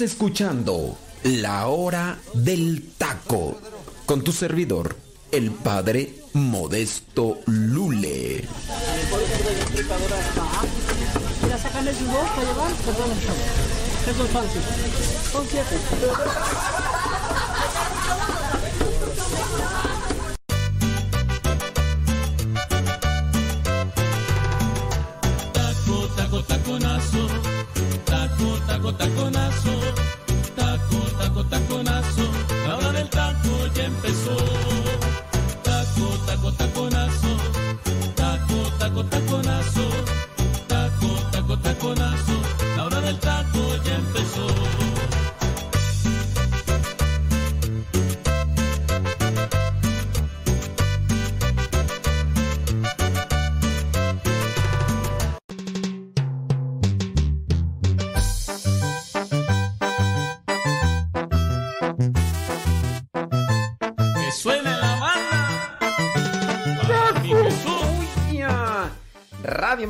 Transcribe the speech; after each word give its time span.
Escuchando 0.00 0.96
La 1.24 1.66
Hora 1.66 2.18
del 2.32 2.92
Taco 2.96 3.58
con 4.06 4.22
tu 4.22 4.30
servidor, 4.30 4.96
el 5.32 5.50
Padre 5.50 6.22
Modesto 6.34 7.38
Lule. 7.46 8.46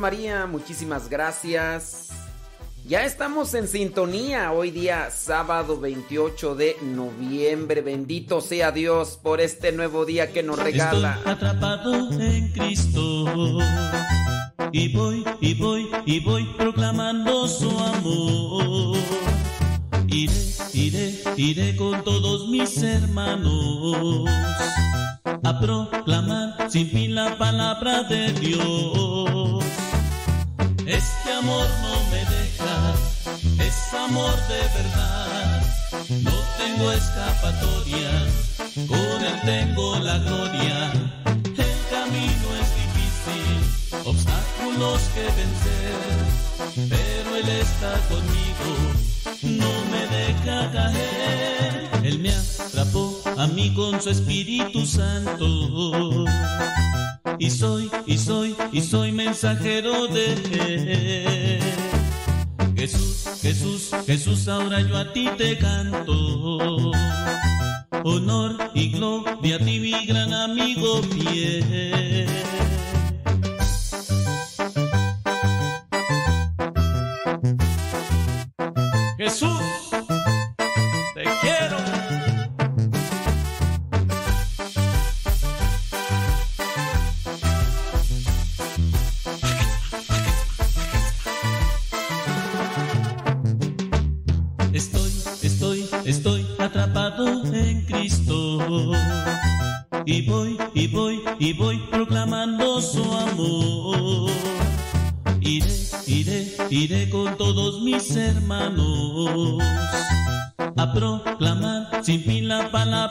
María, 0.09 0.47
muchísimas 0.47 1.07
gracias. 1.07 2.07
Ya 2.83 3.05
estamos 3.05 3.53
en 3.53 3.67
sintonía 3.67 4.51
hoy 4.51 4.71
día 4.71 5.11
sábado 5.11 5.79
28 5.79 6.55
de 6.55 6.77
noviembre. 6.81 7.81
Bendito 7.83 8.41
sea 8.41 8.71
Dios 8.71 9.19
por 9.21 9.39
este 9.39 9.71
nuevo 9.71 10.07
día 10.07 10.33
que 10.33 10.41
nos 10.41 10.57
Estoy 10.57 10.71
regala. 10.71 11.19
atrapado 11.23 12.09
en 12.19 12.51
Cristo. 12.53 13.59
Y 14.71 14.91
voy, 14.95 15.23
y 15.41 15.53
voy, 15.53 15.87
y 16.07 16.19
voy 16.21 16.43
proclamando 16.57 17.47
su 17.47 17.69
amor. 17.69 18.97
Iré, 20.07 20.33
iré, 20.73 21.21
iré 21.37 21.75
con 21.75 22.03
todos 22.03 22.49
mis 22.49 22.81
hermanos 22.81 24.27
a 25.43 25.59
proclamar 25.59 26.71
sin 26.71 26.89
fin 26.89 27.13
la 27.13 27.37
palabra 27.37 28.01
de 28.03 28.33
Dios. 28.33 29.58
Este 30.89 31.31
amor 31.31 31.67
no 31.83 32.03
me 32.09 32.17
deja, 32.17 32.95
es 33.63 33.93
amor 33.93 34.33
de 34.47 34.61
verdad. 34.73 35.61
No 36.23 36.31
tengo 36.57 36.91
escapatoria, 36.91 38.25
con 38.87 39.23
él 39.23 39.39
tengo 39.45 39.99
la 39.99 40.17
gloria. 40.17 40.91
El 41.45 41.75
camino 41.91 42.47
es 42.59 42.69
difícil, 42.81 44.01
obstáculos 44.03 45.01
que 45.13 45.25
vencer, 45.39 46.89
pero 46.89 47.35
él 47.35 47.49
está 47.49 47.93
conmigo, 48.09 48.69
no 49.43 49.71
me 49.91 50.07
deja 50.07 50.71
caer. 50.71 51.89
Él 52.03 52.17
me 52.17 52.33
atrapó 52.33 53.21
a 53.37 53.45
mí 53.45 53.71
con 53.75 54.01
su 54.01 54.09
Espíritu 54.09 54.83
Santo. 54.87 56.18
Y 57.39 57.49
soy, 57.51 57.89
y 58.05 58.17
soy, 58.17 58.55
y 58.73 58.81
soy 58.81 59.13
mensajero 59.13 60.07
de 60.07 60.33
él. 60.33 61.59
Jesús, 62.75 63.39
Jesús, 63.41 63.91
Jesús, 64.05 64.47
ahora 64.49 64.81
yo 64.81 64.97
a 64.97 65.13
ti 65.13 65.29
te 65.37 65.57
canto. 65.57 66.91
Honor 68.03 68.71
y 68.73 68.91
gloria 68.91 69.55
a 69.55 69.59
ti, 69.59 69.79
mi 69.79 70.05
gran 70.05 70.33
amigo 70.33 71.01
fiel. 71.03 72.27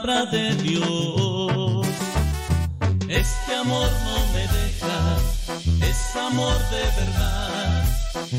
De 0.06 0.54
Dios. 0.62 1.86
Este 3.08 3.54
amor 3.54 3.90
no 4.04 4.32
me 4.32 4.46
deja, 4.46 5.16
es 5.84 6.16
amor 6.16 6.56
de 6.70 6.84
verdad. 7.00 7.84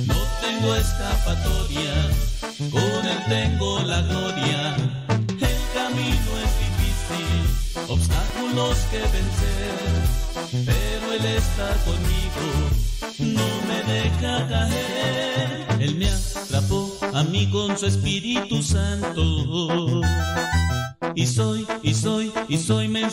No 0.06 0.16
tengo 0.42 0.76
escapatoria, 0.76 1.94
con 2.72 3.08
él 3.08 3.24
tengo 3.28 3.80
la 3.82 4.02
gloria. 4.04 4.76
El 5.18 5.60
camino 5.74 6.32
es 6.46 6.54
difícil, 6.66 7.90
obstáculos 7.90 8.78
que 8.90 9.00
vencer, 9.00 10.66
pero 10.66 11.14
él 11.14 11.26
está 11.26 11.76
conmigo, 11.84 12.46
no 13.20 13.48
me 13.68 13.94
deja 13.94 14.48
caer. 14.48 15.66
Él 15.80 15.96
me 15.96 16.10
atrapó 16.10 16.98
a 17.14 17.24
mí 17.24 17.50
con 17.50 17.78
su 17.78 17.86
Espíritu 17.86 18.19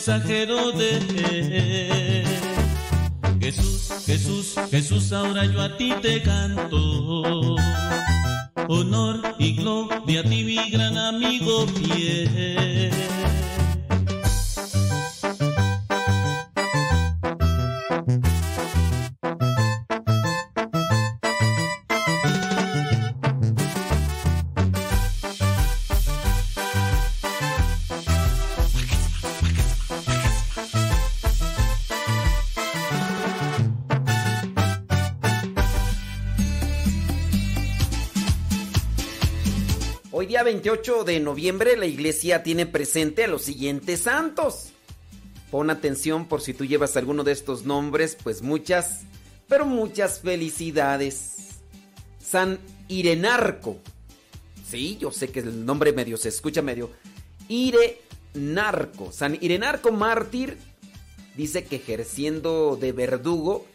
de. 0.07 2.23
Jesús, 3.41 3.91
Jesús, 4.05 4.55
Jesús, 4.71 5.11
ahora 5.11 5.43
yo 5.45 5.61
a 5.61 5.75
ti 5.75 5.93
te 6.01 6.21
canto. 6.21 6.96
28 40.67 41.05
de 41.05 41.21
noviembre 41.21 41.77
la 41.77 41.85
iglesia 41.85 42.43
tiene 42.43 42.65
presente 42.65 43.23
a 43.23 43.27
los 43.29 43.43
siguientes 43.43 44.01
santos. 44.01 44.73
Pon 45.49 45.69
atención 45.69 46.27
por 46.27 46.41
si 46.41 46.53
tú 46.53 46.65
llevas 46.65 46.97
alguno 46.97 47.23
de 47.23 47.31
estos 47.31 47.63
nombres, 47.63 48.17
pues 48.21 48.41
muchas, 48.41 49.03
pero 49.47 49.65
muchas 49.65 50.19
felicidades. 50.19 51.61
San 52.21 52.59
Irenarco. 52.89 53.77
Sí, 54.69 54.97
yo 54.99 55.09
sé 55.13 55.29
que 55.29 55.39
el 55.39 55.65
nombre 55.65 55.93
medio 55.93 56.17
se 56.17 56.27
escucha 56.27 56.61
medio. 56.61 56.91
Irenarco. 57.47 59.13
San 59.13 59.37
Irenarco 59.39 59.93
mártir 59.93 60.57
dice 61.37 61.63
que 61.63 61.77
ejerciendo 61.77 62.75
de 62.75 62.91
verdugo, 62.91 63.65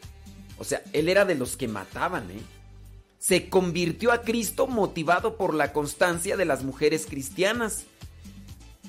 o 0.58 0.64
sea, 0.64 0.82
él 0.92 1.08
era 1.08 1.24
de 1.24 1.36
los 1.36 1.56
que 1.56 1.68
mataban, 1.68 2.30
¿eh? 2.30 2.42
Se 3.22 3.48
convirtió 3.48 4.10
a 4.10 4.22
Cristo 4.22 4.66
motivado 4.66 5.36
por 5.36 5.54
la 5.54 5.72
constancia 5.72 6.36
de 6.36 6.44
las 6.44 6.64
mujeres 6.64 7.06
cristianas. 7.06 7.84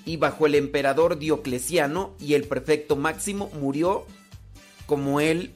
Y 0.05 0.17
bajo 0.17 0.47
el 0.47 0.55
emperador 0.55 1.19
Diocleciano 1.19 2.15
y 2.19 2.33
el 2.33 2.45
prefecto 2.45 2.95
Máximo 2.95 3.51
murió 3.61 4.07
como 4.87 5.19
él 5.19 5.53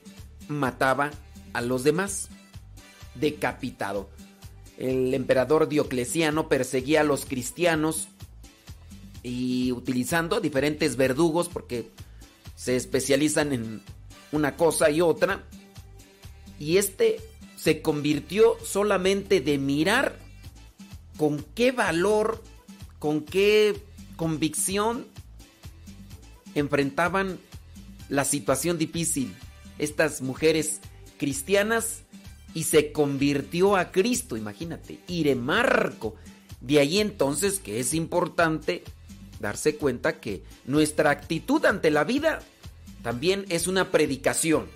mataba 0.48 1.10
a 1.54 1.62
los 1.62 1.84
demás, 1.84 2.30
decapitado. 3.16 4.10
El 4.78 5.12
emperador 5.16 5.70
Diocleciano 5.70 6.48
perseguía 6.48 7.02
a 7.02 7.04
los 7.04 7.26
cristianos 7.26 8.10
y 9.24 9.72
utilizando 9.72 10.40
diferentes 10.40 10.98
verdugos 10.98 11.50
porque 11.50 11.90
se 12.56 12.76
especializan 12.76 13.54
en 13.54 13.82
una 14.32 14.56
cosa 14.56 14.92
y 14.92 15.02
otra. 15.02 15.46
Y 16.60 16.78
este 16.78 17.20
se 17.58 17.82
convirtió 17.82 18.56
solamente 18.64 19.42
de 19.42 19.58
mirar 19.58 20.18
con 21.18 21.44
qué 21.56 21.74
valor, 21.74 22.42
con 23.00 23.22
qué 23.22 23.76
convicción 24.16 25.06
enfrentaban 26.56 27.40
la 28.08 28.24
situación 28.24 28.78
difícil 28.78 29.36
estas 29.80 30.22
mujeres 30.22 30.80
cristianas 31.18 32.04
y 32.54 32.64
se 32.64 32.92
convirtió 32.92 33.76
a 33.76 33.92
Cristo, 33.92 34.38
imagínate, 34.38 35.00
Iremarco. 35.08 36.16
De 36.62 36.80
ahí 36.80 37.00
entonces 37.00 37.60
que 37.60 37.80
es 37.80 37.94
importante 37.94 38.84
darse 39.40 39.76
cuenta 39.76 40.20
que 40.20 40.44
nuestra 40.66 41.12
actitud 41.12 41.64
ante 41.66 41.92
la 41.92 42.04
vida 42.04 42.40
también 43.04 43.46
es 43.50 43.68
una 43.68 43.92
predicación. 43.92 44.68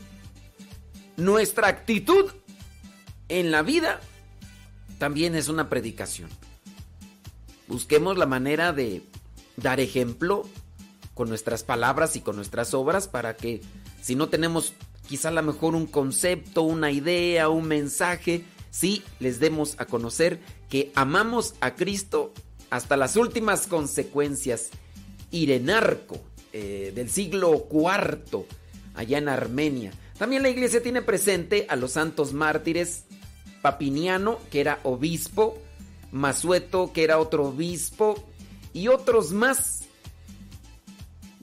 Nuestra 1.17 1.67
actitud 1.67 2.31
en 3.39 3.49
la 3.49 3.61
vida 3.61 4.01
también 4.97 5.35
es 5.35 5.47
una 5.47 5.69
predicación. 5.69 6.29
Busquemos 7.67 8.17
la 8.17 8.25
manera 8.25 8.73
de 8.73 9.03
dar 9.55 9.79
ejemplo 9.79 10.47
con 11.13 11.29
nuestras 11.29 11.63
palabras 11.63 12.15
y 12.17 12.21
con 12.21 12.35
nuestras 12.35 12.73
obras 12.73 13.07
para 13.07 13.37
que 13.37 13.61
si 14.01 14.15
no 14.15 14.27
tenemos 14.27 14.73
quizá 15.07 15.29
a 15.29 15.31
lo 15.31 15.43
mejor 15.43 15.75
un 15.75 15.87
concepto, 15.87 16.63
una 16.63 16.91
idea, 16.91 17.47
un 17.47 17.67
mensaje, 17.67 18.43
sí 18.69 19.01
les 19.19 19.39
demos 19.39 19.75
a 19.77 19.85
conocer 19.85 20.39
que 20.69 20.91
amamos 20.95 21.55
a 21.61 21.75
Cristo 21.75 22.33
hasta 22.69 22.97
las 22.97 23.15
últimas 23.15 23.65
consecuencias. 23.65 24.69
Irenarco, 25.31 26.19
eh, 26.51 26.91
del 26.93 27.09
siglo 27.09 27.65
IV, 27.71 28.45
allá 28.93 29.17
en 29.17 29.29
Armenia. 29.29 29.93
También 30.17 30.43
la 30.43 30.49
iglesia 30.49 30.83
tiene 30.83 31.01
presente 31.01 31.65
a 31.69 31.77
los 31.77 31.93
santos 31.93 32.33
mártires 32.33 33.05
Papiniano, 33.61 34.39
que 34.49 34.61
era 34.61 34.79
obispo, 34.83 35.57
Masueto, 36.11 36.91
que 36.93 37.03
era 37.03 37.19
otro 37.19 37.47
obispo, 37.47 38.23
y 38.73 38.87
otros 38.87 39.31
más. 39.31 39.83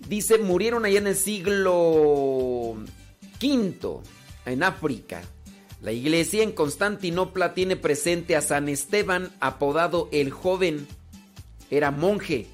Dice, 0.08 0.38
murieron 0.38 0.84
allá 0.84 0.98
en 0.98 1.06
el 1.06 1.16
siglo 1.16 2.76
V, 3.40 4.00
en 4.46 4.62
África. 4.62 5.22
La 5.80 5.92
iglesia 5.92 6.42
en 6.42 6.52
Constantinopla 6.52 7.54
tiene 7.54 7.76
presente 7.76 8.34
a 8.34 8.40
San 8.40 8.68
Esteban, 8.68 9.30
apodado 9.40 10.08
el 10.12 10.30
joven. 10.30 10.86
Era 11.70 11.90
monje 11.90 12.46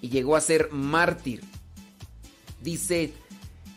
y 0.00 0.08
llegó 0.08 0.36
a 0.36 0.40
ser 0.40 0.70
mártir. 0.70 1.42
Dice 2.62 3.12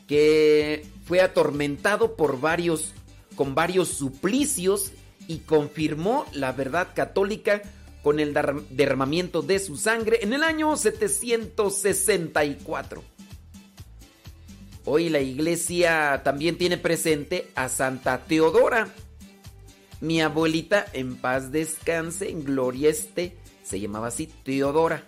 que 0.07 0.85
fue 1.05 1.19
atormentado 1.19 2.15
por 2.15 2.39
varios, 2.39 2.93
con 3.35 3.55
varios 3.55 3.89
suplicios 3.89 4.93
y 5.27 5.39
confirmó 5.39 6.27
la 6.33 6.51
verdad 6.51 6.89
católica 6.95 7.63
con 8.03 8.19
el 8.19 8.37
derramamiento 8.69 9.41
de 9.41 9.57
su 9.59 9.75
sangre 9.75 10.19
en 10.21 10.33
el 10.33 10.43
año 10.43 10.75
764. 10.75 13.03
Hoy 14.85 15.09
la 15.09 15.19
iglesia 15.19 16.21
también 16.23 16.55
tiene 16.57 16.77
presente 16.77 17.49
a 17.55 17.67
Santa 17.67 18.23
Teodora. 18.25 18.93
Mi 19.99 20.21
abuelita, 20.21 20.85
en 20.93 21.17
paz 21.17 21.51
descanse, 21.51 22.29
en 22.29 22.45
gloria 22.45 22.89
esté, 22.89 23.35
se 23.63 23.81
llamaba 23.81 24.07
así 24.07 24.27
Teodora. 24.27 25.03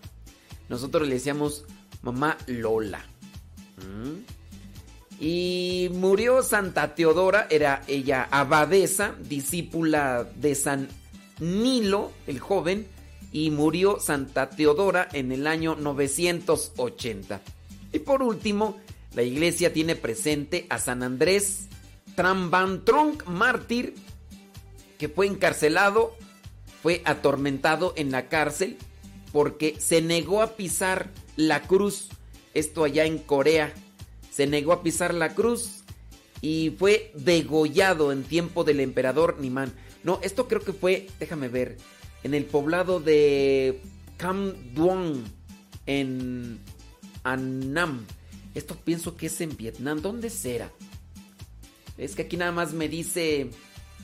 Nosotros 0.67 1.07
le 1.07 1.13
decíamos 1.13 1.63
mamá 2.01 2.37
Lola. 2.47 3.05
¿Mm? 3.77 4.38
Y 5.19 5.89
murió 5.93 6.41
Santa 6.43 6.95
Teodora, 6.95 7.47
era 7.49 7.81
ella 7.87 8.27
abadesa, 8.31 9.15
discípula 9.19 10.27
de 10.35 10.55
San 10.55 10.87
Nilo, 11.39 12.11
el 12.25 12.39
joven, 12.39 12.87
y 13.31 13.51
murió 13.51 13.99
Santa 13.99 14.49
Teodora 14.49 15.09
en 15.11 15.31
el 15.31 15.45
año 15.45 15.75
980. 15.75 17.41
Y 17.91 17.99
por 17.99 18.23
último, 18.23 18.77
la 19.13 19.23
iglesia 19.23 19.73
tiene 19.73 19.95
presente 19.95 20.65
a 20.69 20.77
San 20.79 21.03
Andrés 21.03 21.67
Trambantronk, 22.15 23.25
mártir, 23.27 23.95
que 24.97 25.09
fue 25.09 25.27
encarcelado, 25.27 26.15
fue 26.81 27.01
atormentado 27.05 27.93
en 27.97 28.11
la 28.11 28.27
cárcel 28.27 28.77
porque 29.31 29.75
se 29.79 30.01
negó 30.01 30.41
a 30.41 30.55
pisar 30.55 31.09
la 31.35 31.61
cruz, 31.61 32.09
esto 32.53 32.83
allá 32.83 33.05
en 33.05 33.19
Corea 33.19 33.73
se 34.39 34.47
negó 34.47 34.71
a 34.71 34.83
pisar 34.83 35.13
la 35.13 35.35
cruz 35.35 35.83
y 36.39 36.73
fue 36.79 37.11
degollado 37.13 38.13
en 38.13 38.23
tiempo 38.23 38.63
del 38.63 38.79
emperador 38.79 39.37
Nimán. 39.41 39.73
No, 40.05 40.21
esto 40.23 40.47
creo 40.47 40.61
que 40.61 40.71
fue, 40.71 41.07
déjame 41.19 41.49
ver, 41.49 41.75
en 42.23 42.33
el 42.33 42.45
poblado 42.45 43.01
de 43.01 43.81
Cam 44.15 44.53
Duong, 44.73 45.25
en 45.87 46.57
Annam. 47.25 48.05
Esto 48.55 48.77
pienso 48.77 49.17
que 49.17 49.25
es 49.25 49.41
en 49.41 49.57
Vietnam. 49.57 50.01
¿Dónde 50.01 50.29
será? 50.29 50.71
Es 51.97 52.15
que 52.15 52.21
aquí 52.21 52.37
nada 52.37 52.53
más 52.53 52.71
me 52.71 52.87
dice 52.87 53.49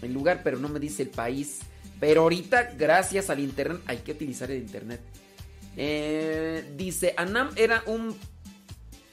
el 0.01 0.11
lugar, 0.11 0.41
pero 0.43 0.59
no 0.59 0.67
me 0.67 0.81
dice 0.81 1.03
el 1.03 1.11
país. 1.11 1.59
Pero 2.01 2.23
ahorita, 2.23 2.73
gracias 2.77 3.29
al 3.29 3.39
internet, 3.39 3.81
hay 3.85 3.99
que 3.99 4.11
utilizar 4.11 4.51
el 4.51 4.57
internet. 4.57 4.99
Eh, 5.77 6.73
dice, 6.75 7.13
Annam 7.15 7.51
era 7.55 7.83
un 7.87 8.13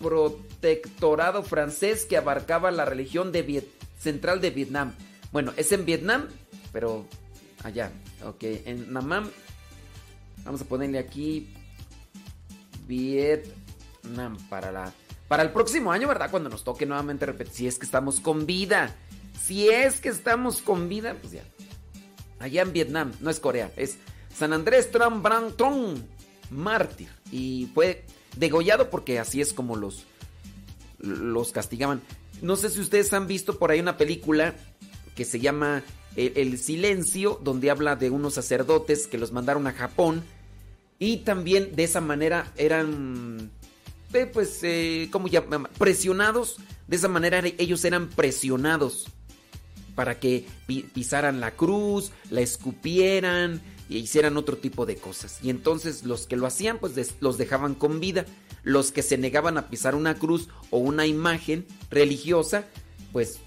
protectorado 0.02 1.42
francés 1.42 2.04
que 2.04 2.16
abarcaba 2.16 2.70
la 2.70 2.84
religión 2.84 3.32
de 3.32 3.66
central 3.98 4.40
de 4.40 4.50
Vietnam. 4.50 4.92
Bueno, 5.30 5.52
es 5.56 5.72
en 5.72 5.86
Vietnam, 5.86 6.28
pero 6.72 7.06
allá. 7.62 7.90
Ok, 8.24 8.42
en 8.42 8.92
Namam. 8.92 9.30
Vamos 10.44 10.60
a 10.60 10.64
ponerle 10.64 10.98
aquí 10.98 11.54
Vietnam 12.86 14.36
para 14.50 14.72
la 14.72 14.92
para 15.28 15.44
el 15.44 15.50
próximo 15.50 15.90
año, 15.90 16.08
¿verdad? 16.08 16.30
Cuando 16.30 16.50
nos 16.50 16.62
toque 16.62 16.84
nuevamente 16.84 17.24
repetir, 17.24 17.54
si 17.54 17.66
es 17.66 17.78
que 17.78 17.86
estamos 17.86 18.20
con 18.20 18.44
vida. 18.44 18.94
Si 19.42 19.66
es 19.66 19.98
que 19.98 20.10
estamos 20.10 20.60
con 20.60 20.90
vida, 20.90 21.16
pues 21.18 21.32
ya. 21.32 21.42
Allá 22.38 22.60
en 22.60 22.74
Vietnam, 22.74 23.12
no 23.20 23.30
es 23.30 23.40
Corea, 23.40 23.72
es 23.76 23.96
San 24.36 24.52
Andrés 24.52 24.90
Tron, 24.90 26.06
mártir. 26.50 27.08
Y 27.30 27.70
fue 27.72 28.04
degollado 28.36 28.90
porque 28.90 29.18
así 29.18 29.40
es 29.40 29.52
como 29.52 29.76
los, 29.76 30.04
los 30.98 31.52
castigaban. 31.52 32.02
No 32.40 32.56
sé 32.56 32.70
si 32.70 32.80
ustedes 32.80 33.12
han 33.12 33.26
visto 33.26 33.58
por 33.58 33.70
ahí 33.70 33.80
una 33.80 33.96
película 33.96 34.54
que 35.14 35.24
se 35.24 35.40
llama 35.40 35.82
El, 36.16 36.58
Silencio, 36.58 37.40
donde 37.42 37.70
habla 37.70 37.96
de 37.96 38.10
unos 38.10 38.34
sacerdotes 38.34 39.06
que 39.06 39.18
los 39.18 39.32
mandaron 39.32 39.66
a 39.66 39.72
Japón 39.72 40.24
y 40.98 41.18
también 41.18 41.74
de 41.74 41.84
esa 41.84 42.00
manera 42.00 42.52
eran, 42.56 43.50
eh, 44.12 44.26
pues, 44.26 44.60
eh, 44.62 45.08
¿cómo 45.10 45.28
llaman? 45.28 45.68
Presionados. 45.78 46.56
De 46.86 46.96
esa 46.96 47.08
manera 47.08 47.42
ellos 47.58 47.84
eran 47.84 48.08
presionados 48.08 49.06
para 49.94 50.18
que 50.18 50.46
pisaran 50.94 51.40
la 51.40 51.52
cruz, 51.52 52.12
la 52.30 52.40
escupieran 52.40 53.60
y 53.88 53.98
hicieran 53.98 54.36
otro 54.36 54.56
tipo 54.56 54.86
de 54.86 54.96
cosas. 54.96 55.38
Y 55.42 55.50
entonces 55.50 56.04
los 56.04 56.26
que 56.26 56.36
lo 56.36 56.46
hacían, 56.46 56.78
pues 56.78 57.14
los 57.20 57.38
dejaban 57.38 57.74
con 57.74 58.00
vida. 58.00 58.24
Los 58.62 58.92
que 58.92 59.02
se 59.02 59.18
negaban 59.18 59.58
a 59.58 59.68
pisar 59.68 59.94
una 59.94 60.18
cruz 60.18 60.48
o 60.70 60.78
una 60.78 61.06
imagen 61.06 61.66
religiosa, 61.90 62.64
pues 63.12 63.38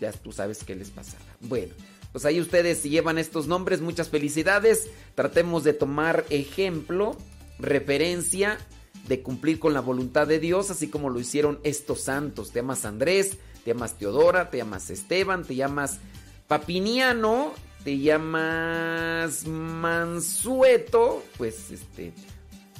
ya 0.00 0.12
tú 0.12 0.32
sabes 0.32 0.64
qué 0.64 0.74
les 0.74 0.90
pasaba. 0.90 1.24
Bueno, 1.40 1.74
pues 2.12 2.24
ahí 2.24 2.40
ustedes 2.40 2.82
llevan 2.82 3.18
estos 3.18 3.46
nombres, 3.46 3.80
muchas 3.80 4.08
felicidades. 4.08 4.88
Tratemos 5.14 5.64
de 5.64 5.72
tomar 5.74 6.24
ejemplo, 6.30 7.16
referencia 7.58 8.58
de 9.06 9.22
cumplir 9.22 9.58
con 9.58 9.74
la 9.74 9.80
voluntad 9.80 10.26
de 10.26 10.38
Dios, 10.38 10.70
así 10.70 10.88
como 10.88 11.10
lo 11.10 11.20
hicieron 11.20 11.60
estos 11.62 12.02
santos. 12.02 12.50
Te 12.50 12.60
llamas 12.60 12.84
Andrés, 12.84 13.38
te 13.64 13.72
llamas 13.72 13.96
Teodora, 13.98 14.50
te 14.50 14.58
llamas 14.58 14.90
Esteban, 14.90 15.44
te 15.44 15.54
llamas 15.54 15.98
Papiniano, 16.46 17.52
te 17.84 17.98
llamas 17.98 19.46
Mansueto, 19.46 21.24
pues 21.36 21.70
este, 21.70 22.12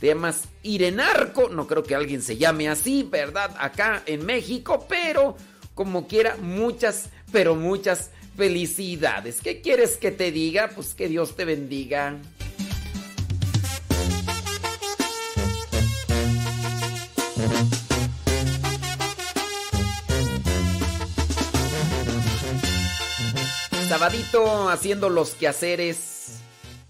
te 0.00 0.06
llamas 0.08 0.44
Irenarco, 0.62 1.48
no 1.48 1.66
creo 1.66 1.82
que 1.82 1.94
alguien 1.94 2.22
se 2.22 2.36
llame 2.36 2.68
así, 2.68 3.02
¿verdad? 3.02 3.54
Acá 3.58 4.02
en 4.06 4.24
México, 4.26 4.86
pero 4.88 5.36
como 5.74 6.08
quiera, 6.08 6.36
muchas, 6.36 7.10
pero 7.30 7.54
muchas 7.54 8.10
felicidades. 8.36 9.40
¿Qué 9.40 9.60
quieres 9.60 9.96
que 9.96 10.10
te 10.10 10.32
diga? 10.32 10.70
Pues 10.74 10.94
que 10.94 11.08
Dios 11.08 11.36
te 11.36 11.44
bendiga. 11.44 12.18
Sabadito 23.98 24.68
haciendo 24.68 25.08
los 25.08 25.30
quehaceres, 25.30 26.38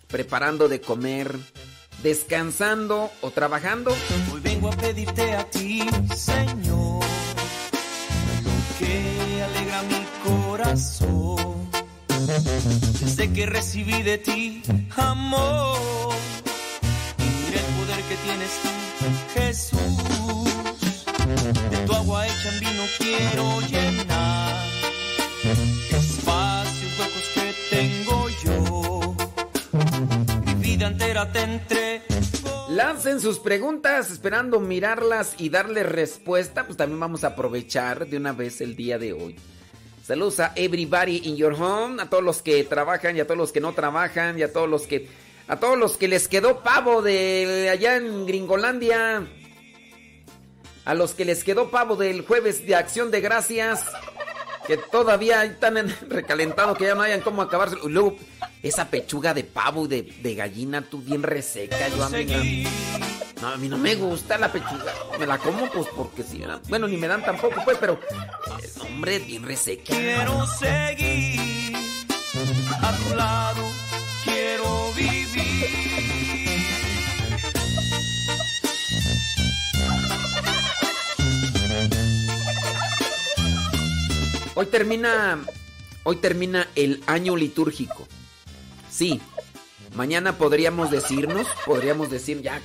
preparando 0.08 0.68
de 0.68 0.82
comer, 0.82 1.38
descansando 2.02 3.10
o 3.22 3.30
trabajando. 3.30 3.96
Hoy 4.30 4.40
vengo 4.42 4.68
a 4.68 4.72
pedirte 4.72 5.32
a 5.32 5.48
ti, 5.48 5.88
Señor, 6.14 7.02
que 8.78 9.42
alegra 9.42 9.82
mi 9.84 10.04
corazón. 10.22 11.70
Desde 13.00 13.32
que 13.32 13.46
recibí 13.46 14.02
de 14.02 14.18
ti 14.18 14.62
amor 14.94 16.12
y 17.16 17.54
el 17.54 17.64
poder 17.78 18.02
que 18.04 18.16
tienes 18.16 18.50
tú, 18.60 18.68
Jesús. 19.32 21.06
De 21.70 21.76
tu 21.86 21.92
agua 21.94 22.26
hecha 22.26 22.52
en 22.52 22.60
vino 22.60 22.82
quiero 22.98 23.60
llenar 23.62 24.37
Lancen 32.68 33.20
sus 33.20 33.40
preguntas 33.40 34.10
esperando 34.10 34.60
mirarlas 34.60 35.34
y 35.38 35.48
darle 35.48 35.82
respuesta. 35.82 36.64
Pues 36.64 36.76
también 36.76 37.00
vamos 37.00 37.24
a 37.24 37.28
aprovechar 37.28 38.06
de 38.06 38.16
una 38.16 38.32
vez 38.32 38.60
el 38.60 38.76
día 38.76 38.98
de 38.98 39.12
hoy. 39.12 39.34
Saludos 40.06 40.38
a 40.38 40.52
everybody 40.54 41.22
in 41.24 41.36
your 41.36 41.54
home, 41.54 42.00
a 42.00 42.08
todos 42.08 42.22
los 42.22 42.40
que 42.40 42.62
trabajan 42.62 43.16
y 43.16 43.20
a 43.20 43.26
todos 43.26 43.38
los 43.38 43.52
que 43.52 43.60
no 43.60 43.72
trabajan 43.72 44.38
y 44.38 44.42
a 44.42 44.52
todos 44.52 44.68
los 44.68 44.86
que 44.86 45.08
a 45.48 45.58
todos 45.58 45.76
los 45.76 45.96
que 45.96 46.06
les 46.06 46.28
quedó 46.28 46.62
pavo 46.62 47.02
de 47.02 47.68
allá 47.70 47.96
en 47.96 48.24
Gringolandia. 48.24 49.26
A 50.84 50.94
los 50.94 51.14
que 51.14 51.24
les 51.24 51.42
quedó 51.42 51.70
pavo 51.70 51.96
del 51.96 52.24
jueves 52.24 52.64
de 52.64 52.76
Acción 52.76 53.10
de 53.10 53.20
Gracias 53.20 53.84
que 54.68 54.76
todavía 54.76 55.44
están 55.44 55.76
recalentado 56.10 56.74
que 56.74 56.84
ya 56.84 56.94
no 56.94 57.00
hayan 57.00 57.22
cómo 57.22 57.40
acabarse. 57.40 57.76
Y 57.82 57.88
luego, 57.88 58.16
esa 58.62 58.88
pechuga 58.88 59.32
de 59.32 59.42
pavo 59.42 59.86
y 59.86 60.02
de, 60.02 60.34
gallina, 60.34 60.82
tú 60.82 61.00
bien 61.00 61.22
reseca. 61.22 61.88
Yo 61.88 62.04
a 62.04 62.10
mí, 62.10 62.66
no, 63.40 63.48
a 63.48 63.56
mí 63.56 63.68
no 63.70 63.78
me 63.78 63.94
gusta 63.94 64.36
la 64.36 64.52
pechuga. 64.52 64.92
Me 65.18 65.26
la 65.26 65.38
como, 65.38 65.70
pues 65.70 65.86
porque 65.96 66.22
sí. 66.22 66.44
Bueno, 66.68 66.86
ni 66.86 66.98
me 66.98 67.08
dan 67.08 67.24
tampoco, 67.24 67.62
pues, 67.64 67.78
pero. 67.80 67.94
Eh, 67.94 68.70
hombre, 68.82 69.18
bien 69.20 69.42
reseca. 69.42 69.84
Quiero 69.86 70.46
seguir 70.46 71.74
a 72.82 72.92
tu 72.92 73.16
lado. 73.16 73.87
Hoy 84.58 84.66
termina. 84.66 85.38
Hoy 86.02 86.16
termina 86.16 86.66
el 86.74 87.00
año 87.06 87.36
litúrgico. 87.36 88.08
Sí. 88.90 89.20
Mañana 89.94 90.36
podríamos 90.36 90.90
decirnos. 90.90 91.46
Podríamos 91.64 92.10
decir 92.10 92.42
ya. 92.42 92.60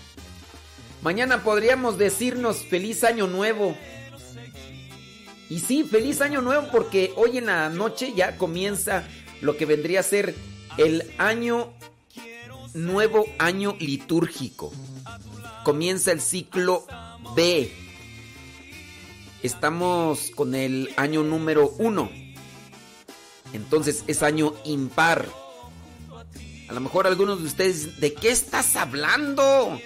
Mañana 1.04 1.44
podríamos 1.44 2.00
decirnos 2.00 2.66
feliz 2.66 3.04
año 3.04 3.28
nuevo. 3.28 3.78
Y 5.52 5.60
sí, 5.60 5.84
feliz 5.84 6.22
año 6.22 6.42
nuevo 6.42 6.68
porque 6.72 7.14
hoy 7.16 7.38
en 7.38 7.46
la 7.46 7.70
noche 7.70 8.14
ya 8.16 8.38
comienza 8.38 9.08
lo 9.42 9.56
que 9.56 9.68
vendría 9.68 10.00
a 10.00 10.04
ser 10.04 10.34
el 10.78 11.14
año 11.20 11.76
nuevo 12.74 13.28
año 13.38 13.76
litúrgico. 13.80 14.74
Comienza 15.64 16.12
el 16.12 16.22
ciclo 16.22 16.88
B 17.36 17.83
Estamos 19.44 20.32
con 20.34 20.56
el 20.56 20.90
año 20.96 21.22
número 21.22 21.76
uno. 21.78 22.10
Entonces 23.52 24.06
es 24.08 24.24
año 24.24 24.54
impar. 24.64 25.28
A 26.70 26.74
lo 26.74 26.80
mejor 26.80 27.08
algunos 27.08 27.42
de 27.42 27.48
ustedes, 27.48 28.00
¿de 28.00 28.14
qué 28.14 28.30
estás 28.30 28.78
hablando? 28.78 29.78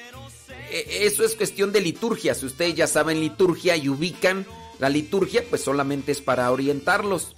E, 0.70 1.08
eso 1.08 1.26
es 1.26 1.36
cuestión 1.36 1.72
de 1.72 1.82
liturgia. 1.82 2.36
Si 2.36 2.46
ustedes 2.46 2.76
ya 2.76 2.86
saben 2.86 3.20
liturgia 3.20 3.76
y 3.76 3.90
ubican 3.90 4.46
la 4.78 4.90
liturgia, 4.90 5.44
pues 5.50 5.64
solamente 5.64 6.12
es 6.12 6.22
para 6.22 6.52
orientarlos. 6.52 7.36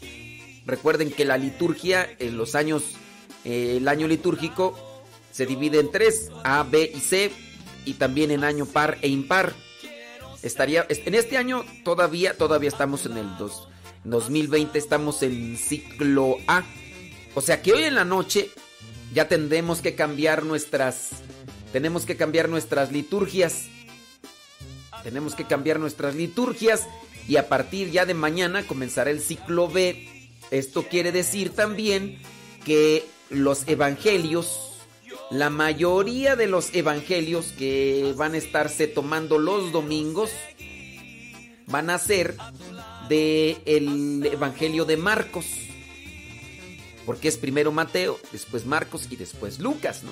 Recuerden 0.66 1.12
que 1.12 1.24
la 1.24 1.38
liturgia 1.38 2.06
en 2.20 2.38
los 2.38 2.54
años, 2.54 2.84
eh, 3.46 3.76
el 3.78 3.88
año 3.88 4.10
litúrgico 4.10 4.78
se 5.32 5.46
divide 5.46 5.80
en 5.80 5.90
tres, 5.90 6.32
A, 6.44 6.64
B 6.64 6.92
y 6.94 7.00
C, 7.00 7.32
y 7.86 7.94
también 7.94 8.30
en 8.32 8.44
año 8.44 8.66
par 8.66 8.98
e 9.02 9.08
impar 9.08 9.56
estaría 10.44 10.86
en 10.90 11.16
este 11.16 11.38
año 11.38 11.66
todavía 11.84 12.38
todavía 12.38 12.70
estamos 12.70 13.06
en 13.06 13.18
el 13.18 13.28
2020 14.04 14.78
estamos 14.78 15.24
en 15.24 15.58
ciclo 15.58 16.38
A. 16.48 16.64
O 17.36 17.42
sea 17.42 17.62
que 17.62 17.74
hoy 17.74 17.84
en 17.84 17.96
la 17.96 18.06
noche 18.06 18.50
ya 19.14 19.28
tendremos 19.28 19.82
que 19.82 19.96
cambiar 19.96 20.44
nuestras 20.44 21.10
tenemos 21.72 22.06
que 22.06 22.18
cambiar 22.18 22.50
nuestras 22.50 22.92
liturgias. 22.92 23.68
Tenemos 25.04 25.36
que 25.36 25.46
cambiar 25.46 25.80
nuestras 25.80 26.16
liturgias 26.16 26.88
y 27.28 27.38
a 27.38 27.48
partir 27.48 27.92
ya 27.92 28.06
de 28.06 28.14
mañana 28.14 28.66
comenzará 28.66 29.12
el 29.12 29.22
ciclo 29.22 29.70
B. 29.70 30.08
Esto 30.52 30.84
quiere 30.84 31.12
decir 31.12 31.52
también 31.52 32.20
que 32.66 33.06
los 33.30 33.68
evangelios 33.68 34.69
la 35.32 35.50
mayoría 35.50 36.36
de 36.36 36.48
los 36.48 36.74
evangelios 36.74 37.54
que 37.58 38.14
van 38.18 38.34
a 38.34 38.38
estarse 38.38 38.88
tomando 38.88 39.38
los 39.38 39.72
domingos 39.72 40.32
van 41.68 41.90
a 41.90 41.98
ser 42.00 42.36
de 43.10 43.58
el 43.66 44.26
evangelio 44.26 44.86
de 44.86 44.98
Marcos. 44.98 45.46
Porque 47.06 47.28
es 47.28 47.38
primero 47.38 47.72
Mateo, 47.72 48.20
después 48.32 48.66
Marcos 48.66 49.08
y 49.10 49.16
después 49.16 49.60
Lucas, 49.60 50.04
¿no? 50.04 50.12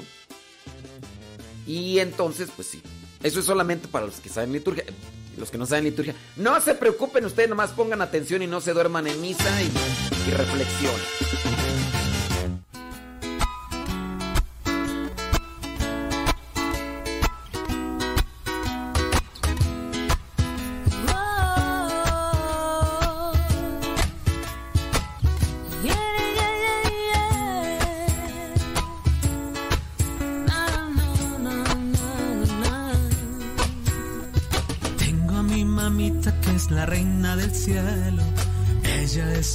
Y 1.65 1.99
entonces, 1.99 2.49
pues 2.55 2.67
sí. 2.69 2.81
Eso 3.21 3.39
es 3.39 3.45
solamente 3.45 3.87
para 3.87 4.05
los 4.05 4.19
que 4.19 4.29
saben 4.29 4.53
liturgia. 4.53 4.85
Los 5.37 5.51
que 5.51 5.57
no 5.57 5.65
saben 5.65 5.83
liturgia. 5.83 6.15
No 6.35 6.59
se 6.61 6.73
preocupen 6.73 7.25
ustedes, 7.25 7.49
nomás 7.49 7.71
pongan 7.71 8.01
atención 8.01 8.41
y 8.41 8.47
no 8.47 8.61
se 8.61 8.73
duerman 8.73 9.05
en 9.07 9.19
misa 9.21 9.61
y, 9.61 9.65
y 10.29 10.31
reflexionen. 10.31 11.66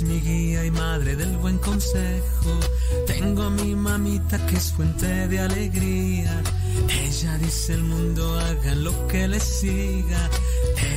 Mi 0.05 0.21
guía 0.21 0.65
y 0.65 0.71
madre 0.71 1.17
del 1.17 1.37
buen 1.37 1.59
consejo. 1.59 2.61
Tengo 3.07 3.45
a 3.45 3.51
mi 3.51 3.75
mamita 3.75 4.45
que 4.47 4.57
es 4.57 4.73
fuente 4.73 5.29
de 5.29 5.41
alegría. 5.41 6.43
Ella 6.89 7.39
dice 7.39 7.75
el 7.75 7.83
mundo 7.83 8.39
hagan 8.41 8.85
lo 8.85 9.07
que 9.09 9.29
le 9.29 9.41
siga. 9.41 10.31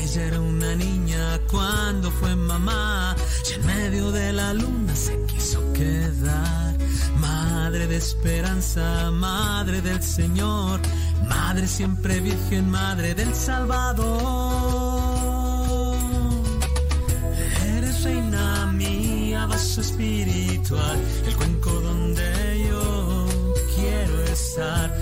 Ella 0.02 0.26
era 0.28 0.40
una 0.40 0.76
niña 0.76 1.40
cuando 1.52 2.12
fue 2.12 2.36
mamá. 2.36 3.16
Y 3.50 3.54
en 3.54 3.66
medio 3.66 4.12
de 4.12 4.34
la 4.34 4.54
luna 4.54 4.96
se 4.96 5.18
quiso 5.26 5.60
quedar. 5.74 6.78
Madre 7.20 7.88
de 7.88 7.98
esperanza, 7.98 9.12
madre 9.12 9.82
del 9.82 10.02
Señor. 10.02 10.80
Madre 11.28 11.68
siempre 11.68 12.20
virgen, 12.20 12.70
madre 12.70 13.16
del 13.16 13.34
Salvador. 13.34 14.85
Espiritual, 19.82 21.00
el 21.26 21.36
cuenco 21.36 21.70
donde 21.70 22.68
yo 22.70 23.28
quiero 23.76 24.24
estar. 24.24 24.96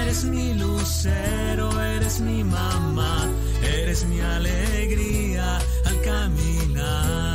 Eres 0.00 0.24
mi 0.24 0.54
lucero, 0.54 1.80
eres 1.82 2.20
mi 2.20 2.44
mamá, 2.44 3.28
eres 3.62 4.04
mi 4.04 4.20
alegría 4.20 5.58
al 5.84 6.00
caminar. 6.02 7.30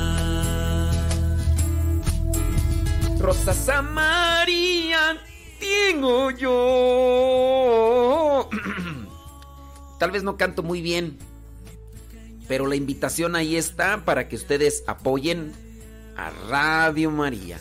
Rosas 3.20 3.70
amarillas 3.70 5.18
tengo 5.60 6.32
yo. 6.32 7.70
Tal 10.00 10.12
vez 10.12 10.24
no 10.24 10.38
canto 10.38 10.64
muy 10.64 10.82
bien, 10.82 11.18
pero 12.48 12.68
la 12.68 12.76
invitación 12.76 13.36
ahí 13.36 13.56
está 13.56 14.06
para 14.06 14.28
que 14.28 14.36
ustedes 14.36 14.84
apoyen 14.88 15.65
a 16.16 16.30
Radio 16.50 17.12
María. 17.12 17.60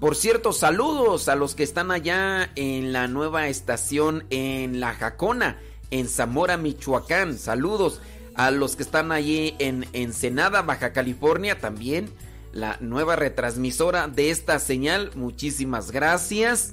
Por 0.00 0.16
cierto, 0.16 0.52
saludos 0.52 1.28
a 1.28 1.34
los 1.34 1.54
que 1.54 1.62
están 1.62 1.90
allá 1.90 2.50
en 2.56 2.92
la 2.92 3.06
nueva 3.06 3.48
estación 3.48 4.24
en 4.30 4.80
La 4.80 4.94
Jacona, 4.94 5.58
en 5.90 6.08
Zamora, 6.08 6.56
Michoacán. 6.56 7.38
Saludos 7.38 8.00
a 8.34 8.50
los 8.50 8.76
que 8.76 8.82
están 8.82 9.12
allí 9.12 9.54
en 9.58 9.86
Ensenada, 9.92 10.62
Baja 10.62 10.92
California 10.92 11.58
también. 11.58 12.10
La 12.52 12.78
nueva 12.80 13.14
retransmisora 13.14 14.08
de 14.08 14.30
esta 14.30 14.58
señal. 14.58 15.10
Muchísimas 15.14 15.90
gracias. 15.90 16.72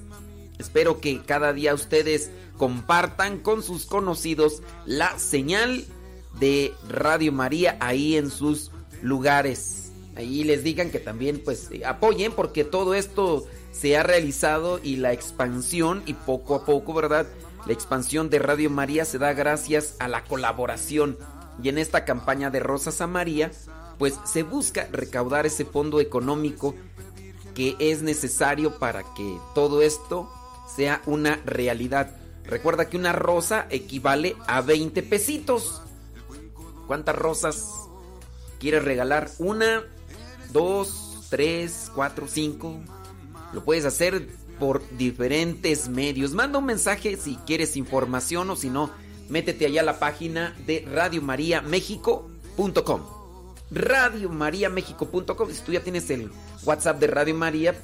Espero 0.58 1.00
que 1.00 1.20
cada 1.20 1.52
día 1.52 1.74
ustedes 1.74 2.30
compartan 2.56 3.38
con 3.38 3.62
sus 3.62 3.84
conocidos 3.84 4.62
la 4.86 5.18
señal 5.18 5.84
de 6.40 6.72
Radio 6.88 7.30
María 7.32 7.76
ahí 7.80 8.16
en 8.16 8.30
sus 8.30 8.70
lugares. 9.02 9.87
Ahí 10.18 10.42
les 10.42 10.64
digan 10.64 10.90
que 10.90 10.98
también 10.98 11.40
pues 11.44 11.70
apoyen 11.86 12.32
porque 12.32 12.64
todo 12.64 12.94
esto 12.94 13.46
se 13.70 13.96
ha 13.96 14.02
realizado 14.02 14.80
y 14.82 14.96
la 14.96 15.12
expansión 15.12 16.02
y 16.06 16.14
poco 16.14 16.56
a 16.56 16.64
poco, 16.64 16.92
¿verdad? 16.92 17.28
La 17.66 17.72
expansión 17.72 18.28
de 18.28 18.40
Radio 18.40 18.68
María 18.68 19.04
se 19.04 19.18
da 19.18 19.32
gracias 19.32 19.94
a 20.00 20.08
la 20.08 20.24
colaboración. 20.24 21.16
Y 21.62 21.68
en 21.68 21.78
esta 21.78 22.04
campaña 22.04 22.50
de 22.50 22.58
Rosas 22.58 23.00
a 23.00 23.06
María, 23.06 23.52
pues 23.96 24.18
se 24.24 24.42
busca 24.42 24.88
recaudar 24.90 25.46
ese 25.46 25.64
fondo 25.64 26.00
económico 26.00 26.74
que 27.54 27.76
es 27.78 28.02
necesario 28.02 28.80
para 28.80 29.04
que 29.14 29.38
todo 29.54 29.82
esto 29.82 30.28
sea 30.74 31.00
una 31.06 31.36
realidad. 31.46 32.16
Recuerda 32.42 32.88
que 32.88 32.96
una 32.96 33.12
rosa 33.12 33.68
equivale 33.70 34.34
a 34.48 34.62
20 34.62 35.00
pesitos. 35.04 35.80
¿Cuántas 36.88 37.14
rosas 37.14 37.70
quieres 38.58 38.84
regalar? 38.84 39.30
Una, 39.38 39.84
dos, 40.52 41.26
tres, 41.30 41.90
cuatro, 41.94 42.26
cinco. 42.28 42.78
Lo 43.52 43.64
puedes 43.64 43.84
hacer 43.84 44.28
por 44.58 44.82
diferentes 44.96 45.88
medios. 45.88 46.32
Manda 46.32 46.58
un 46.58 46.66
mensaje 46.66 47.16
si 47.16 47.36
quieres 47.46 47.76
información 47.76 48.50
o 48.50 48.56
si 48.56 48.70
no, 48.70 48.90
métete 49.28 49.66
allá 49.66 49.82
a 49.82 49.84
la 49.84 49.98
página 49.98 50.56
de 50.66 50.86
radiomariamexico.com. 50.92 53.00
Radiomariamexico.com. 53.70 55.50
Si 55.50 55.62
tú 55.62 55.72
ya 55.72 55.82
tienes 55.82 56.10
el 56.10 56.30
WhatsApp 56.64 56.98
de 56.98 57.06
Radio 57.06 57.34
María, 57.34 57.74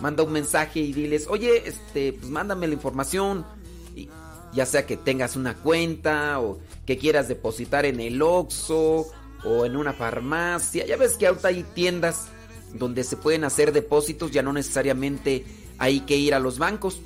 manda 0.00 0.22
un 0.22 0.32
mensaje 0.32 0.80
y 0.80 0.92
diles, 0.92 1.26
oye, 1.28 1.62
este, 1.66 2.12
pues 2.12 2.30
mándame 2.30 2.66
la 2.66 2.74
información. 2.74 3.46
Y 3.94 4.08
ya 4.52 4.66
sea 4.66 4.86
que 4.86 4.96
tengas 4.96 5.36
una 5.36 5.54
cuenta 5.54 6.40
o 6.40 6.58
que 6.84 6.98
quieras 6.98 7.28
depositar 7.28 7.86
en 7.86 8.00
el 8.00 8.20
Oxxo 8.20 9.06
o 9.44 9.64
en 9.66 9.76
una 9.76 9.92
farmacia. 9.92 10.86
Ya 10.86 10.96
ves 10.96 11.16
que 11.16 11.26
ahorita 11.26 11.48
hay 11.48 11.62
tiendas 11.62 12.28
donde 12.74 13.04
se 13.04 13.16
pueden 13.16 13.44
hacer 13.44 13.72
depósitos, 13.72 14.30
ya 14.30 14.42
no 14.42 14.52
necesariamente 14.52 15.44
hay 15.78 16.00
que 16.00 16.16
ir 16.16 16.34
a 16.34 16.38
los 16.38 16.58
bancos. 16.58 17.00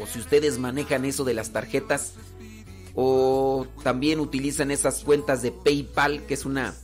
O 0.00 0.06
si 0.06 0.18
ustedes 0.18 0.58
manejan 0.58 1.04
eso 1.04 1.24
de 1.24 1.34
las 1.34 1.52
tarjetas 1.52 2.14
o 2.94 3.66
también 3.82 4.20
utilizan 4.20 4.70
esas 4.70 5.04
cuentas 5.04 5.42
de 5.42 5.52
PayPal, 5.52 6.22
que 6.26 6.34
es 6.34 6.44
una 6.44 6.74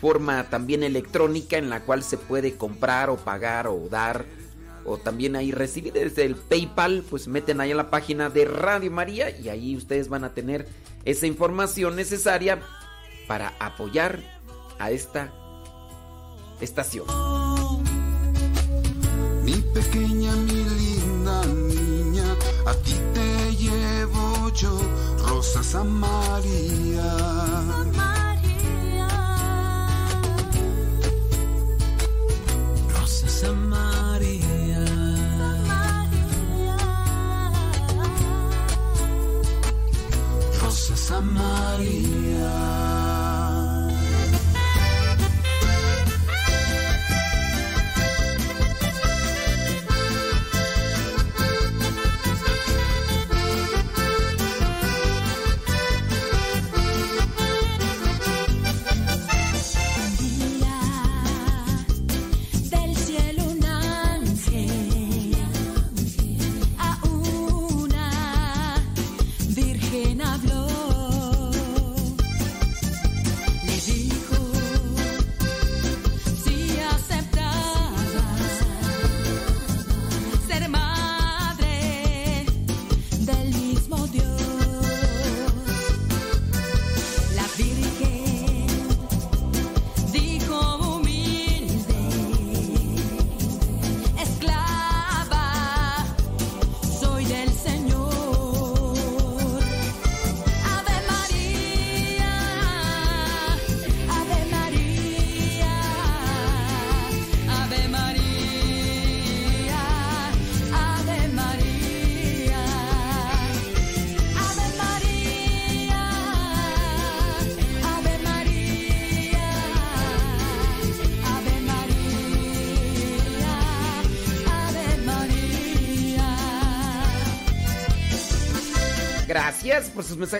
forma 0.00 0.48
también 0.48 0.82
electrónica 0.82 1.58
en 1.58 1.68
la 1.68 1.84
cual 1.84 2.02
se 2.02 2.16
puede 2.16 2.56
comprar 2.56 3.10
o 3.10 3.16
pagar 3.16 3.66
o 3.66 3.88
dar 3.90 4.24
o 4.84 4.96
también 4.96 5.36
ahí 5.36 5.52
recibir 5.52 5.92
desde 5.92 6.24
el 6.24 6.36
PayPal, 6.36 7.04
pues 7.08 7.28
meten 7.28 7.60
ahí 7.60 7.70
en 7.70 7.76
la 7.76 7.90
página 7.90 8.30
de 8.30 8.46
Radio 8.46 8.90
María 8.90 9.30
y 9.30 9.50
ahí 9.50 9.76
ustedes 9.76 10.08
van 10.08 10.24
a 10.24 10.32
tener 10.32 10.66
esa 11.04 11.26
información 11.26 11.96
necesaria 11.96 12.60
para 13.30 13.54
apoyar 13.60 14.18
a 14.80 14.90
esta 14.90 15.30
estación. 16.60 17.06
Mi 19.44 19.54
pequeña, 19.72 20.32
mi 20.34 20.64
linda 20.80 21.46
niña, 21.46 22.24
a 22.66 22.74
ti 22.82 22.96
te 23.14 23.54
llevo 23.54 24.50
yo, 24.52 24.76
rosas 25.28 25.76
a 25.76 25.84
María. 25.84 27.08
Rosas 32.98 33.44
a 33.44 33.52
María. 33.52 34.84
Rosas 40.60 41.10
a 41.12 41.20
María. 41.20 42.09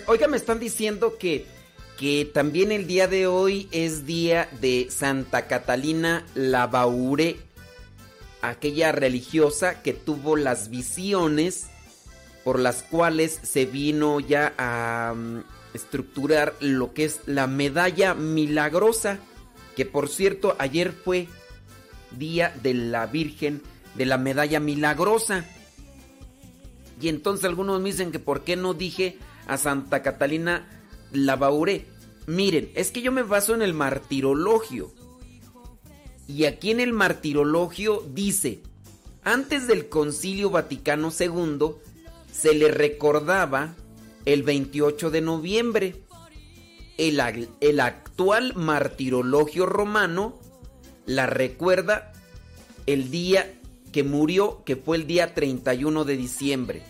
Oiga, 0.07 0.27
me 0.27 0.39
están 0.39 0.59
diciendo 0.59 1.19
que, 1.19 1.45
que 1.99 2.25
también 2.25 2.73
el 2.73 2.87
día 2.87 3.09
de 3.09 3.27
hoy 3.27 3.69
es 3.73 4.07
día 4.07 4.49
de 4.61 4.89
Santa 4.91 5.47
Catalina 5.47 6.25
Labaure, 6.35 7.37
aquella 8.41 8.91
religiosa 8.93 9.83
que 9.83 9.93
tuvo 9.93 10.37
las 10.37 10.71
visiones 10.71 11.67
por 12.43 12.59
las 12.59 12.83
cuales 12.83 13.39
se 13.43 13.67
vino 13.67 14.19
ya 14.19 14.55
a 14.57 15.13
mm, 15.15 15.41
estructurar 15.75 16.55
lo 16.61 16.95
que 16.95 17.05
es 17.05 17.21
la 17.27 17.47
medalla 17.47 18.15
milagrosa, 18.15 19.19
que 19.77 19.85
por 19.85 20.09
cierto 20.09 20.57
ayer 20.59 20.93
fue 20.93 21.29
día 22.17 22.57
de 22.63 22.73
la 22.73 23.07
Virgen 23.07 23.61
de 23.95 24.07
la 24.07 24.17
medalla 24.17 24.59
milagrosa. 24.59 25.45
Y 26.99 27.09
entonces 27.09 27.45
algunos 27.45 27.79
me 27.81 27.91
dicen 27.91 28.11
que 28.11 28.19
por 28.19 28.43
qué 28.43 28.57
no 28.57 28.73
dije 28.73 29.19
a 29.51 29.59
Santa 29.59 30.01
Catalina 30.01 30.69
Labaure. 31.13 31.85
Miren, 32.27 32.71
es 32.77 32.93
que 32.93 33.03
yo 33.03 33.11
me 33.11 33.25
baso 33.25 33.53
en 33.53 33.63
el 33.63 33.75
martirologio. 33.75 34.95
Y 36.29 36.45
aquí 36.45 36.71
en 36.71 36.79
el 36.79 36.93
martirologio 36.93 38.07
dice, 38.15 38.63
antes 39.25 39.67
del 39.67 39.89
concilio 39.89 40.51
Vaticano 40.51 41.11
II 41.19 41.73
se 42.31 42.55
le 42.55 42.71
recordaba 42.71 43.75
el 44.25 44.45
28 44.45 45.11
de 45.11 45.21
noviembre. 45.21 46.05
El, 46.97 47.49
el 47.61 47.81
actual 47.81 48.55
martirologio 48.55 49.67
romano 49.67 50.39
la 51.07 51.27
recuerda 51.27 52.13
el 52.87 53.11
día 53.11 53.53
que 53.91 54.05
murió, 54.05 54.63
que 54.65 54.77
fue 54.77 54.97
el 54.97 55.09
día 55.09 55.35
31 55.35 56.05
de 56.05 56.17
diciembre. 56.17 56.83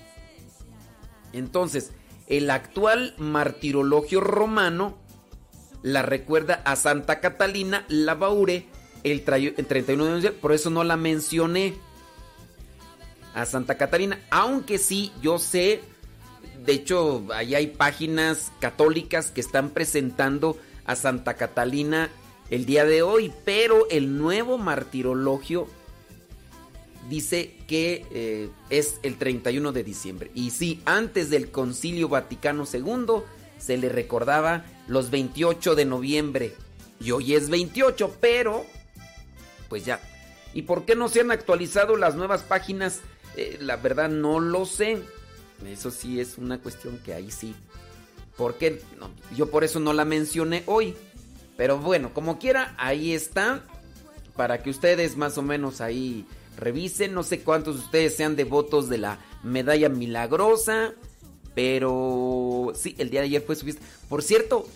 Entonces, 1.33 1.93
el 2.31 2.51
actual 2.51 3.15
martirologio 3.19 4.21
romano 4.21 4.97
la 5.83 6.01
recuerda 6.01 6.63
a 6.65 6.77
Santa 6.77 7.21
Catalina 7.21 7.85
Labaure 7.89 8.67
el, 9.05 9.25
tra- 9.25 9.55
el 9.57 9.67
31 9.67 10.05
de 10.05 10.15
diciembre, 10.15 10.41
por 10.41 10.53
eso 10.53 10.71
no 10.71 10.85
la 10.85 10.97
mencioné 10.97 11.75
a 13.35 13.47
Santa 13.47 13.77
Catalina, 13.77 14.19
aunque 14.31 14.79
sí, 14.79 15.13
yo 15.23 15.39
sé, 15.39 15.81
de 16.65 16.73
hecho, 16.73 17.27
ahí 17.33 17.55
hay 17.55 17.69
páginas 17.69 18.51
católicas 18.59 19.31
que 19.31 19.41
están 19.41 19.71
presentando 19.71 20.59
a 20.85 20.97
Santa 20.97 21.35
Catalina 21.35 22.11
el 22.51 22.67
día 22.67 22.85
de 22.85 23.03
hoy, 23.03 23.33
pero 23.45 23.89
el 23.91 24.19
nuevo 24.19 24.59
martirologio 24.59 25.69
dice 27.11 27.57
que 27.67 28.07
eh, 28.13 28.49
es 28.71 29.01
el 29.03 29.19
31 29.19 29.73
de 29.73 29.85
diciembre. 29.85 30.31
Y 30.35 30.51
sí, 30.51 30.81
antes 30.87 31.29
del 31.29 31.51
Concilio 31.51 32.09
Vaticano 32.09 32.65
II 32.73 33.25
se 33.59 33.77
le 33.77 33.91
recordaba 33.91 34.65
los 34.87 35.11
28 35.11 35.75
de 35.75 35.85
noviembre. 35.85 36.55
Y 37.01 37.11
hoy 37.11 37.35
es 37.35 37.51
28, 37.51 38.17
pero 38.21 38.65
pues 39.69 39.85
ya. 39.85 40.01
¿Y 40.55 40.63
por 40.63 40.85
qué 40.85 40.95
no 40.95 41.09
se 41.09 41.21
han 41.21 41.31
actualizado 41.31 41.97
las 41.97 42.15
nuevas 42.15 42.43
páginas? 42.43 43.01
Eh, 43.37 43.59
la 43.61 43.77
verdad 43.77 44.09
no 44.09 44.39
lo 44.39 44.65
sé. 44.65 45.03
Eso 45.67 45.91
sí 45.91 46.21
es 46.21 46.39
una 46.39 46.59
cuestión 46.59 46.99
que 46.99 47.13
ahí 47.13 47.31
sí. 47.31 47.55
¿Por 48.37 48.55
qué? 48.55 48.83
No, 48.99 49.11
yo 49.37 49.51
por 49.51 49.65
eso 49.65 49.81
no 49.81 49.93
la 49.93 50.05
mencioné 50.05 50.63
hoy. 50.67 50.95
Pero 51.57 51.79
bueno, 51.79 52.15
como 52.15 52.39
quiera, 52.39 52.75
ahí 52.79 53.13
está. 53.13 53.65
Para 54.37 54.63
que 54.63 54.71
ustedes 54.71 55.17
más 55.17 55.37
o 55.39 55.43
menos 55.43 55.81
ahí 55.81 56.25
revisen. 56.57 57.15
No 57.15 57.23
sé 57.23 57.41
cuántos 57.41 57.77
de 57.77 57.81
ustedes 57.83 58.17
sean 58.17 58.37
devotos 58.37 58.89
de 58.89 58.99
la 58.99 59.19
medalla 59.43 59.89
milagrosa. 59.89 60.93
Pero 61.55 62.73
sí, 62.75 62.95
el 62.99 63.11
día 63.11 63.21
de 63.21 63.27
ayer 63.27 63.43
fue 63.43 63.57
su 63.57 63.65
fiesta. 63.65 63.83
Por 64.09 64.23
cierto, 64.23 64.67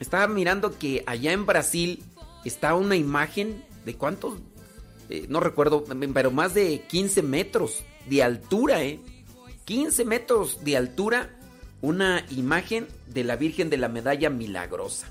estaba 0.00 0.26
mirando 0.26 0.76
que 0.78 1.02
allá 1.06 1.32
en 1.32 1.46
Brasil 1.46 2.02
está 2.44 2.74
una 2.74 2.96
imagen 2.96 3.64
de 3.84 3.94
cuántos, 3.94 4.34
Eh, 5.08 5.26
no 5.28 5.38
recuerdo, 5.38 5.84
pero 6.12 6.32
más 6.32 6.52
de 6.52 6.82
15 6.88 7.22
metros 7.22 7.84
de 8.10 8.24
altura, 8.24 8.82
¿eh? 8.82 8.98
15 9.64 10.04
metros 10.04 10.64
de 10.64 10.76
altura, 10.76 11.30
una 11.80 12.26
imagen 12.30 12.88
de 13.06 13.22
la 13.22 13.36
Virgen 13.36 13.70
de 13.70 13.76
la 13.76 13.88
Medalla 13.88 14.30
Milagrosa. 14.30 15.06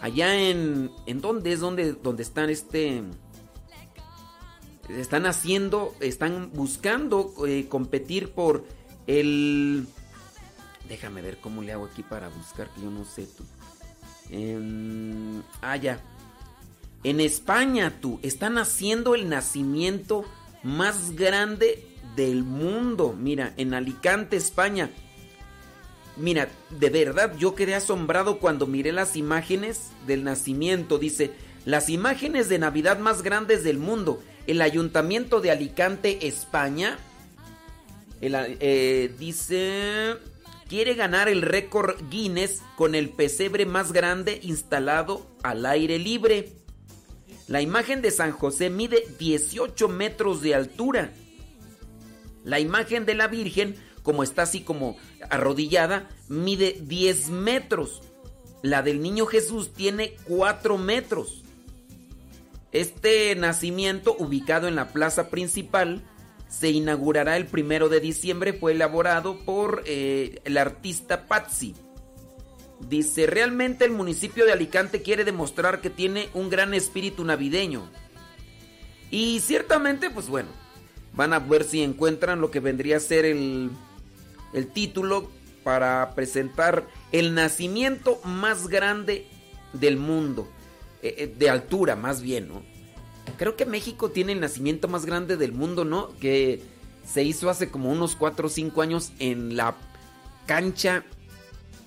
Allá 0.00 0.34
en, 0.34 0.90
¿en 1.06 1.20
dónde 1.20 1.52
es 1.52 1.60
donde, 1.60 1.92
donde 1.92 2.24
están 2.24 2.50
este, 2.50 3.04
están 4.98 5.26
haciendo, 5.26 5.94
están 6.00 6.50
buscando 6.52 7.34
eh, 7.46 7.66
competir 7.68 8.30
por 8.30 8.64
el, 9.06 9.86
déjame 10.88 11.22
ver 11.22 11.38
cómo 11.38 11.62
le 11.62 11.72
hago 11.72 11.86
aquí 11.86 12.02
para 12.02 12.28
buscar, 12.28 12.68
que 12.74 12.82
yo 12.82 12.90
no 12.90 13.04
sé 13.04 13.26
tú. 13.26 13.44
Em, 14.30 15.42
ah, 15.60 15.76
ya. 15.76 16.00
En 17.04 17.20
España, 17.20 17.98
tú, 18.00 18.20
están 18.22 18.58
haciendo 18.58 19.14
el 19.14 19.28
nacimiento 19.28 20.24
más 20.62 21.16
grande 21.16 21.84
del 22.16 22.44
mundo. 22.44 23.14
Mira, 23.18 23.52
en 23.56 23.74
Alicante, 23.74 24.36
España. 24.36 24.90
Mira, 26.16 26.48
de 26.70 26.90
verdad 26.90 27.34
yo 27.36 27.54
quedé 27.54 27.74
asombrado 27.74 28.38
cuando 28.38 28.66
miré 28.66 28.92
las 28.92 29.16
imágenes 29.16 29.90
del 30.06 30.24
nacimiento. 30.24 30.98
Dice, 30.98 31.32
las 31.64 31.88
imágenes 31.88 32.48
de 32.48 32.58
Navidad 32.58 32.98
más 32.98 33.22
grandes 33.22 33.64
del 33.64 33.78
mundo. 33.78 34.22
El 34.46 34.60
Ayuntamiento 34.60 35.40
de 35.40 35.50
Alicante, 35.50 36.26
España. 36.26 36.98
eh, 38.20 39.14
dice, 39.18 40.16
quiere 40.68 40.94
ganar 40.94 41.28
el 41.28 41.42
récord 41.42 41.96
Guinness 42.10 42.62
con 42.76 42.94
el 42.94 43.10
pesebre 43.10 43.66
más 43.66 43.92
grande 43.92 44.40
instalado 44.42 45.26
al 45.42 45.64
aire 45.66 45.98
libre. 45.98 46.52
La 47.46 47.60
imagen 47.60 48.02
de 48.02 48.10
San 48.10 48.32
José 48.32 48.70
mide 48.70 49.04
18 49.18 49.88
metros 49.88 50.42
de 50.42 50.54
altura. 50.54 51.12
La 52.44 52.58
imagen 52.58 53.04
de 53.06 53.14
la 53.14 53.28
Virgen, 53.28 53.76
como 54.02 54.22
está 54.22 54.42
así 54.42 54.62
como 54.62 54.96
arrodillada, 55.30 56.08
mide 56.28 56.78
10 56.80 57.28
metros. 57.30 58.02
La 58.62 58.82
del 58.82 59.02
niño 59.02 59.26
Jesús 59.26 59.72
tiene 59.72 60.16
4 60.24 60.78
metros. 60.78 61.41
Este 62.72 63.34
nacimiento, 63.36 64.16
ubicado 64.18 64.66
en 64.66 64.74
la 64.74 64.92
plaza 64.92 65.28
principal, 65.28 66.02
se 66.48 66.70
inaugurará 66.70 67.36
el 67.36 67.46
primero 67.46 67.88
de 67.88 68.00
diciembre. 68.00 68.54
Fue 68.54 68.72
elaborado 68.72 69.38
por 69.44 69.82
eh, 69.86 70.40
el 70.44 70.56
artista 70.56 71.26
Patsy. 71.26 71.74
Dice, 72.88 73.26
realmente 73.26 73.84
el 73.84 73.92
municipio 73.92 74.44
de 74.44 74.52
Alicante 74.52 75.02
quiere 75.02 75.24
demostrar 75.24 75.80
que 75.80 75.90
tiene 75.90 76.28
un 76.34 76.50
gran 76.50 76.74
espíritu 76.74 77.24
navideño. 77.24 77.88
Y 79.10 79.40
ciertamente, 79.40 80.10
pues 80.10 80.28
bueno, 80.28 80.48
van 81.12 81.34
a 81.34 81.38
ver 81.38 81.64
si 81.64 81.82
encuentran 81.82 82.40
lo 82.40 82.50
que 82.50 82.60
vendría 82.60 82.96
a 82.96 83.00
ser 83.00 83.26
el, 83.26 83.70
el 84.54 84.66
título 84.68 85.30
para 85.62 86.14
presentar 86.14 86.86
el 87.12 87.34
nacimiento 87.34 88.18
más 88.24 88.68
grande 88.68 89.26
del 89.74 89.98
mundo. 89.98 90.48
Eh, 91.02 91.14
eh, 91.18 91.34
de 91.36 91.50
altura, 91.50 91.96
más 91.96 92.22
bien, 92.22 92.48
¿no? 92.48 92.62
Creo 93.36 93.56
que 93.56 93.66
México 93.66 94.10
tiene 94.10 94.32
el 94.32 94.40
nacimiento 94.40 94.88
más 94.88 95.04
grande 95.04 95.36
del 95.36 95.52
mundo, 95.52 95.84
¿no? 95.84 96.10
Que 96.20 96.62
se 97.04 97.22
hizo 97.24 97.50
hace 97.50 97.70
como 97.70 97.90
unos 97.90 98.14
4 98.14 98.46
o 98.46 98.50
5 98.50 98.82
años 98.82 99.12
en 99.18 99.56
la 99.56 99.74
cancha 100.46 101.04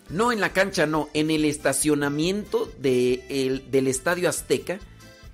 no 0.09 0.31
en 0.31 0.39
la 0.39 0.53
cancha, 0.53 0.85
no, 0.85 1.09
en 1.15 1.31
el 1.31 1.45
estacionamiento 1.45 2.71
de 2.79 3.23
el- 3.29 3.71
del 3.71 3.87
Estadio 3.87 4.29
Azteca 4.29 4.79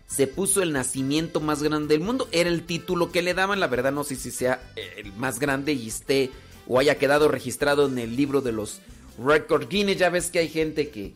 se 0.08 0.28
puso 0.28 0.62
el 0.62 0.72
nacimiento 0.72 1.42
más 1.42 1.62
grande 1.62 1.94
del 1.94 2.04
mundo. 2.06 2.30
Era 2.32 2.50
el 2.50 2.64
título 2.66 3.12
que 3.12 3.22
le 3.22 3.34
daban, 3.34 3.60
la 3.60 3.68
verdad 3.68 3.92
no 3.92 4.06
sé 4.06 4.16
si 4.16 4.32
sea 4.32 4.62
el 4.96 5.12
más 5.14 5.40
grande 5.40 5.74
y 5.74 5.90
esté 5.90 6.30
o 6.68 6.80
haya 6.80 6.98
quedado 6.98 7.28
registrado 7.28 7.88
en 7.88 7.98
el 8.00 8.16
libro 8.16 8.40
de 8.42 8.54
los 8.54 8.80
Record 9.22 9.68
Guinness. 9.68 9.98
Ya 9.98 10.10
ves 10.10 10.32
que 10.32 10.40
hay 10.40 10.48
gente 10.50 10.90
que, 10.90 11.14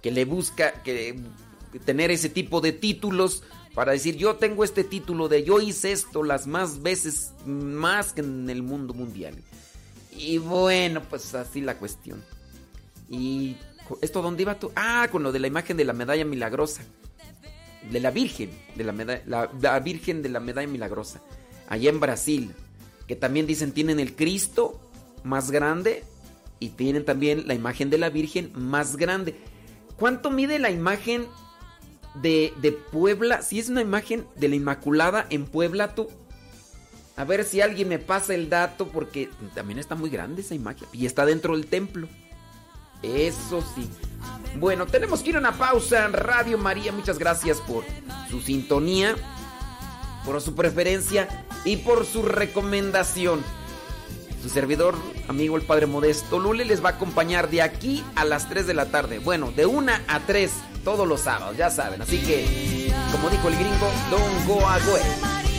que 0.00 0.10
le 0.12 0.24
busca 0.24 0.82
que, 0.84 1.18
tener 1.78 2.10
ese 2.10 2.28
tipo 2.28 2.60
de 2.60 2.72
títulos 2.72 3.42
para 3.74 3.92
decir 3.92 4.16
yo 4.16 4.36
tengo 4.36 4.64
este 4.64 4.82
título 4.82 5.28
de 5.28 5.44
yo 5.44 5.60
hice 5.60 5.92
esto 5.92 6.22
las 6.22 6.46
más 6.46 6.82
veces 6.82 7.32
más 7.46 8.12
que 8.12 8.20
en 8.20 8.50
el 8.50 8.62
mundo 8.62 8.94
mundial. 8.94 9.36
Y 10.16 10.38
bueno, 10.38 11.02
pues 11.08 11.34
así 11.34 11.60
la 11.60 11.78
cuestión. 11.78 12.22
¿Y 13.08 13.56
esto 14.02 14.22
dónde 14.22 14.42
iba 14.42 14.58
tú? 14.58 14.72
Ah, 14.74 15.08
con 15.10 15.22
lo 15.22 15.32
de 15.32 15.38
la 15.38 15.46
imagen 15.46 15.76
de 15.76 15.84
la 15.84 15.92
medalla 15.92 16.24
milagrosa. 16.24 16.82
De 17.90 18.00
la 18.00 18.10
Virgen, 18.10 18.50
de 18.74 18.84
la, 18.84 18.92
medalla, 18.92 19.22
la, 19.26 19.50
la 19.60 19.80
Virgen 19.80 20.22
de 20.22 20.28
la 20.28 20.40
medalla 20.40 20.68
milagrosa. 20.68 21.22
Allá 21.68 21.90
en 21.90 22.00
Brasil. 22.00 22.52
Que 23.06 23.16
también 23.16 23.46
dicen 23.46 23.72
tienen 23.72 23.98
el 23.98 24.14
Cristo 24.14 24.80
más 25.24 25.50
grande 25.50 26.04
y 26.58 26.70
tienen 26.70 27.04
también 27.04 27.48
la 27.48 27.54
imagen 27.54 27.88
de 27.90 27.98
la 27.98 28.10
Virgen 28.10 28.52
más 28.54 28.96
grande. 28.96 29.34
¿Cuánto 29.96 30.30
mide 30.30 30.58
la 30.58 30.70
imagen 30.70 31.26
de, 32.14 32.52
de 32.60 32.72
Puebla. 32.72 33.42
Si 33.42 33.58
es 33.58 33.68
una 33.68 33.80
imagen 33.82 34.26
de 34.36 34.48
la 34.48 34.56
Inmaculada 34.56 35.26
en 35.30 35.46
Puebla, 35.46 35.94
tú. 35.94 36.08
A 37.16 37.24
ver 37.24 37.44
si 37.44 37.60
alguien 37.60 37.88
me 37.88 37.98
pasa 37.98 38.34
el 38.34 38.48
dato, 38.48 38.88
porque 38.88 39.28
también 39.54 39.78
está 39.78 39.94
muy 39.94 40.10
grande 40.10 40.42
esa 40.42 40.54
imagen. 40.54 40.88
Y 40.92 41.06
está 41.06 41.26
dentro 41.26 41.54
del 41.54 41.66
templo. 41.66 42.08
Eso 43.02 43.62
sí. 43.74 43.88
Bueno, 44.58 44.86
tenemos 44.86 45.22
que 45.22 45.30
ir 45.30 45.36
a 45.36 45.40
una 45.40 45.52
pausa. 45.52 46.04
en 46.04 46.12
Radio 46.12 46.58
María, 46.58 46.92
muchas 46.92 47.18
gracias 47.18 47.58
por 47.60 47.84
su 48.30 48.40
sintonía, 48.40 49.16
por 50.24 50.40
su 50.40 50.54
preferencia 50.54 51.46
y 51.64 51.78
por 51.78 52.04
su 52.04 52.22
recomendación. 52.22 53.42
Su 54.42 54.48
servidor, 54.48 54.96
amigo 55.28 55.56
el 55.56 55.62
Padre 55.62 55.86
Modesto 55.86 56.38
Lule, 56.38 56.64
les 56.64 56.82
va 56.82 56.90
a 56.90 56.92
acompañar 56.92 57.50
de 57.50 57.60
aquí 57.60 58.02
a 58.14 58.24
las 58.24 58.48
3 58.48 58.66
de 58.66 58.74
la 58.74 58.86
tarde. 58.86 59.18
Bueno, 59.18 59.52
de 59.54 59.66
1 59.66 59.92
a 60.08 60.20
3 60.20 60.50
todos 60.82 61.06
los 61.06 61.20
sábados, 61.20 61.58
ya 61.58 61.70
saben. 61.70 62.00
Así 62.00 62.18
que, 62.18 62.90
como 63.12 63.28
dijo 63.28 63.48
el 63.48 63.54
gringo, 63.56 63.90
don't 64.10 64.46
go 64.46 64.66
away. 64.66 65.49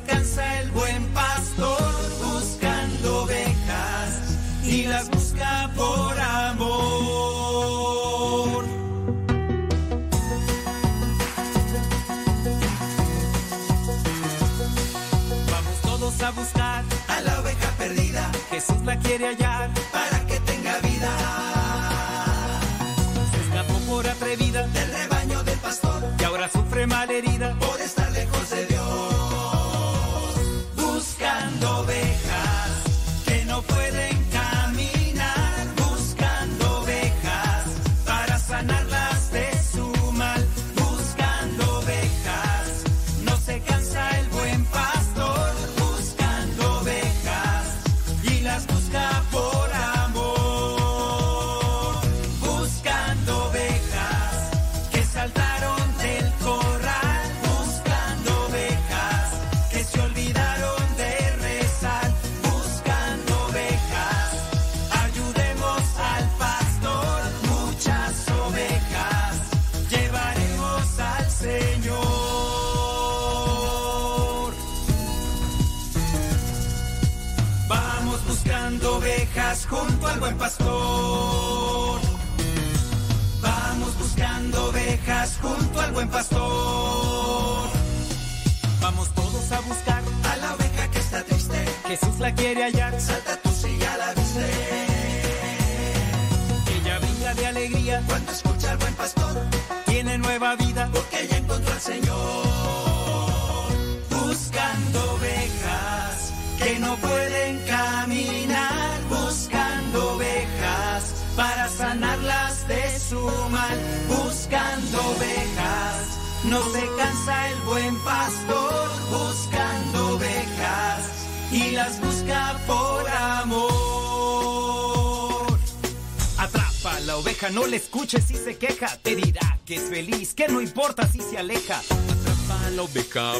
can't 0.00 0.27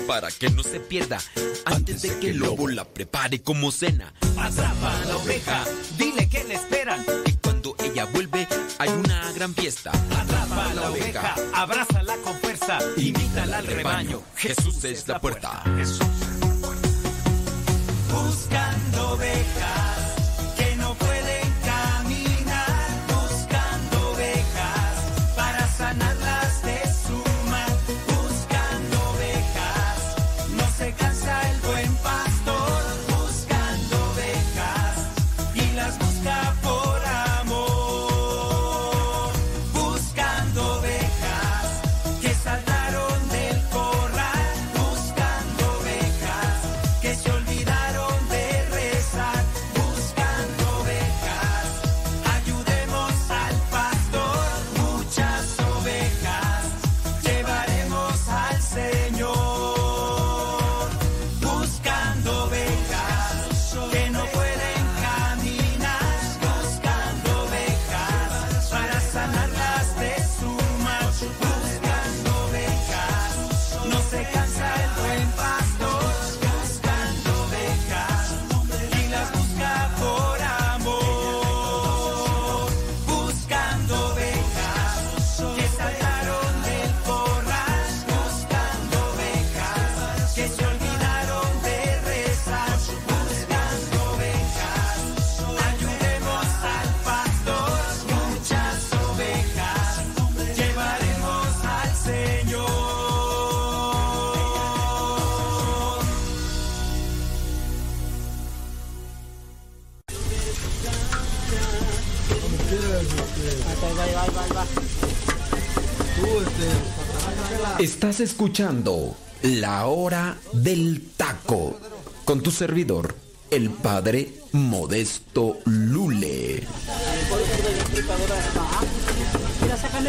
para 0.08 0.30
que 0.30 0.48
no 0.48 0.62
se 0.62 0.80
pierda. 0.80 1.18
Antes 1.66 2.00
de 2.00 2.18
que 2.18 2.30
el 2.30 2.38
lobo 2.38 2.66
la 2.66 2.86
prepare 2.86 3.42
como 3.42 3.70
cena. 3.70 4.14
Atrapa 4.38 5.02
a 5.02 5.04
la 5.04 5.16
oveja, 5.18 5.64
dile 5.98 6.26
que 6.30 6.44
le 6.44 6.54
esperan. 6.54 7.04
Y 7.26 7.32
cuando 7.32 7.76
ella 7.84 8.06
vuelve, 8.06 8.48
hay 8.78 8.88
una 8.88 9.30
gran 9.32 9.54
fiesta. 9.54 9.90
Atrapa 9.90 10.70
a 10.70 10.74
la 10.74 10.90
oveja, 10.90 11.34
abrázala 11.52 12.16
con 12.24 12.34
fuerza, 12.38 12.78
invítala 12.96 13.58
al 13.58 13.66
rebaño. 13.66 14.22
Jesús 14.34 14.82
es 14.84 15.06
la 15.06 15.20
puerta. 15.20 15.62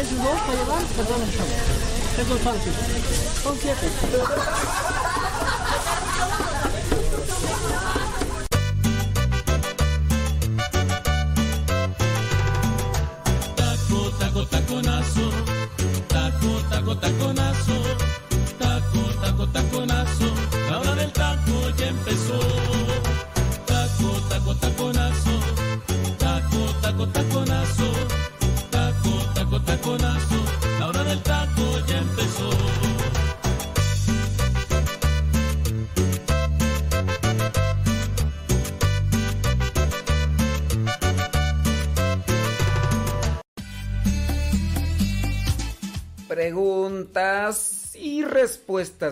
Sus 0.04 0.18
dos 0.18 0.40
para 0.40 0.58
llevar, 0.58 0.82
perdón, 0.96 1.22
el 1.22 1.36
chavo. 1.36 1.50
Eso 2.20 2.34
es 2.36 2.42
fácil. 2.42 2.72
Son 3.42 3.56
siete. 3.60 3.86
Taco, 4.12 4.99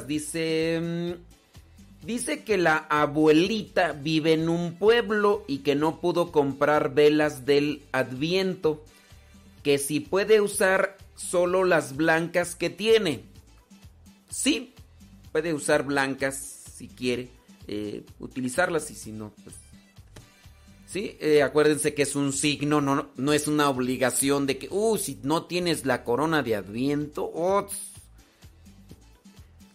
Dice. 0.06 0.80
mm, 0.82 2.06
Dice 2.06 2.44
que 2.44 2.56
la 2.58 2.76
abuelita 2.76 3.92
vive 3.92 4.32
en 4.32 4.48
un 4.48 4.74
pueblo 4.78 5.44
y 5.48 5.58
que 5.58 5.74
no 5.74 6.00
pudo 6.00 6.30
comprar 6.32 6.94
velas 6.94 7.44
del 7.44 7.82
Adviento. 7.92 8.84
Que 9.62 9.78
si 9.78 10.00
puede 10.00 10.40
usar 10.40 10.96
solo 11.16 11.64
las 11.64 11.96
blancas 11.96 12.54
que 12.54 12.70
tiene. 12.70 13.24
Sí, 14.30 14.72
puede 15.32 15.52
usar 15.52 15.82
blancas 15.84 16.36
si 16.76 16.88
quiere. 16.88 17.28
eh, 17.66 18.04
utilizarlas 18.18 18.90
y 18.90 18.94
si 18.94 19.12
no, 19.12 19.32
pues 19.44 19.54
Sí, 20.86 21.18
eh, 21.20 21.42
acuérdense 21.42 21.92
que 21.92 22.00
es 22.00 22.16
un 22.16 22.32
signo, 22.32 22.80
no, 22.80 23.10
no 23.14 23.32
es 23.34 23.46
una 23.46 23.68
obligación 23.68 24.46
de 24.46 24.56
que, 24.56 24.68
uh, 24.70 24.96
si 24.96 25.20
no 25.22 25.44
tienes 25.44 25.84
la 25.84 26.02
corona 26.02 26.42
de 26.42 26.56
Adviento, 26.56 27.30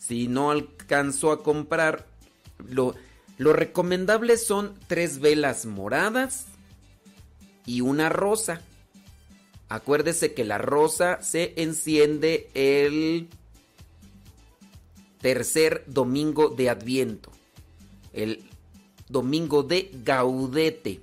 si 0.05 0.27
no 0.27 0.51
alcanzó 0.51 1.31
a 1.31 1.43
comprar, 1.43 2.05
lo, 2.67 2.93
recomendable 3.37 4.35
son 4.35 4.77
tres 4.87 5.19
velas 5.19 5.65
moradas 5.65 6.47
y 7.65 7.79
una 7.79 8.09
rosa. 8.09 8.61
Acuérdese 9.69 10.33
que 10.33 10.43
la 10.43 10.57
rosa 10.57 11.21
se 11.21 11.53
enciende 11.55 12.49
el 12.53 13.29
tercer 15.19 15.85
domingo 15.87 16.49
de 16.49 16.69
Adviento. 16.69 17.31
El 18.11 18.43
domingo 19.07 19.63
de 19.63 19.89
Gaudete. 20.03 20.99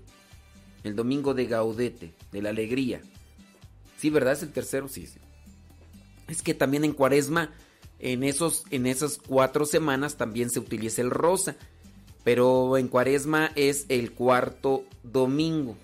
El 0.84 0.94
domingo 0.94 1.32
de 1.32 1.46
Gaudete, 1.46 2.12
de 2.32 2.42
la 2.42 2.50
alegría. 2.50 3.00
Sí, 3.96 4.10
¿verdad? 4.10 4.34
Es 4.34 4.42
el 4.42 4.52
tercero, 4.52 4.88
sí. 4.88 5.08
Es 6.28 6.42
que 6.42 6.52
también 6.52 6.84
en 6.84 6.92
Cuaresma, 6.92 7.50
en, 8.00 8.24
esos, 8.24 8.64
en 8.70 8.86
esas 8.86 9.18
cuatro 9.18 9.66
semanas 9.66 10.16
también 10.16 10.50
se 10.50 10.58
utiliza 10.58 11.02
el 11.02 11.10
rosa. 11.10 11.56
Pero 12.24 12.76
en 12.76 12.88
Cuaresma 12.88 13.50
es 13.54 13.86
el 13.88 14.12
cuarto 14.12 14.84
domingo. 15.02 15.76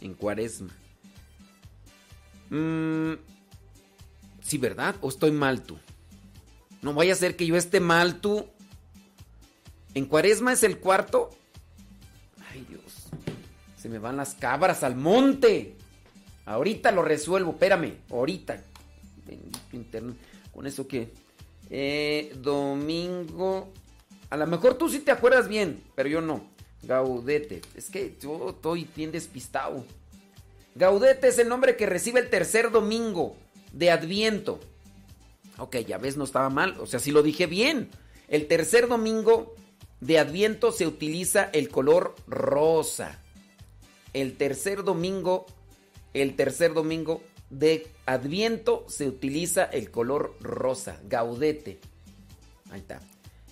En 0.00 0.14
Cuaresma. 0.14 0.72
Mm, 2.50 3.14
sí, 4.42 4.58
¿verdad? 4.58 4.96
¿O 5.00 5.08
estoy 5.08 5.32
mal 5.32 5.62
tú? 5.62 5.78
No 6.82 6.94
vaya 6.94 7.12
a 7.12 7.16
ser 7.16 7.36
que 7.36 7.46
yo 7.46 7.56
esté 7.56 7.80
mal 7.80 8.20
tú. 8.20 8.46
En 9.94 10.06
Cuaresma 10.06 10.52
es 10.52 10.62
el 10.64 10.78
cuarto. 10.78 11.30
Ay, 12.50 12.66
Dios. 12.68 12.82
Se 13.76 13.88
me 13.88 13.98
van 13.98 14.16
las 14.16 14.34
cabras 14.34 14.82
al 14.82 14.96
monte. 14.96 15.76
Ahorita 16.44 16.90
lo 16.90 17.02
resuelvo, 17.02 17.52
espérame. 17.52 17.98
Ahorita. 18.10 18.62
Bendito 19.26 19.58
internet. 19.72 20.16
¿Con 20.54 20.66
eso 20.66 20.86
qué? 20.86 21.12
Eh, 21.70 22.32
domingo. 22.36 23.72
A 24.30 24.36
lo 24.36 24.46
mejor 24.46 24.74
tú 24.78 24.88
sí 24.88 25.00
te 25.00 25.10
acuerdas 25.10 25.48
bien, 25.48 25.82
pero 25.94 26.08
yo 26.08 26.20
no. 26.20 26.48
Gaudete. 26.82 27.62
Es 27.74 27.90
que 27.90 28.16
yo 28.20 28.50
estoy 28.50 28.88
bien 28.94 29.10
despistado. 29.10 29.84
Gaudete 30.74 31.28
es 31.28 31.38
el 31.38 31.48
nombre 31.48 31.76
que 31.76 31.86
recibe 31.86 32.20
el 32.20 32.30
tercer 32.30 32.70
domingo 32.70 33.36
de 33.72 33.90
Adviento. 33.90 34.60
Ok, 35.58 35.76
ya 35.78 35.98
ves, 35.98 36.16
no 36.16 36.24
estaba 36.24 36.50
mal. 36.50 36.76
O 36.80 36.86
sea, 36.86 37.00
sí 37.00 37.10
lo 37.10 37.22
dije 37.22 37.46
bien. 37.46 37.90
El 38.28 38.46
tercer 38.46 38.88
domingo 38.88 39.54
de 40.00 40.18
Adviento 40.18 40.72
se 40.72 40.86
utiliza 40.86 41.44
el 41.52 41.68
color 41.68 42.14
rosa. 42.26 43.20
El 44.12 44.36
tercer 44.36 44.84
domingo, 44.84 45.46
el 46.12 46.36
tercer 46.36 46.74
domingo 46.74 47.22
de 47.58 47.86
Adviento 48.06 48.84
se 48.88 49.08
utiliza 49.08 49.64
el 49.64 49.90
color 49.90 50.36
rosa, 50.40 51.00
gaudete. 51.08 51.78
Ahí 52.70 52.80
está. 52.80 53.00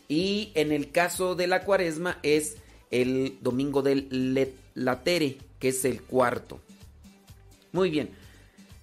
Y 0.08 0.52
en 0.54 0.72
el 0.72 0.90
caso 0.90 1.34
de 1.34 1.46
la 1.46 1.64
cuaresma 1.64 2.18
es 2.22 2.56
el 2.90 3.38
domingo 3.40 3.82
del 3.82 4.50
latere, 4.74 5.38
que 5.58 5.68
es 5.68 5.84
el 5.84 6.02
cuarto. 6.02 6.60
Muy 7.72 7.90
bien. 7.90 8.10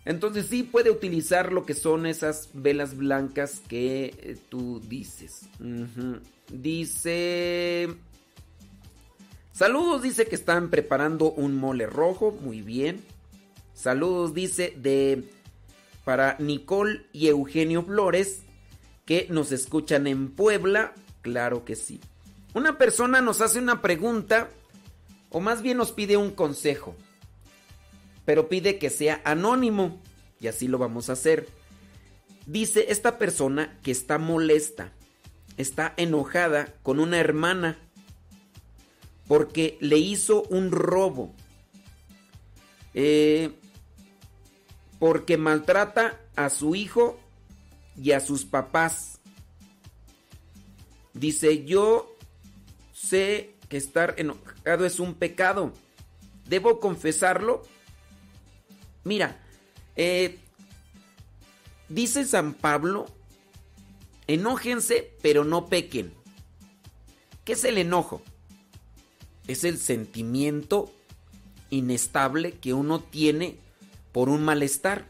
Entonces 0.06 0.48
sí 0.48 0.64
puede 0.64 0.90
utilizar 0.90 1.54
lo 1.54 1.66
que 1.66 1.76
son 1.76 2.08
esas 2.08 2.50
velas 2.54 2.98
blancas 2.98 3.62
que 3.68 4.06
eh, 4.06 4.38
tú 4.50 4.82
dices. 4.88 5.42
Dice... 6.52 7.90
Saludos, 9.52 10.02
dice 10.02 10.26
que 10.26 10.36
están 10.36 10.70
preparando 10.70 11.32
un 11.32 11.56
mole 11.56 11.86
rojo. 11.86 12.32
Muy 12.32 12.62
bien. 12.62 13.04
Saludos, 13.80 14.34
dice, 14.34 14.74
de... 14.78 15.30
Para 16.04 16.38
Nicole 16.40 17.06
y 17.14 17.28
Eugenio 17.28 17.84
Flores, 17.84 18.42
que 19.06 19.28
nos 19.30 19.52
escuchan 19.52 20.08
en 20.08 20.32
Puebla. 20.32 20.94
Claro 21.22 21.66
que 21.66 21.76
sí. 21.76 22.00
Una 22.56 22.78
persona 22.78 23.22
nos 23.22 23.42
hace 23.42 23.60
una 23.60 23.82
pregunta, 23.82 24.50
o 25.30 25.40
más 25.40 25.62
bien 25.62 25.78
nos 25.78 25.92
pide 25.92 26.18
un 26.18 26.32
consejo 26.32 26.96
pero 28.30 28.48
pide 28.48 28.78
que 28.78 28.92
sea 28.92 29.24
anónimo. 29.26 30.00
Y 30.40 30.50
así 30.50 30.68
lo 30.68 30.78
vamos 30.78 31.10
a 31.10 31.14
hacer. 31.14 31.48
Dice 32.46 32.86
esta 32.90 33.18
persona 33.18 33.80
que 33.82 33.90
está 33.90 34.20
molesta, 34.20 34.94
está 35.58 35.96
enojada 35.98 36.76
con 36.84 37.00
una 37.00 37.18
hermana 37.18 37.80
porque 39.28 39.80
le 39.82 39.98
hizo 39.98 40.44
un 40.44 40.72
robo. 40.72 41.34
Eh, 42.94 43.59
porque 45.00 45.38
maltrata 45.38 46.20
a 46.36 46.50
su 46.50 46.76
hijo 46.76 47.18
y 48.02 48.12
a 48.12 48.20
sus 48.20 48.46
papás. 48.46 49.20
Dice, 51.14 51.66
yo 51.66 52.16
sé 52.94 53.56
que 53.70 53.78
estar 53.78 54.16
enojado 54.18 54.86
es 54.86 55.00
un 55.00 55.16
pecado. 55.16 55.74
¿Debo 56.48 56.80
confesarlo? 56.80 57.64
Mira, 59.04 59.40
eh, 59.96 60.40
dice 61.88 62.26
San 62.26 62.54
Pablo, 62.54 63.06
enójense, 64.28 65.16
pero 65.22 65.44
no 65.46 65.68
pequen. 65.68 66.14
¿Qué 67.46 67.54
es 67.54 67.64
el 67.64 67.78
enojo? 67.78 68.22
Es 69.48 69.64
el 69.64 69.78
sentimiento 69.78 70.92
inestable 71.70 72.54
que 72.54 72.74
uno 72.74 73.00
tiene 73.00 73.58
por 74.12 74.30
un 74.30 74.44
malestar. 74.44 75.06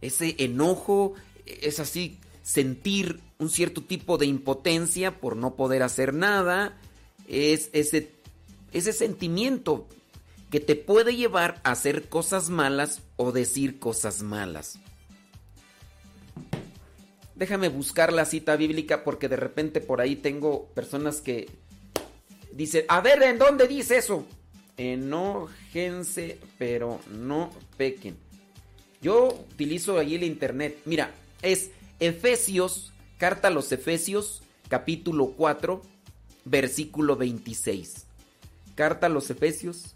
Ese 0.00 0.34
enojo 0.38 1.14
es 1.46 1.80
así, 1.80 2.18
sentir 2.42 3.20
un 3.38 3.50
cierto 3.50 3.82
tipo 3.82 4.18
de 4.18 4.26
impotencia 4.26 5.20
por 5.20 5.36
no 5.36 5.54
poder 5.54 5.82
hacer 5.82 6.14
nada. 6.14 6.78
Es 7.28 7.70
ese, 7.72 8.10
ese 8.72 8.92
sentimiento 8.92 9.86
que 10.50 10.60
te 10.60 10.76
puede 10.76 11.16
llevar 11.16 11.60
a 11.64 11.72
hacer 11.72 12.08
cosas 12.08 12.50
malas 12.50 13.00
o 13.16 13.32
decir 13.32 13.78
cosas 13.78 14.22
malas. 14.22 14.78
Déjame 17.34 17.68
buscar 17.68 18.12
la 18.12 18.24
cita 18.24 18.56
bíblica 18.56 19.02
porque 19.02 19.28
de 19.28 19.36
repente 19.36 19.80
por 19.80 20.00
ahí 20.00 20.14
tengo 20.14 20.66
personas 20.74 21.20
que 21.20 21.48
dicen, 22.52 22.84
a 22.88 23.00
ver, 23.00 23.22
¿en 23.22 23.38
dónde 23.38 23.66
dice 23.66 23.96
eso? 23.96 24.26
Enójense, 24.76 26.38
pero 26.58 27.00
no 27.10 27.50
pequen. 27.76 28.16
Yo 29.00 29.28
utilizo 29.52 29.98
ahí 29.98 30.14
el 30.14 30.24
internet. 30.24 30.78
Mira, 30.84 31.12
es 31.42 31.70
Efesios, 32.00 32.92
carta 33.18 33.48
a 33.48 33.50
los 33.50 33.70
Efesios, 33.72 34.42
capítulo 34.68 35.32
4, 35.36 35.82
versículo 36.44 37.16
26. 37.16 38.06
Carta 38.74 39.06
a 39.06 39.10
los 39.10 39.28
Efesios, 39.30 39.94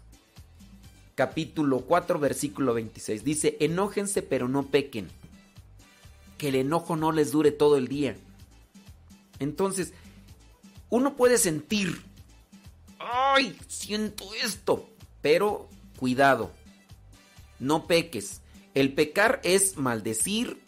capítulo 1.15 1.79
4, 1.81 2.19
versículo 2.19 2.73
26. 2.73 3.23
Dice, 3.23 3.57
enójense 3.59 4.21
pero 4.21 4.47
no 4.47 4.67
pequen. 4.67 5.07
Que 6.37 6.49
el 6.49 6.55
enojo 6.55 6.95
no 6.95 7.11
les 7.11 7.31
dure 7.31 7.51
todo 7.51 7.77
el 7.77 7.87
día. 7.87 8.15
Entonces, 9.39 9.93
uno 10.89 11.15
puede 11.15 11.37
sentir, 11.37 12.01
ay, 12.99 13.57
siento 13.67 14.25
esto, 14.43 14.89
pero 15.21 15.69
cuidado, 15.97 16.51
no 17.59 17.87
peques. 17.87 18.41
El 18.73 18.93
pecar 18.93 19.41
es 19.43 19.77
maldecir 19.77 20.61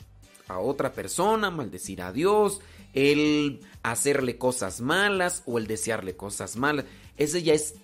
a 0.47 0.59
otra 0.59 0.93
persona, 0.93 1.51
maldecir 1.51 2.01
a 2.01 2.11
Dios, 2.11 2.59
el 2.93 3.61
hacerle 3.84 4.38
cosas 4.38 4.82
malas 4.82 5.43
o 5.45 5.57
el 5.57 5.67
desearle 5.67 6.15
cosas 6.15 6.55
malas. 6.55 6.86
Ese 7.17 7.43
ya 7.43 7.53
es 7.53 7.75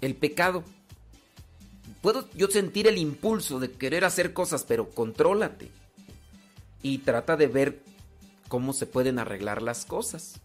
el 0.00 0.14
pecado. 0.14 0.64
Puedo 2.00 2.28
yo 2.34 2.48
sentir 2.48 2.86
el 2.86 2.98
impulso 2.98 3.60
de 3.60 3.70
querer 3.70 4.04
hacer 4.04 4.32
cosas, 4.32 4.64
pero 4.64 4.90
contrólate. 4.90 5.70
Y 6.82 6.98
trata 6.98 7.36
de 7.36 7.46
ver 7.46 7.82
cómo 8.48 8.72
se 8.72 8.86
pueden 8.86 9.18
arreglar 9.18 9.62
las 9.62 9.84
cosas. 9.84 10.40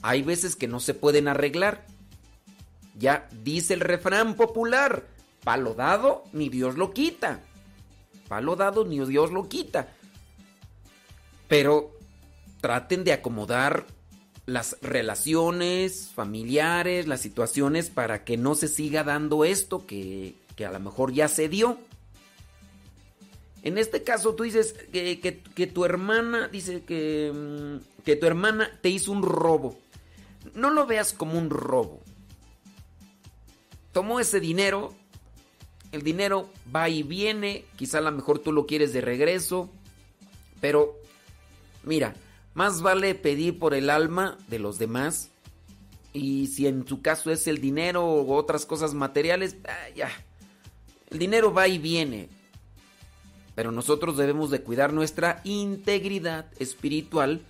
Hay 0.00 0.22
veces 0.22 0.56
que 0.56 0.68
no 0.68 0.80
se 0.80 0.94
pueden 0.94 1.28
arreglar. 1.28 1.86
Ya 2.98 3.28
dice 3.42 3.74
el 3.74 3.80
refrán 3.80 4.34
popular, 4.34 5.04
palo 5.44 5.74
dado, 5.74 6.24
ni 6.32 6.48
Dios 6.48 6.76
lo 6.76 6.92
quita. 6.92 7.40
Palo 8.28 8.56
dado, 8.56 8.84
ni 8.84 8.98
Dios 9.06 9.30
lo 9.32 9.48
quita. 9.48 9.88
Pero 11.48 11.92
traten 12.60 13.04
de 13.04 13.12
acomodar 13.12 13.86
las 14.46 14.76
relaciones 14.80 16.08
familiares, 16.14 17.06
las 17.06 17.20
situaciones 17.20 17.90
para 17.90 18.24
que 18.24 18.36
no 18.36 18.54
se 18.54 18.68
siga 18.68 19.04
dando 19.04 19.44
esto 19.44 19.86
que, 19.86 20.34
que 20.56 20.64
a 20.66 20.70
lo 20.72 20.80
mejor 20.80 21.12
ya 21.12 21.28
se 21.28 21.48
dio. 21.48 21.78
En 23.62 23.78
este 23.78 24.02
caso 24.04 24.34
tú 24.34 24.44
dices 24.44 24.72
que, 24.92 25.18
que- 25.20 25.42
que 25.42 25.66
tu 25.66 25.84
hermana, 25.84 26.48
dice 26.48 26.84
que, 26.84 27.32
mm, 27.34 28.02
que 28.04 28.14
tu 28.16 28.26
hermana 28.26 28.70
te 28.80 28.88
hizo 28.88 29.10
un 29.12 29.22
robo. 29.22 29.76
No 30.54 30.70
lo 30.70 30.86
veas 30.86 31.12
como 31.12 31.36
un 31.38 31.50
robo. 31.50 32.00
Tomó 33.96 34.20
ese 34.20 34.40
dinero, 34.40 34.92
el 35.90 36.02
dinero 36.02 36.50
va 36.74 36.86
y 36.90 37.02
viene, 37.02 37.64
quizá 37.76 37.96
a 37.96 38.02
lo 38.02 38.12
mejor 38.12 38.38
tú 38.38 38.52
lo 38.52 38.66
quieres 38.66 38.92
de 38.92 39.00
regreso, 39.00 39.70
pero 40.60 41.00
mira, 41.82 42.14
más 42.52 42.82
vale 42.82 43.14
pedir 43.14 43.58
por 43.58 43.72
el 43.72 43.88
alma 43.88 44.36
de 44.48 44.58
los 44.58 44.78
demás 44.78 45.30
y 46.12 46.48
si 46.48 46.66
en 46.66 46.84
tu 46.84 47.00
caso 47.00 47.30
es 47.30 47.46
el 47.46 47.58
dinero 47.58 48.04
u 48.20 48.34
otras 48.34 48.66
cosas 48.66 48.92
materiales, 48.92 49.56
ah, 49.66 49.88
ya, 49.96 50.10
el 51.08 51.18
dinero 51.18 51.54
va 51.54 51.66
y 51.66 51.78
viene, 51.78 52.28
pero 53.54 53.72
nosotros 53.72 54.18
debemos 54.18 54.50
de 54.50 54.60
cuidar 54.60 54.92
nuestra 54.92 55.40
integridad 55.44 56.52
espiritual 56.58 57.40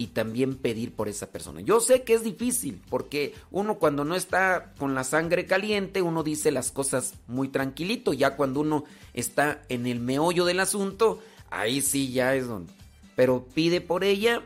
y 0.00 0.06
también 0.06 0.54
pedir 0.54 0.94
por 0.94 1.08
esa 1.08 1.30
persona. 1.30 1.60
Yo 1.60 1.78
sé 1.78 2.04
que 2.04 2.14
es 2.14 2.24
difícil 2.24 2.80
porque 2.88 3.34
uno 3.50 3.78
cuando 3.78 4.02
no 4.02 4.14
está 4.14 4.72
con 4.78 4.94
la 4.94 5.04
sangre 5.04 5.44
caliente, 5.44 6.00
uno 6.00 6.22
dice 6.22 6.50
las 6.50 6.72
cosas 6.72 7.12
muy 7.26 7.50
tranquilito, 7.50 8.14
ya 8.14 8.34
cuando 8.34 8.60
uno 8.60 8.84
está 9.12 9.60
en 9.68 9.86
el 9.86 10.00
meollo 10.00 10.46
del 10.46 10.60
asunto, 10.60 11.18
ahí 11.50 11.82
sí 11.82 12.12
ya 12.12 12.34
es 12.34 12.48
donde. 12.48 12.72
Pero 13.14 13.44
pide 13.44 13.82
por 13.82 14.02
ella 14.02 14.42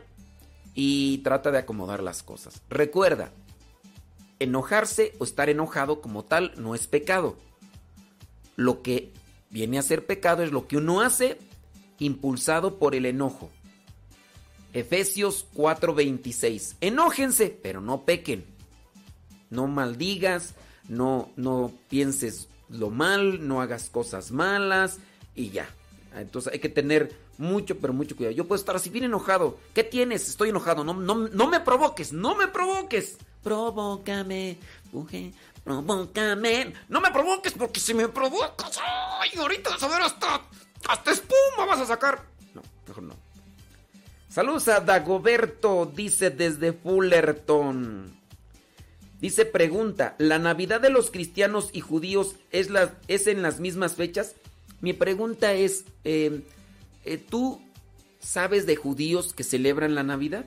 y 0.73 1.19
trata 1.19 1.51
de 1.51 1.59
acomodar 1.59 2.03
las 2.03 2.21
cosas. 2.21 2.61
Recuerda, 2.69 3.31
enojarse 4.39 5.13
o 5.19 5.23
estar 5.23 5.49
enojado 5.49 6.01
como 6.01 6.25
tal 6.25 6.51
no 6.57 6.75
es 6.75 6.87
pecado. 6.87 7.37
Lo 8.57 8.81
que 8.81 9.13
viene 9.49 9.79
a 9.79 9.83
ser 9.83 10.05
pecado 10.05 10.43
es 10.43 10.51
lo 10.51 10.67
que 10.67 10.75
uno 10.75 10.99
hace 10.99 11.37
impulsado 11.97 12.77
por 12.77 12.93
el 12.93 13.05
enojo. 13.05 13.51
Efesios 14.75 15.47
4:26. 15.53 16.75
Enójense, 16.81 17.57
pero 17.61 17.81
no 17.81 18.03
pequen. 18.03 18.45
No 19.49 19.67
maldigas, 19.67 20.53
no, 20.89 21.31
no 21.37 21.71
pienses 21.89 22.49
lo 22.69 22.89
mal, 22.89 23.47
no 23.47 23.61
hagas 23.61 23.89
cosas 23.89 24.31
malas 24.31 24.99
y 25.33 25.49
ya. 25.49 25.69
Entonces 26.15 26.51
hay 26.51 26.59
que 26.59 26.69
tener 26.69 27.15
mucho, 27.37 27.77
pero 27.77 27.93
mucho 27.93 28.15
cuidado. 28.15 28.35
Yo 28.35 28.47
puedo 28.47 28.59
estar 28.59 28.75
así 28.75 28.89
bien 28.89 29.05
enojado. 29.05 29.57
¿Qué 29.73 29.83
tienes? 29.83 30.27
Estoy 30.27 30.49
enojado. 30.49 30.83
No, 30.83 30.93
no, 30.93 31.15
no 31.15 31.47
me 31.47 31.59
provoques, 31.61 32.13
no 32.13 32.35
me 32.35 32.47
provoques. 32.47 33.17
Provócame, 33.43 34.57
mujer, 34.91 35.31
provócame. 35.63 36.73
No 36.89 36.99
me 36.99 37.11
provoques 37.11 37.53
porque 37.53 37.79
si 37.79 37.93
me 37.93 38.09
provocas, 38.09 38.79
ay, 39.19 39.31
ahorita 39.37 39.69
vas 39.69 39.83
a 39.83 39.87
ver 39.87 40.01
hasta, 40.01 40.41
hasta 40.89 41.11
espuma 41.11 41.65
vas 41.67 41.79
a 41.79 41.85
sacar. 41.85 42.25
No, 42.53 42.61
mejor 42.87 43.03
no. 43.03 43.24
Saludos 44.35 44.67
a 44.67 44.81
Dagoberto, 44.81 45.89
dice 45.95 46.29
desde 46.29 46.73
Fullerton. 46.73 48.19
Dice, 49.21 49.45
pregunta, 49.45 50.17
¿la 50.17 50.39
Navidad 50.39 50.81
de 50.81 50.89
los 50.89 51.09
cristianos 51.09 51.69
y 51.71 51.79
judíos 51.79 52.35
es, 52.51 52.67
en 53.27 53.41
las 53.41 53.61
mismas 53.61 53.95
fechas? 53.95 54.35
Mi 54.81 54.91
pregunta 54.91 55.53
es, 55.53 55.85
eh, 56.03 56.41
eh, 57.05 57.17
¿tú 57.17 57.61
sabes 58.19 58.65
de 58.65 58.75
judíos 58.75 59.31
que 59.31 59.45
celebran 59.45 59.95
la 59.95 60.03
Navidad? 60.03 60.45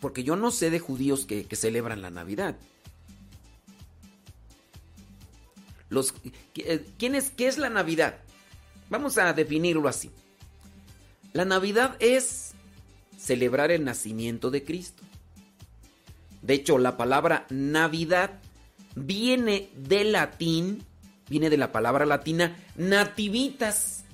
Porque 0.00 0.24
yo 0.24 0.34
no 0.34 0.50
sé 0.50 0.70
de 0.70 0.80
judíos 0.80 1.26
que, 1.26 1.46
celebran 1.54 2.02
la 2.02 2.10
Navidad. 2.10 2.56
Los, 5.90 6.12
eh, 6.56 6.84
¿quién 6.98 7.14
es, 7.14 7.30
¿Qué 7.30 7.46
es 7.46 7.56
la 7.56 7.70
Navidad? 7.70 8.18
Vamos 8.90 9.16
a 9.16 9.32
definirlo 9.32 9.88
así. 9.88 10.10
La 11.36 11.44
Navidad 11.44 11.96
es 11.98 12.54
celebrar 13.18 13.70
el 13.70 13.84
nacimiento 13.84 14.50
de 14.50 14.64
Cristo. 14.64 15.02
De 16.40 16.54
hecho, 16.54 16.78
la 16.78 16.96
palabra 16.96 17.44
Navidad 17.50 18.40
viene 18.94 19.68
del 19.76 20.12
latín, 20.12 20.82
viene 21.28 21.50
de 21.50 21.58
la 21.58 21.72
palabra 21.72 22.06
latina 22.06 22.56
nativitas. 22.74 24.04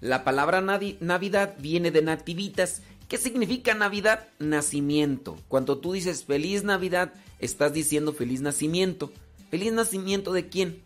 La 0.00 0.24
palabra 0.24 0.62
Navidad 0.62 1.56
viene 1.58 1.90
de 1.90 2.00
nativitas. 2.00 2.80
¿Qué 3.06 3.18
significa 3.18 3.74
Navidad? 3.74 4.28
Nacimiento. 4.38 5.36
Cuando 5.46 5.76
tú 5.76 5.92
dices 5.92 6.24
feliz 6.24 6.64
Navidad, 6.64 7.12
estás 7.38 7.74
diciendo 7.74 8.14
feliz 8.14 8.40
nacimiento. 8.40 9.12
¿Feliz 9.50 9.74
nacimiento 9.74 10.32
de 10.32 10.48
quién? 10.48 10.82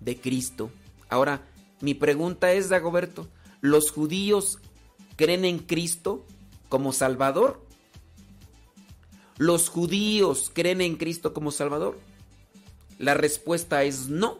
De 0.00 0.16
Cristo. 0.18 0.70
Ahora, 1.10 1.42
mi 1.82 1.92
pregunta 1.92 2.50
es, 2.54 2.70
Dagoberto, 2.70 3.28
¿los 3.60 3.90
judíos 3.90 4.58
creen 5.16 5.44
en 5.44 5.58
Cristo 5.58 6.24
como 6.68 6.92
Salvador? 6.92 7.64
¿Los 9.38 9.68
judíos 9.68 10.50
creen 10.52 10.80
en 10.80 10.96
Cristo 10.96 11.32
como 11.32 11.50
Salvador? 11.50 11.98
La 12.98 13.14
respuesta 13.14 13.84
es 13.84 14.08
no. 14.08 14.38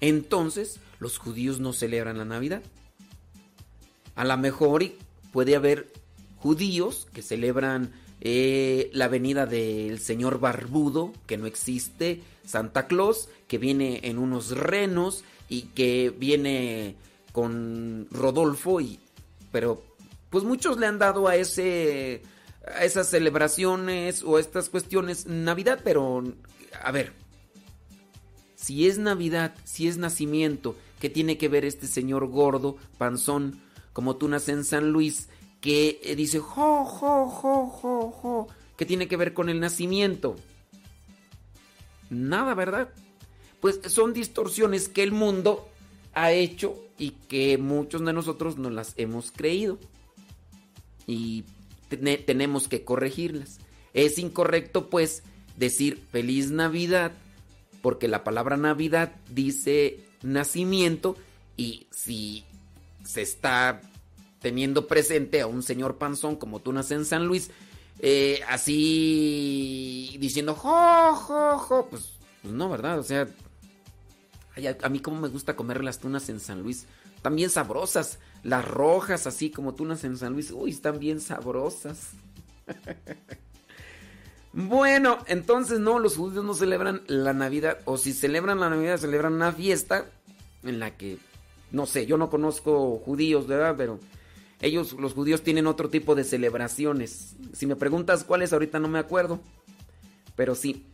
Entonces, 0.00 0.78
los 1.00 1.18
judíos 1.18 1.60
no 1.60 1.72
celebran 1.72 2.18
la 2.18 2.24
Navidad. 2.24 2.62
A 4.14 4.24
lo 4.24 4.36
mejor 4.36 4.84
puede 5.32 5.56
haber 5.56 5.92
judíos 6.36 7.08
que 7.12 7.22
celebran 7.22 7.92
eh, 8.20 8.90
la 8.92 9.08
venida 9.08 9.46
del 9.46 9.98
señor 9.98 10.38
barbudo, 10.38 11.12
que 11.26 11.36
no 11.36 11.46
existe, 11.46 12.22
Santa 12.44 12.86
Claus, 12.86 13.28
que 13.48 13.58
viene 13.58 14.00
en 14.04 14.18
unos 14.18 14.50
renos 14.50 15.24
y 15.48 15.62
que 15.62 16.14
viene 16.16 16.96
con 17.34 18.06
Rodolfo, 18.12 18.80
y, 18.80 19.00
pero 19.50 19.82
pues 20.30 20.44
muchos 20.44 20.78
le 20.78 20.86
han 20.86 21.00
dado 21.00 21.26
a 21.26 21.34
ese 21.34 22.22
a 22.64 22.84
esas 22.84 23.08
celebraciones 23.08 24.22
o 24.22 24.36
a 24.36 24.40
estas 24.40 24.68
cuestiones 24.68 25.26
Navidad, 25.26 25.80
pero 25.82 26.22
a 26.80 26.92
ver, 26.92 27.12
si 28.54 28.86
es 28.86 28.98
Navidad, 28.98 29.52
si 29.64 29.88
es 29.88 29.96
nacimiento, 29.96 30.76
¿qué 31.00 31.10
tiene 31.10 31.36
que 31.36 31.48
ver 31.48 31.64
este 31.64 31.88
señor 31.88 32.28
gordo, 32.28 32.76
panzón, 32.98 33.60
como 33.92 34.14
tú 34.14 34.28
naces 34.28 34.50
en 34.50 34.64
San 34.64 34.90
Luis, 34.92 35.28
que 35.60 36.00
eh, 36.04 36.14
dice 36.14 36.38
jo, 36.38 36.84
jo, 36.84 37.26
jo, 37.26 37.66
jo, 37.66 38.10
jo? 38.12 38.48
¿Qué 38.76 38.86
tiene 38.86 39.08
que 39.08 39.16
ver 39.16 39.34
con 39.34 39.48
el 39.48 39.58
nacimiento? 39.58 40.36
Nada, 42.10 42.54
¿verdad? 42.54 42.90
Pues 43.60 43.80
son 43.88 44.12
distorsiones 44.12 44.88
que 44.88 45.02
el 45.02 45.10
mundo 45.10 45.68
ha 46.12 46.30
hecho 46.30 46.83
y 46.98 47.10
que 47.28 47.58
muchos 47.58 48.04
de 48.04 48.12
nosotros 48.12 48.56
no 48.58 48.70
las 48.70 48.94
hemos 48.96 49.30
creído. 49.30 49.78
Y 51.06 51.44
tene- 51.88 52.18
tenemos 52.18 52.68
que 52.68 52.84
corregirlas. 52.84 53.58
Es 53.92 54.18
incorrecto, 54.18 54.88
pues, 54.90 55.22
decir 55.56 56.02
feliz 56.10 56.50
Navidad, 56.50 57.12
porque 57.82 58.08
la 58.08 58.24
palabra 58.24 58.56
Navidad 58.56 59.12
dice 59.30 60.00
nacimiento 60.22 61.16
y 61.56 61.86
si 61.90 62.44
se 63.04 63.22
está 63.22 63.80
teniendo 64.40 64.86
presente 64.86 65.40
a 65.40 65.46
un 65.46 65.62
señor 65.62 65.96
panzón 65.98 66.36
como 66.36 66.60
tú 66.60 66.72
naces 66.72 66.92
en 66.98 67.04
San 67.04 67.26
Luis, 67.26 67.50
eh, 68.00 68.40
así 68.48 70.16
diciendo, 70.18 70.54
jo, 70.54 71.14
jo, 71.14 71.58
jo, 71.58 71.86
pues, 71.90 72.12
pues 72.42 72.52
no, 72.54 72.68
¿verdad? 72.68 72.98
O 72.98 73.02
sea, 73.02 73.28
ay, 74.56 74.66
a, 74.66 74.88
mí 74.88 75.00
como 75.00 75.20
me 75.20 75.28
gusta 75.28 75.56
comer 75.56 75.82
las 75.82 75.98
tunas 75.98 76.28
en 76.28 76.40
San 76.40 76.62
Luis, 76.62 76.86
también 77.22 77.50
sabrosas, 77.50 78.18
las 78.42 78.64
rojas, 78.66 79.26
así 79.26 79.50
como 79.50 79.74
tunas 79.74 80.04
en 80.04 80.16
San 80.16 80.32
Luis, 80.32 80.50
uy, 80.50 80.70
están 80.70 80.98
bien 80.98 81.20
sabrosas. 81.20 82.10
Bueno, 84.56 85.18
entonces 85.26 85.80
no, 85.80 85.98
los 85.98 86.16
judíos 86.16 86.44
no 86.44 86.54
celebran 86.54 87.02
la 87.08 87.32
Navidad, 87.32 87.80
o 87.86 87.98
si 87.98 88.12
celebran 88.12 88.60
la 88.60 88.70
Navidad, 88.70 88.98
celebran 88.98 89.32
una 89.32 89.52
fiesta 89.52 90.06
en 90.62 90.78
la 90.78 90.96
que, 90.96 91.18
no 91.72 91.86
sé, 91.86 92.06
yo 92.06 92.16
no 92.16 92.30
conozco 92.30 92.98
judíos, 93.04 93.48
¿verdad? 93.48 93.74
Pero 93.76 93.98
ellos, 94.60 94.92
los 94.92 95.12
judíos, 95.12 95.42
tienen 95.42 95.66
otro 95.66 95.90
tipo 95.90 96.14
de 96.14 96.22
celebraciones. 96.22 97.34
Si 97.52 97.66
me 97.66 97.74
preguntas 97.74 98.22
cuáles, 98.22 98.52
ahorita 98.52 98.78
no 98.78 98.86
me 98.86 99.00
acuerdo, 99.00 99.40
pero 100.36 100.54
sí. 100.54 100.86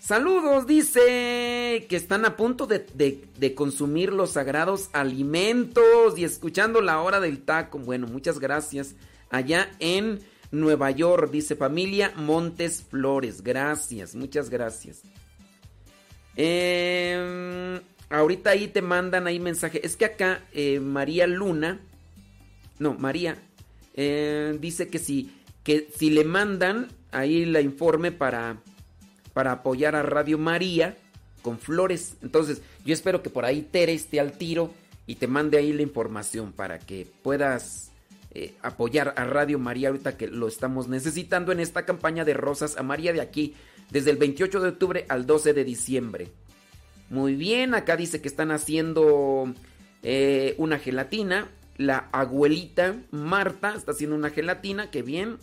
Saludos, 0.00 0.66
dice 0.66 1.84
que 1.86 1.94
están 1.94 2.24
a 2.24 2.34
punto 2.34 2.66
de, 2.66 3.54
consumir 3.54 4.14
los 4.14 4.30
sagrados 4.30 4.88
alimentos 4.94 6.18
y 6.18 6.24
escuchando 6.24 6.80
la 6.80 7.02
hora 7.02 7.20
del 7.20 7.42
taco. 7.42 7.78
Bueno, 7.78 8.06
muchas 8.06 8.38
gracias. 8.40 8.94
Allá 9.28 9.70
en 9.78 10.20
Nueva 10.50 10.90
York, 10.90 11.30
dice 11.30 11.54
familia 11.54 12.14
Montes 12.16 12.82
Flores. 12.82 13.42
Gracias, 13.42 14.14
muchas 14.14 14.48
gracias. 14.48 15.02
Eh, 16.34 17.78
ahorita 18.08 18.50
ahí 18.50 18.68
te 18.68 18.80
mandan 18.80 19.26
ahí 19.26 19.38
mensaje. 19.38 19.84
Es 19.84 19.96
que 19.96 20.06
acá 20.06 20.42
eh, 20.52 20.80
María 20.80 21.26
Luna, 21.26 21.78
no, 22.78 22.94
María, 22.94 23.36
eh, 23.92 24.56
dice 24.58 24.88
que 24.88 24.98
si, 24.98 25.30
que 25.62 25.88
si 25.94 26.08
le 26.08 26.24
mandan 26.24 26.88
ahí 27.12 27.44
la 27.44 27.60
informe 27.60 28.12
para, 28.12 28.62
para 29.32 29.52
apoyar 29.52 29.94
a 29.96 30.02
Radio 30.02 30.38
María 30.38 30.96
con 31.42 31.58
flores. 31.58 32.16
Entonces, 32.22 32.62
yo 32.84 32.92
espero 32.92 33.22
que 33.22 33.30
por 33.30 33.44
ahí 33.44 33.62
Tere 33.62 33.92
esté 33.92 34.20
al 34.20 34.32
tiro 34.32 34.72
y 35.06 35.16
te 35.16 35.26
mande 35.26 35.58
ahí 35.58 35.72
la 35.72 35.82
información 35.82 36.52
para 36.52 36.78
que 36.78 37.06
puedas 37.22 37.90
eh, 38.32 38.54
apoyar 38.62 39.14
a 39.16 39.24
Radio 39.24 39.58
María 39.58 39.88
ahorita 39.88 40.16
que 40.16 40.28
lo 40.28 40.46
estamos 40.46 40.86
necesitando 40.86 41.50
en 41.50 41.58
esta 41.58 41.84
campaña 41.84 42.24
de 42.24 42.34
Rosas 42.34 42.76
a 42.76 42.82
María 42.82 43.12
de 43.12 43.20
aquí, 43.20 43.54
desde 43.90 44.10
el 44.10 44.18
28 44.18 44.60
de 44.60 44.68
octubre 44.68 45.06
al 45.08 45.26
12 45.26 45.52
de 45.52 45.64
diciembre. 45.64 46.28
Muy 47.08 47.34
bien, 47.34 47.74
acá 47.74 47.96
dice 47.96 48.20
que 48.20 48.28
están 48.28 48.52
haciendo 48.52 49.52
eh, 50.04 50.54
una 50.58 50.78
gelatina. 50.78 51.48
La 51.76 52.08
abuelita 52.12 52.94
Marta 53.10 53.74
está 53.74 53.92
haciendo 53.92 54.14
una 54.14 54.30
gelatina, 54.30 54.90
qué 54.90 55.02
bien. 55.02 55.38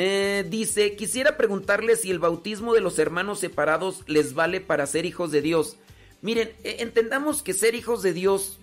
Eh, 0.00 0.46
dice, 0.48 0.94
quisiera 0.94 1.36
preguntarle 1.36 1.96
si 1.96 2.12
el 2.12 2.20
bautismo 2.20 2.72
de 2.72 2.80
los 2.80 3.00
hermanos 3.00 3.40
separados 3.40 4.04
les 4.06 4.32
vale 4.32 4.60
para 4.60 4.86
ser 4.86 5.04
hijos 5.06 5.32
de 5.32 5.42
Dios. 5.42 5.76
Miren, 6.22 6.52
eh, 6.62 6.76
entendamos 6.78 7.42
que 7.42 7.52
ser 7.52 7.74
hijos 7.74 8.00
de 8.02 8.12
Dios, 8.12 8.60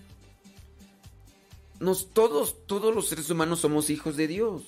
nos, 1.78 2.08
todos, 2.14 2.66
todos 2.66 2.94
los 2.94 3.08
seres 3.08 3.28
humanos 3.28 3.60
somos 3.60 3.90
hijos 3.90 4.16
de 4.16 4.28
Dios. 4.28 4.62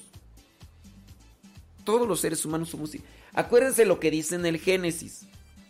Todos 1.84 2.06
los 2.06 2.20
seres 2.20 2.44
humanos 2.44 2.68
somos 2.68 2.94
hijos. 2.94 3.06
Acuérdense 3.32 3.86
lo 3.86 3.98
que 3.98 4.10
dice 4.10 4.34
en 4.34 4.44
el 4.44 4.58
Génesis. 4.58 5.26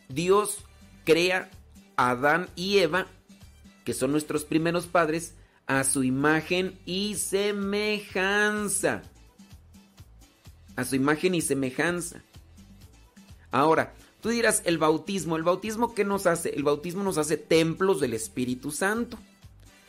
Dios 0.08 0.64
crea 1.04 1.48
a 1.94 2.10
Adán 2.10 2.48
y 2.56 2.78
Eva, 2.78 3.06
que 3.84 3.94
son 3.94 4.10
nuestros 4.10 4.44
primeros 4.44 4.88
padres, 4.88 5.36
a 5.68 5.84
su 5.84 6.02
imagen 6.02 6.76
y 6.86 7.14
semejanza. 7.14 9.04
A 10.78 10.84
su 10.84 10.94
imagen 10.94 11.34
y 11.34 11.40
semejanza. 11.40 12.22
Ahora, 13.50 13.94
tú 14.20 14.28
dirás, 14.28 14.62
el 14.64 14.78
bautismo, 14.78 15.36
¿el 15.36 15.42
bautismo 15.42 15.92
qué 15.92 16.04
nos 16.04 16.28
hace? 16.28 16.50
El 16.50 16.62
bautismo 16.62 17.02
nos 17.02 17.18
hace 17.18 17.36
templos 17.36 17.98
del 17.98 18.14
Espíritu 18.14 18.70
Santo. 18.70 19.18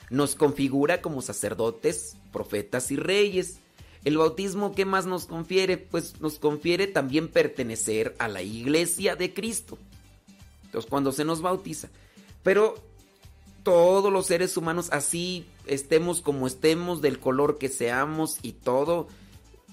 Nos 0.10 0.34
configura 0.34 1.00
como 1.00 1.22
sacerdotes, 1.22 2.18
profetas 2.34 2.90
y 2.90 2.96
reyes. 2.96 3.60
El 4.04 4.18
bautismo, 4.18 4.74
¿qué 4.74 4.86
más 4.86 5.06
nos 5.06 5.28
confiere? 5.28 5.78
Pues 5.78 6.20
nos 6.22 6.40
confiere 6.40 6.88
también 6.88 7.28
pertenecer 7.28 8.16
a 8.18 8.28
la 8.28 8.42
iglesia 8.42 9.16
de 9.16 9.32
Cristo. 9.32 9.78
Entonces, 10.64 10.90
cuando 10.90 11.12
se 11.12 11.24
nos 11.24 11.44
bautiza. 11.44 11.90
Pero 12.42 12.74
todos 13.62 14.12
los 14.12 14.26
seres 14.26 14.58
humanos, 14.58 14.90
así 14.92 15.46
estemos 15.68 16.22
como 16.22 16.48
estemos, 16.48 17.04
del 17.04 17.20
color 17.20 17.60
que 17.60 17.70
seamos 17.70 18.40
y 18.42 18.54
todo, 18.54 19.08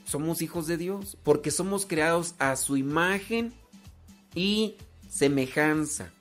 somos 0.07 0.41
hijos 0.41 0.67
de 0.67 0.77
Dios. 0.79 1.19
Porque 1.23 1.51
somos 1.51 1.85
creados 1.85 2.35
a 2.39 2.57
su 2.57 2.77
imagen 2.77 3.53
y 4.35 4.77
semejanza. 5.11 6.13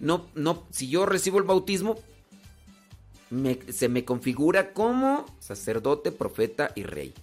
No, 0.00 0.26
no, 0.34 0.64
si 0.70 0.88
yo 0.88 1.06
recibo 1.06 1.38
el 1.38 1.44
bautismo, 1.44 1.96
se 3.70 3.88
me 3.88 4.04
configura 4.04 4.72
como 4.72 5.26
sacerdote, 5.38 6.12
profeta 6.12 6.72
y 6.74 6.82
rey. 6.82 7.14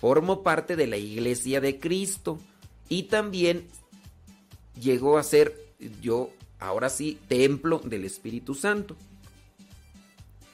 Formo 0.00 0.42
parte 0.42 0.76
de 0.76 0.86
la 0.86 0.96
iglesia 0.96 1.60
de 1.60 1.78
Cristo 1.78 2.38
y 2.88 3.04
también 3.04 3.66
llegó 4.80 5.18
a 5.18 5.22
ser 5.22 5.54
yo, 6.00 6.30
ahora 6.58 6.88
sí, 6.88 7.18
templo 7.28 7.78
del 7.78 8.04
Espíritu 8.04 8.54
Santo. 8.54 8.96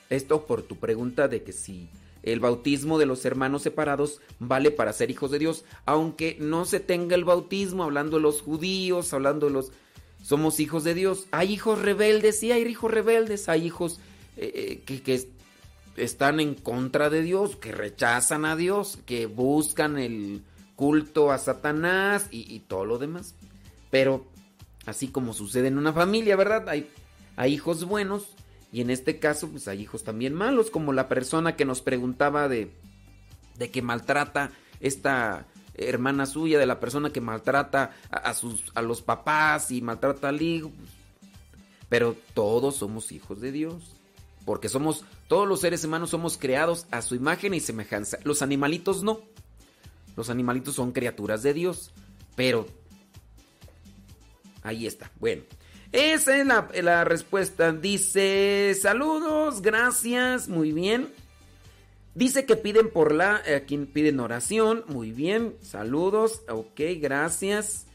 Esto 0.08 0.46
por 0.46 0.62
tu 0.62 0.76
pregunta 0.76 1.28
de 1.28 1.42
que 1.42 1.52
si 1.52 1.88
el 2.22 2.40
bautismo 2.40 2.98
de 2.98 3.06
los 3.06 3.24
hermanos 3.24 3.62
separados 3.62 4.20
vale 4.38 4.70
para 4.70 4.92
ser 4.92 5.10
hijos 5.10 5.30
de 5.30 5.38
Dios, 5.38 5.64
aunque 5.86 6.36
no 6.40 6.64
se 6.64 6.80
tenga 6.80 7.14
el 7.14 7.24
bautismo, 7.24 7.84
hablando 7.84 8.16
de 8.16 8.22
los 8.22 8.42
judíos, 8.42 9.12
hablando 9.12 9.46
de 9.46 9.52
los... 9.52 9.72
Somos 10.22 10.60
hijos 10.60 10.84
de 10.84 10.92
Dios. 10.92 11.26
Hay 11.30 11.52
hijos 11.52 11.80
rebeldes, 11.80 12.38
sí, 12.38 12.52
hay 12.52 12.62
hijos 12.62 12.90
rebeldes, 12.90 13.48
hay 13.48 13.64
hijos 13.64 14.00
eh, 14.36 14.82
eh, 14.86 15.00
que, 15.02 15.28
están 15.96 16.40
en 16.40 16.54
contra 16.54 17.08
de 17.08 17.22
Dios, 17.22 17.56
que 17.56 17.72
rechazan 17.72 18.44
a 18.44 18.54
Dios, 18.54 18.98
que 19.06 19.26
buscan 19.26 19.98
el 19.98 20.42
culto 20.76 21.30
a 21.30 21.38
Satanás 21.38 22.26
y, 22.30 22.58
todo 22.60 22.84
lo 22.84 22.98
demás. 22.98 23.34
Pero 23.90 24.26
así 24.84 25.08
como 25.08 25.32
sucede 25.32 25.68
en 25.68 25.78
una 25.78 25.92
familia, 25.92 26.36
¿verdad? 26.36 26.68
Hay 26.68 27.52
hijos 27.52 27.84
buenos 27.84 28.34
y 28.72 28.80
en 28.80 28.90
este 28.90 29.18
caso 29.18 29.48
pues 29.48 29.68
hay 29.68 29.82
hijos 29.82 30.04
también 30.04 30.34
malos, 30.34 30.70
como 30.70 30.92
la 30.92 31.08
persona 31.08 31.56
que 31.56 31.64
nos 31.64 31.82
preguntaba 31.82 32.48
de, 32.48 32.70
de 33.58 33.70
que 33.70 33.82
maltrata 33.82 34.52
esta 34.80 35.46
hermana 35.74 36.26
suya, 36.26 36.58
de 36.58 36.66
la 36.66 36.80
persona 36.80 37.10
que 37.10 37.20
maltrata 37.20 37.92
a, 38.10 38.16
a 38.16 38.34
sus, 38.34 38.64
a 38.74 38.82
los 38.82 39.02
papás 39.02 39.70
y 39.70 39.82
maltrata 39.82 40.28
al 40.28 40.40
hijo. 40.42 40.70
pues, 40.70 40.90
Pero 41.88 42.16
todos 42.34 42.76
somos 42.76 43.12
hijos 43.12 43.40
de 43.40 43.52
Dios. 43.52 43.96
Porque 44.44 44.68
somos, 44.68 45.04
todos 45.28 45.46
los 45.46 45.60
seres 45.60 45.84
humanos 45.84 46.10
somos 46.10 46.38
creados 46.38 46.86
a 46.90 47.02
su 47.02 47.14
imagen 47.14 47.54
y 47.54 47.60
semejanza. 47.60 48.18
Los 48.24 48.42
animalitos 48.42 49.02
no. 49.02 49.20
Los 50.16 50.30
animalitos 50.30 50.74
son 50.74 50.92
criaturas 50.92 51.42
de 51.42 51.54
Dios. 51.54 51.92
Pero 52.36 52.66
ahí 54.62 54.86
está. 54.86 55.10
Bueno, 55.20 55.42
esa 55.92 56.36
es 56.36 56.84
la, 56.84 57.04
respuesta. 57.04 57.72
Dice, 57.72 58.76
saludos, 58.80 59.60
gracias, 59.60 60.48
muy 60.48 60.72
bien. 60.72 61.08
Dice 62.14 62.44
que 62.44 62.56
piden 62.56 62.90
por 62.90 63.12
la, 63.12 63.36
a 63.36 63.60
quien 63.66 63.86
piden 63.86 64.20
oración, 64.20 64.84
muy 64.88 65.10
bien, 65.12 65.54
saludos, 65.62 66.42
ok, 66.48 66.80
gracias. 67.00 67.86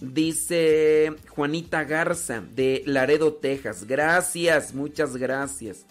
Dice 0.00 1.14
Juanita 1.28 1.84
Garza 1.84 2.40
de 2.40 2.82
Laredo, 2.86 3.34
Texas. 3.34 3.86
Gracias, 3.86 4.74
muchas 4.74 5.16
gracias. 5.16 5.86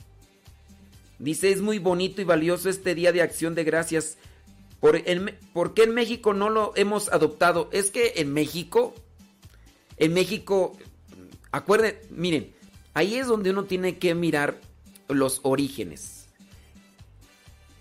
Dice, 1.20 1.52
es 1.52 1.62
muy 1.62 1.80
bonito 1.80 2.22
y 2.22 2.26
valioso 2.26 2.70
este 2.70 2.96
día 2.96 3.12
de 3.12 3.22
acción 3.22 3.56
de 3.56 3.64
gracias. 3.64 4.18
¿Por, 4.80 5.02
¿Por 5.54 5.74
qué 5.74 5.84
en 5.84 5.94
México 5.94 6.34
no 6.34 6.50
lo 6.50 6.74
hemos 6.76 7.12
adoptado? 7.12 7.70
Es 7.72 7.92
que 7.92 8.14
en 8.18 8.34
México, 8.34 8.94
en 9.98 10.14
México, 10.14 10.78
acuerden, 11.54 11.96
miren, 12.10 12.52
ahí 12.94 13.16
es 13.16 13.28
donde 13.28 13.52
uno 13.52 13.64
tiene 13.64 13.98
que 13.98 14.14
mirar 14.16 14.60
los 15.08 15.40
orígenes. 15.44 16.28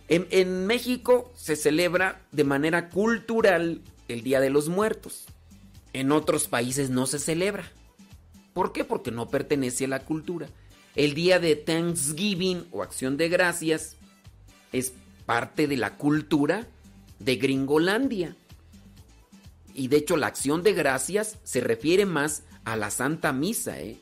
En, 0.08 0.66
México 0.66 1.32
se 1.34 1.56
celebra 1.56 2.20
de 2.32 2.44
manera 2.44 2.90
cultural 2.90 3.80
el 4.08 4.22
Día 4.22 4.40
de 4.40 4.50
los 4.50 4.68
Muertos. 4.68 5.24
En 5.94 6.12
otros 6.12 6.48
países 6.48 6.90
no 6.90 7.06
se 7.06 7.18
celebra. 7.18 7.64
¿Por 8.52 8.72
qué? 8.72 8.84
Porque 8.84 9.10
no 9.10 9.30
pertenece 9.30 9.86
a 9.86 9.88
la 9.88 10.04
cultura. 10.04 10.48
El 10.94 11.14
día 11.14 11.38
de 11.38 11.56
Thanksgiving 11.56 12.66
o 12.72 12.82
Acción 12.82 13.16
de 13.16 13.30
Gracias 13.30 13.96
es 14.72 14.92
parte 15.24 15.66
de 15.66 15.78
la 15.78 15.96
cultura 15.96 16.66
de 17.18 17.36
Gringolandia. 17.36 18.36
Y 19.72 19.88
de 19.88 19.96
hecho 19.96 20.18
la 20.18 20.26
Acción 20.26 20.62
de 20.62 20.74
Gracias 20.74 21.38
se 21.42 21.62
refiere 21.62 22.04
más 22.04 22.42
a 22.64 22.76
la 22.76 22.90
Santa 22.90 23.32
Misa, 23.32 23.80
¿eh? 23.80 23.96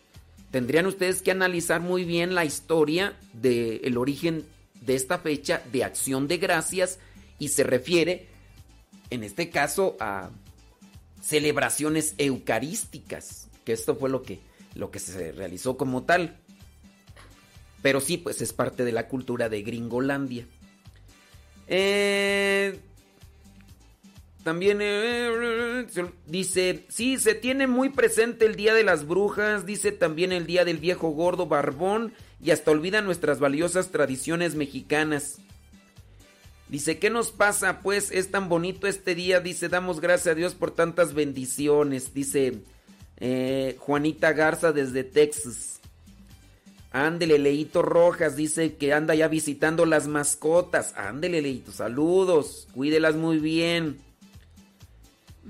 tendrían 0.50 0.86
ustedes 0.86 1.22
que 1.22 1.30
analizar 1.30 1.80
muy 1.80 2.04
bien 2.04 2.34
la 2.34 2.44
historia 2.44 3.16
del 3.32 3.96
origen 3.96 4.44
de 4.80 4.94
esta 4.94 5.18
fecha 5.18 5.62
de 5.72 5.84
acción 5.84 6.28
de 6.28 6.38
gracias 6.38 6.98
y 7.38 7.48
se 7.48 7.62
refiere, 7.62 8.28
en 9.10 9.24
este 9.24 9.50
caso, 9.50 9.96
a 10.00 10.30
celebraciones 11.22 12.14
eucarísticas, 12.18 13.48
que 13.64 13.72
esto 13.72 13.94
fue 13.94 14.10
lo 14.10 14.22
que, 14.22 14.40
lo 14.74 14.90
que 14.90 14.98
se 14.98 15.32
realizó 15.32 15.76
como 15.76 16.02
tal. 16.02 16.36
Pero 17.82 18.00
sí, 18.00 18.18
pues 18.18 18.42
es 18.42 18.52
parte 18.52 18.84
de 18.84 18.92
la 18.92 19.08
cultura 19.08 19.48
de 19.48 19.62
Gringolandia. 19.62 20.46
Eh, 21.66 22.78
también 24.42 24.78
eh, 24.80 25.86
dice, 26.26 26.84
sí, 26.88 27.18
se 27.18 27.34
tiene 27.34 27.66
muy 27.66 27.90
presente 27.90 28.46
el 28.46 28.56
Día 28.56 28.72
de 28.72 28.84
las 28.84 29.06
Brujas, 29.06 29.66
dice 29.66 29.92
también 29.92 30.32
el 30.32 30.46
Día 30.46 30.64
del 30.64 30.78
Viejo 30.78 31.10
Gordo 31.10 31.46
Barbón 31.46 32.14
y 32.42 32.50
hasta 32.50 32.70
olvida 32.70 33.02
nuestras 33.02 33.38
valiosas 33.38 33.90
tradiciones 33.90 34.54
mexicanas. 34.54 35.38
Dice, 36.68 36.98
¿qué 36.98 37.10
nos 37.10 37.32
pasa? 37.32 37.80
Pues 37.80 38.10
es 38.12 38.30
tan 38.30 38.48
bonito 38.48 38.86
este 38.86 39.14
día, 39.14 39.40
dice, 39.40 39.68
damos 39.68 40.00
gracias 40.00 40.32
a 40.32 40.36
Dios 40.36 40.54
por 40.54 40.70
tantas 40.70 41.12
bendiciones, 41.12 42.14
dice 42.14 42.60
eh, 43.18 43.76
Juanita 43.78 44.32
Garza 44.32 44.72
desde 44.72 45.04
Texas. 45.04 45.80
Ándele, 46.92 47.38
Leito 47.38 47.82
Rojas 47.82 48.36
dice 48.36 48.74
que 48.76 48.92
anda 48.92 49.14
ya 49.14 49.28
visitando 49.28 49.84
las 49.84 50.08
mascotas. 50.08 50.94
Ándele, 50.96 51.42
Leito, 51.42 51.72
saludos, 51.72 52.66
cuídelas 52.72 53.16
muy 53.16 53.38
bien. 53.38 54.09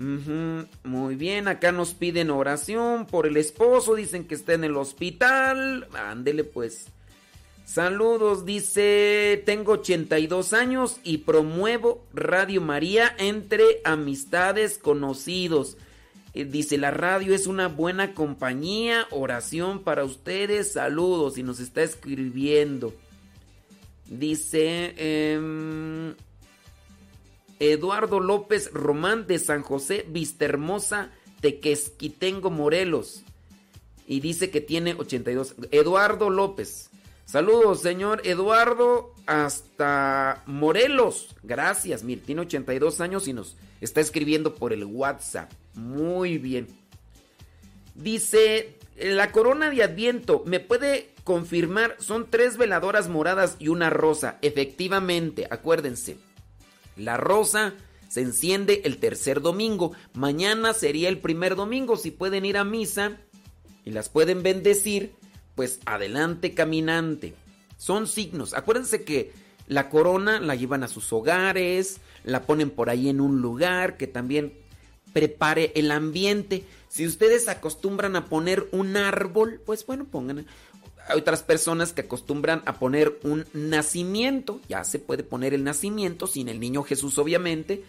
Muy 0.00 1.14
bien, 1.14 1.46
acá 1.46 1.72
nos 1.72 1.92
piden 1.92 2.30
oración 2.30 3.04
por 3.04 3.26
el 3.26 3.36
esposo, 3.36 3.94
dicen 3.94 4.24
que 4.24 4.34
está 4.34 4.54
en 4.54 4.64
el 4.64 4.76
hospital. 4.76 5.88
Ándele 5.92 6.44
pues. 6.44 6.86
Saludos, 7.66 8.46
dice, 8.46 9.42
tengo 9.44 9.72
82 9.72 10.54
años 10.54 11.00
y 11.04 11.18
promuevo 11.18 12.02
Radio 12.14 12.62
María 12.62 13.14
entre 13.18 13.80
amistades 13.84 14.78
conocidos. 14.78 15.76
Eh, 16.32 16.46
Dice, 16.46 16.78
la 16.78 16.90
radio 16.90 17.34
es 17.34 17.46
una 17.46 17.68
buena 17.68 18.14
compañía, 18.14 19.06
oración 19.10 19.84
para 19.84 20.04
ustedes, 20.04 20.72
saludos 20.72 21.36
y 21.38 21.42
nos 21.42 21.60
está 21.60 21.82
escribiendo. 21.82 22.94
Dice, 24.06 24.94
em, 24.96 26.14
Eduardo 27.60 28.20
López 28.20 28.70
Román 28.72 29.26
de 29.26 29.38
San 29.38 29.62
José, 29.62 30.04
Vistahermosa, 30.08 31.10
Tequesquitengo, 31.40 32.50
Morelos. 32.50 33.22
Y 34.06 34.20
dice 34.20 34.50
que 34.50 34.60
tiene 34.60 34.94
82. 34.94 35.54
Eduardo 35.70 36.30
López. 36.30 36.90
Saludos, 37.26 37.80
señor 37.80 38.22
Eduardo, 38.24 39.14
hasta 39.26 40.42
Morelos. 40.46 41.36
Gracias, 41.44 42.02
mire, 42.02 42.22
tiene 42.22 42.40
82 42.40 43.00
años 43.00 43.28
y 43.28 43.32
nos 43.32 43.56
está 43.80 44.00
escribiendo 44.00 44.56
por 44.56 44.72
el 44.72 44.84
WhatsApp. 44.84 45.52
Muy 45.74 46.38
bien. 46.38 46.66
Dice, 47.94 48.78
la 48.96 49.30
corona 49.30 49.70
de 49.70 49.84
Adviento, 49.84 50.42
¿me 50.44 50.58
puede 50.58 51.10
confirmar? 51.22 51.94
Son 52.00 52.28
tres 52.28 52.56
veladoras 52.56 53.08
moradas 53.08 53.54
y 53.60 53.68
una 53.68 53.90
rosa. 53.90 54.38
Efectivamente, 54.42 55.46
acuérdense. 55.48 56.16
La 56.96 57.16
rosa 57.16 57.74
se 58.08 58.22
enciende 58.22 58.82
el 58.84 58.98
tercer 58.98 59.40
domingo. 59.40 59.92
Mañana 60.14 60.74
sería 60.74 61.08
el 61.08 61.18
primer 61.18 61.56
domingo. 61.56 61.96
Si 61.96 62.10
pueden 62.10 62.44
ir 62.44 62.56
a 62.56 62.64
misa 62.64 63.18
y 63.84 63.92
las 63.92 64.08
pueden 64.08 64.42
bendecir, 64.42 65.14
pues 65.54 65.80
adelante 65.86 66.54
caminante. 66.54 67.34
Son 67.76 68.06
signos. 68.06 68.54
Acuérdense 68.54 69.04
que 69.04 69.32
la 69.68 69.88
corona 69.88 70.40
la 70.40 70.56
llevan 70.56 70.82
a 70.82 70.88
sus 70.88 71.12
hogares, 71.12 72.00
la 72.24 72.42
ponen 72.42 72.70
por 72.70 72.90
ahí 72.90 73.08
en 73.08 73.20
un 73.20 73.40
lugar 73.40 73.96
que 73.96 74.08
también 74.08 74.54
prepare 75.12 75.72
el 75.76 75.90
ambiente. 75.90 76.64
Si 76.88 77.06
ustedes 77.06 77.48
acostumbran 77.48 78.16
a 78.16 78.26
poner 78.26 78.68
un 78.72 78.96
árbol, 78.96 79.60
pues 79.64 79.86
bueno, 79.86 80.06
pongan. 80.06 80.46
Hay 81.08 81.18
otras 81.18 81.42
personas 81.42 81.92
que 81.92 82.02
acostumbran 82.02 82.62
a 82.66 82.78
poner 82.78 83.18
un 83.22 83.46
nacimiento. 83.52 84.60
Ya 84.68 84.84
se 84.84 84.98
puede 84.98 85.22
poner 85.22 85.54
el 85.54 85.64
nacimiento 85.64 86.26
sin 86.26 86.48
el 86.48 86.60
niño 86.60 86.82
Jesús, 86.82 87.18
obviamente. 87.18 87.84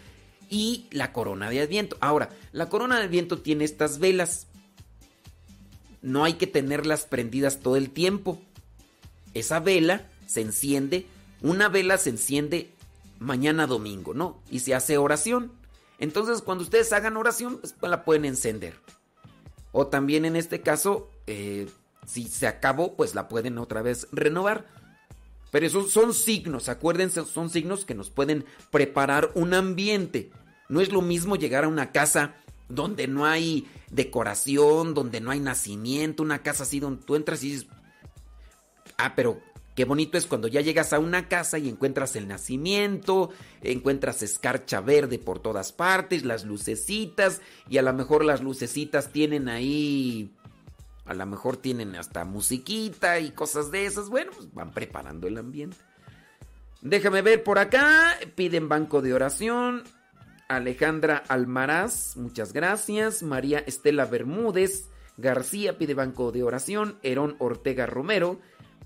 Y 0.50 0.86
la 0.90 1.12
corona 1.12 1.48
de 1.48 1.60
Adviento. 1.60 1.96
Ahora, 2.00 2.30
la 2.52 2.68
corona 2.68 2.98
de 2.98 3.04
Adviento 3.04 3.38
tiene 3.38 3.64
estas 3.64 3.98
velas. 3.98 4.46
No 6.02 6.24
hay 6.24 6.34
que 6.34 6.46
tenerlas 6.46 7.06
prendidas 7.06 7.60
todo 7.60 7.76
el 7.76 7.90
tiempo. 7.90 8.40
Esa 9.34 9.60
vela 9.60 10.08
se 10.26 10.40
enciende. 10.40 11.06
Una 11.40 11.68
vela 11.68 11.96
se 11.98 12.10
enciende 12.10 12.72
mañana 13.18 13.66
domingo, 13.66 14.14
¿no? 14.14 14.42
Y 14.50 14.60
se 14.60 14.74
hace 14.74 14.98
oración. 14.98 15.52
Entonces, 15.98 16.42
cuando 16.42 16.64
ustedes 16.64 16.92
hagan 16.92 17.16
oración, 17.16 17.60
pues 17.60 17.90
la 17.90 18.04
pueden 18.04 18.24
encender. 18.24 18.74
O 19.70 19.86
también 19.86 20.24
en 20.24 20.36
este 20.36 20.60
caso, 20.60 21.10
eh, 21.26 21.68
si 22.06 22.28
se 22.28 22.46
acabó, 22.46 22.96
pues 22.96 23.14
la 23.14 23.28
pueden 23.28 23.58
otra 23.58 23.82
vez 23.82 24.08
renovar. 24.12 24.66
Pero 25.50 25.66
esos 25.66 25.90
son 25.90 26.14
signos, 26.14 26.68
acuérdense, 26.68 27.24
son 27.24 27.50
signos 27.50 27.84
que 27.84 27.94
nos 27.94 28.10
pueden 28.10 28.46
preparar 28.70 29.30
un 29.34 29.52
ambiente. 29.52 30.30
No 30.68 30.80
es 30.80 30.90
lo 30.90 31.02
mismo 31.02 31.36
llegar 31.36 31.64
a 31.64 31.68
una 31.68 31.92
casa 31.92 32.34
donde 32.70 33.06
no 33.06 33.26
hay 33.26 33.68
decoración, 33.90 34.94
donde 34.94 35.20
no 35.20 35.30
hay 35.30 35.40
nacimiento, 35.40 36.22
una 36.22 36.42
casa 36.42 36.62
así 36.62 36.80
donde 36.80 37.04
tú 37.04 37.16
entras 37.16 37.44
y 37.44 37.50
dices, 37.50 37.66
ah, 38.96 39.12
pero 39.14 39.40
qué 39.76 39.84
bonito 39.84 40.16
es 40.16 40.26
cuando 40.26 40.48
ya 40.48 40.62
llegas 40.62 40.94
a 40.94 40.98
una 40.98 41.28
casa 41.28 41.58
y 41.58 41.68
encuentras 41.68 42.16
el 42.16 42.28
nacimiento, 42.28 43.28
encuentras 43.62 44.22
escarcha 44.22 44.80
verde 44.80 45.18
por 45.18 45.38
todas 45.38 45.72
partes, 45.72 46.24
las 46.24 46.44
lucecitas, 46.44 47.42
y 47.68 47.76
a 47.76 47.82
lo 47.82 47.92
mejor 47.92 48.24
las 48.24 48.40
lucecitas 48.40 49.12
tienen 49.12 49.50
ahí 49.50 50.34
a 51.04 51.14
lo 51.14 51.26
mejor 51.26 51.56
tienen 51.56 51.96
hasta 51.96 52.24
musiquita 52.24 53.18
y 53.18 53.30
cosas 53.30 53.70
de 53.70 53.86
esas. 53.86 54.08
Bueno, 54.08 54.32
pues 54.34 54.52
van 54.52 54.70
preparando 54.70 55.26
el 55.26 55.38
ambiente. 55.38 55.76
Déjame 56.80 57.22
ver 57.22 57.42
por 57.42 57.58
acá. 57.58 58.16
Piden 58.34 58.68
banco 58.68 59.02
de 59.02 59.14
oración. 59.14 59.84
Alejandra 60.48 61.22
Almaraz, 61.28 62.16
muchas 62.16 62.52
gracias. 62.52 63.22
María 63.22 63.60
Estela 63.60 64.04
Bermúdez 64.04 64.88
García 65.16 65.78
pide 65.78 65.94
banco 65.94 66.32
de 66.32 66.42
oración. 66.42 66.98
Herón 67.02 67.36
Ortega 67.38 67.86
Romero 67.86 68.40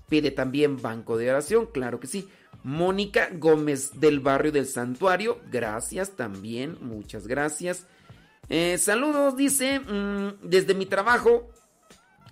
pide 0.07 0.31
también 0.31 0.81
banco 0.81 1.17
de 1.17 1.29
oración, 1.29 1.67
claro 1.67 1.99
que 1.99 2.07
sí. 2.07 2.29
Mónica 2.63 3.29
Gómez 3.33 3.99
del 3.99 4.19
barrio 4.19 4.51
del 4.51 4.65
Santuario, 4.65 5.39
gracias 5.51 6.15
también, 6.15 6.77
muchas 6.81 7.27
gracias. 7.27 7.85
Eh, 8.49 8.77
saludos, 8.77 9.35
dice, 9.35 9.79
mm, 9.79 10.39
desde 10.41 10.73
mi 10.73 10.85
trabajo 10.85 11.49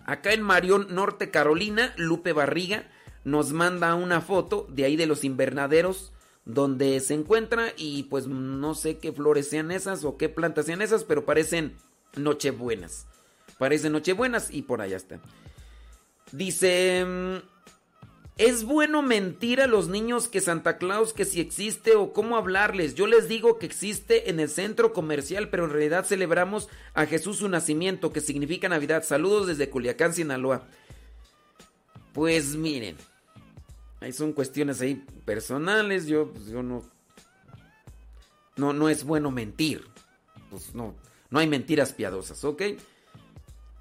Acá 0.06 0.34
en 0.34 0.42
Marión, 0.42 0.88
Norte 0.92 1.32
Carolina, 1.32 1.94
Lupe 1.98 2.32
Barriga 2.32 2.90
nos 3.24 3.52
manda 3.52 3.96
una 3.96 4.22
foto 4.22 4.68
de 4.70 4.86
ahí 4.86 4.96
de 4.96 5.08
los 5.08 5.24
invernaderos 5.24 6.14
donde 6.46 7.00
se 7.00 7.16
encuentra 7.16 7.74
y 7.76 8.04
pues 8.04 8.28
no 8.28 8.76
sé 8.76 9.00
qué 9.00 9.12
flores 9.12 9.50
sean 9.50 9.72
esas 9.72 10.06
o 10.06 10.16
qué 10.16 10.30
plantas 10.30 10.68
sean 10.68 10.84
esas, 10.84 11.04
pero 11.04 11.26
parecen 11.26 11.76
nochebuenas. 12.16 13.08
Parecen 13.58 13.94
nochebuenas 13.94 14.54
y 14.54 14.62
por 14.62 14.82
allá 14.82 14.98
está. 14.98 15.20
Dice, 16.32 17.04
mm, 17.04 17.55
¿es 18.38 18.66
bueno 18.66 19.02
mentir 19.02 19.62
a 19.62 19.68
los 19.68 19.88
niños 19.88 20.28
que 20.28 20.42
Santa 20.42 20.78
Claus 20.78 21.14
que 21.14 21.26
si 21.26 21.40
existe 21.40 21.96
o 21.96 22.12
cómo 22.12 22.36
hablarles? 22.38 22.96
Yo 22.96 23.08
les 23.08 23.28
digo 23.28 23.58
que 23.58 23.66
existe 23.66 24.30
en 24.30 24.40
el 24.40 24.50
centro 24.50 24.94
comercial, 24.94 25.50
pero 25.50 25.66
en 25.66 25.72
realidad 25.72 26.06
celebramos 26.06 26.70
a 26.94 27.06
Jesús 27.06 27.38
su 27.38 27.48
nacimiento, 27.48 28.12
que 28.12 28.22
significa 28.22 28.68
Navidad. 28.68 29.04
Saludos 29.04 29.48
desde 29.48 29.70
Culiacán, 29.70 30.14
Sinaloa. 30.14 30.64
Pues 32.14 32.56
miren, 32.56 32.98
ahí 34.02 34.12
son 34.12 34.34
cuestiones 34.34 34.82
ahí 34.82 35.04
personales. 35.26 36.06
Yo, 36.08 36.32
pues, 36.32 36.48
yo 36.48 36.62
no, 36.62 36.84
no, 38.58 38.74
no 38.74 38.90
es 38.90 39.04
bueno 39.04 39.32
mentir. 39.32 39.86
Pues 40.50 40.76
no, 40.76 40.96
no 41.30 41.40
hay 41.40 41.48
mentiras 41.48 41.94
piadosas, 41.94 42.44
¿ok? 42.44 42.62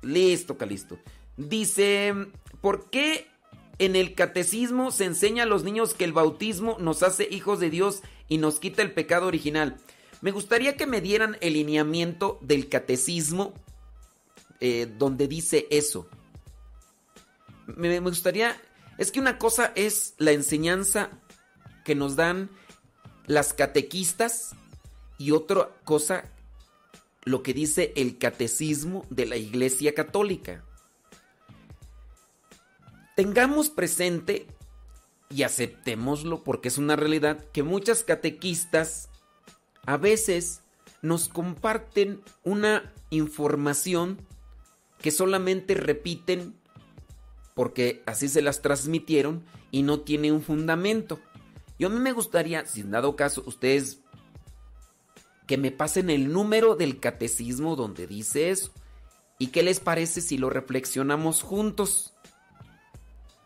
Listo, 0.03 0.57
Calisto. 0.57 0.99
Dice, 1.37 2.15
¿por 2.61 2.91
qué 2.91 3.34
en 3.79 3.97
el 3.97 4.15
catecismo 4.15 4.91
se 4.91 5.05
enseña 5.05 5.45
a 5.45 5.47
los 5.47 5.65
niños 5.65 5.95
que 5.95 6.05
el 6.05 6.13
bautismo 6.13 6.77
nos 6.79 7.03
hace 7.03 7.27
hijos 7.31 7.61
de 7.61 7.71
Dios 7.71 8.03
y 8.29 8.39
nos 8.39 8.61
quita 8.61 8.83
el 8.83 8.93
pecado 8.93 9.27
original? 9.27 9.77
Me 10.21 10.31
gustaría 10.31 10.77
que 10.77 10.87
me 10.87 11.01
dieran 11.01 11.37
el 11.41 11.55
lineamiento 11.55 12.39
del 12.41 12.69
catecismo 12.69 13.53
eh, 14.61 14.91
donde 14.99 15.29
dice 15.29 15.67
eso. 15.71 16.09
Me, 17.67 17.89
me 17.89 18.01
gustaría... 18.01 18.57
Es 18.97 19.11
que 19.11 19.21
una 19.21 19.39
cosa 19.39 19.73
es 19.75 20.15
la 20.19 20.31
enseñanza 20.31 21.11
que 21.85 21.95
nos 21.95 22.17
dan 22.17 22.49
las 23.27 23.53
catequistas 23.53 24.55
y 25.19 25.33
otra 25.33 25.69
cosa 25.85 26.31
lo 27.25 27.43
que 27.43 27.55
dice 27.55 27.93
el 27.97 28.19
catecismo 28.19 29.07
de 29.11 29.27
la 29.27 29.37
Iglesia 29.37 29.95
Católica. 29.95 30.63
Tengamos 33.17 33.71
presente 33.71 34.47
y 35.31 35.43
aceptémoslo 35.43 36.45
porque 36.45 36.69
es 36.69 36.79
una 36.79 36.97
realidad 36.97 37.45
que 37.53 37.63
muchas 37.63 38.05
catequistas 38.05 39.09
a 39.87 39.97
veces 39.97 40.63
nos 41.03 41.29
comparten 41.29 42.23
una 42.45 42.93
información 43.11 44.19
que 45.01 45.11
solamente 45.11 45.75
repiten 45.75 46.55
porque 47.55 48.03
así 48.07 48.29
se 48.29 48.43
las 48.43 48.63
transmitieron 48.63 49.45
y 49.71 49.83
no 49.83 50.01
tiene 50.01 50.33
un 50.33 50.43
fundamento. 50.43 51.21
Yo 51.79 51.89
a 51.89 51.91
mí 51.91 52.01
me 52.01 52.13
gustaría, 52.13 52.67
si 52.67 52.81
en 52.81 52.91
dado 52.91 53.17
caso 53.17 53.43
ustedes 53.47 54.01
que 55.47 55.59
me 55.59 55.71
pasen 55.71 56.11
el 56.11 56.33
número 56.33 56.75
del 56.75 57.01
catecismo 57.01 57.77
donde 57.77 58.07
dice 58.07 58.51
eso. 58.51 58.73
¿Y 59.39 59.49
qué 59.49 59.63
les 59.63 59.81
parece 59.81 60.21
si 60.21 60.39
lo 60.39 60.49
reflexionamos 60.49 61.43
juntos? 61.43 62.14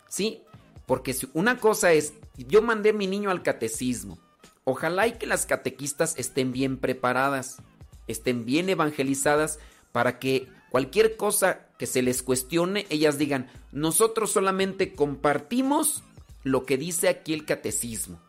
¿Sí? 0.09 0.43
Porque 0.87 1.15
una 1.35 1.59
cosa 1.59 1.93
es, 1.93 2.15
yo 2.37 2.63
mandé 2.63 2.91
a 2.91 2.95
mi 2.95 3.07
niño 3.07 3.31
al 3.31 3.43
catecismo. 3.43 4.19
Ojalá 4.65 5.07
y 5.07 5.13
que 5.13 5.27
las 5.27 5.47
catequistas 5.47 6.15
estén 6.19 6.53
bien 6.53 6.79
preparadas, 6.79 7.63
estén 8.07 8.45
bien 8.45 8.69
evangelizadas 8.69 9.59
para 9.93 10.19
que 10.19 10.49
cualquier 10.71 11.17
cosa 11.17 11.67
que 11.79 11.87
se 11.87 12.03
les 12.03 12.23
cuestione, 12.23 12.87
ellas 12.91 13.19
digan, 13.19 13.51
nosotros 13.73 14.31
solamente 14.33 14.95
compartimos 14.95 16.03
lo 16.43 16.65
que 16.65 16.77
dice 16.77 17.09
aquí 17.09 17.33
el 17.33 17.45
catecismo. 17.45 18.21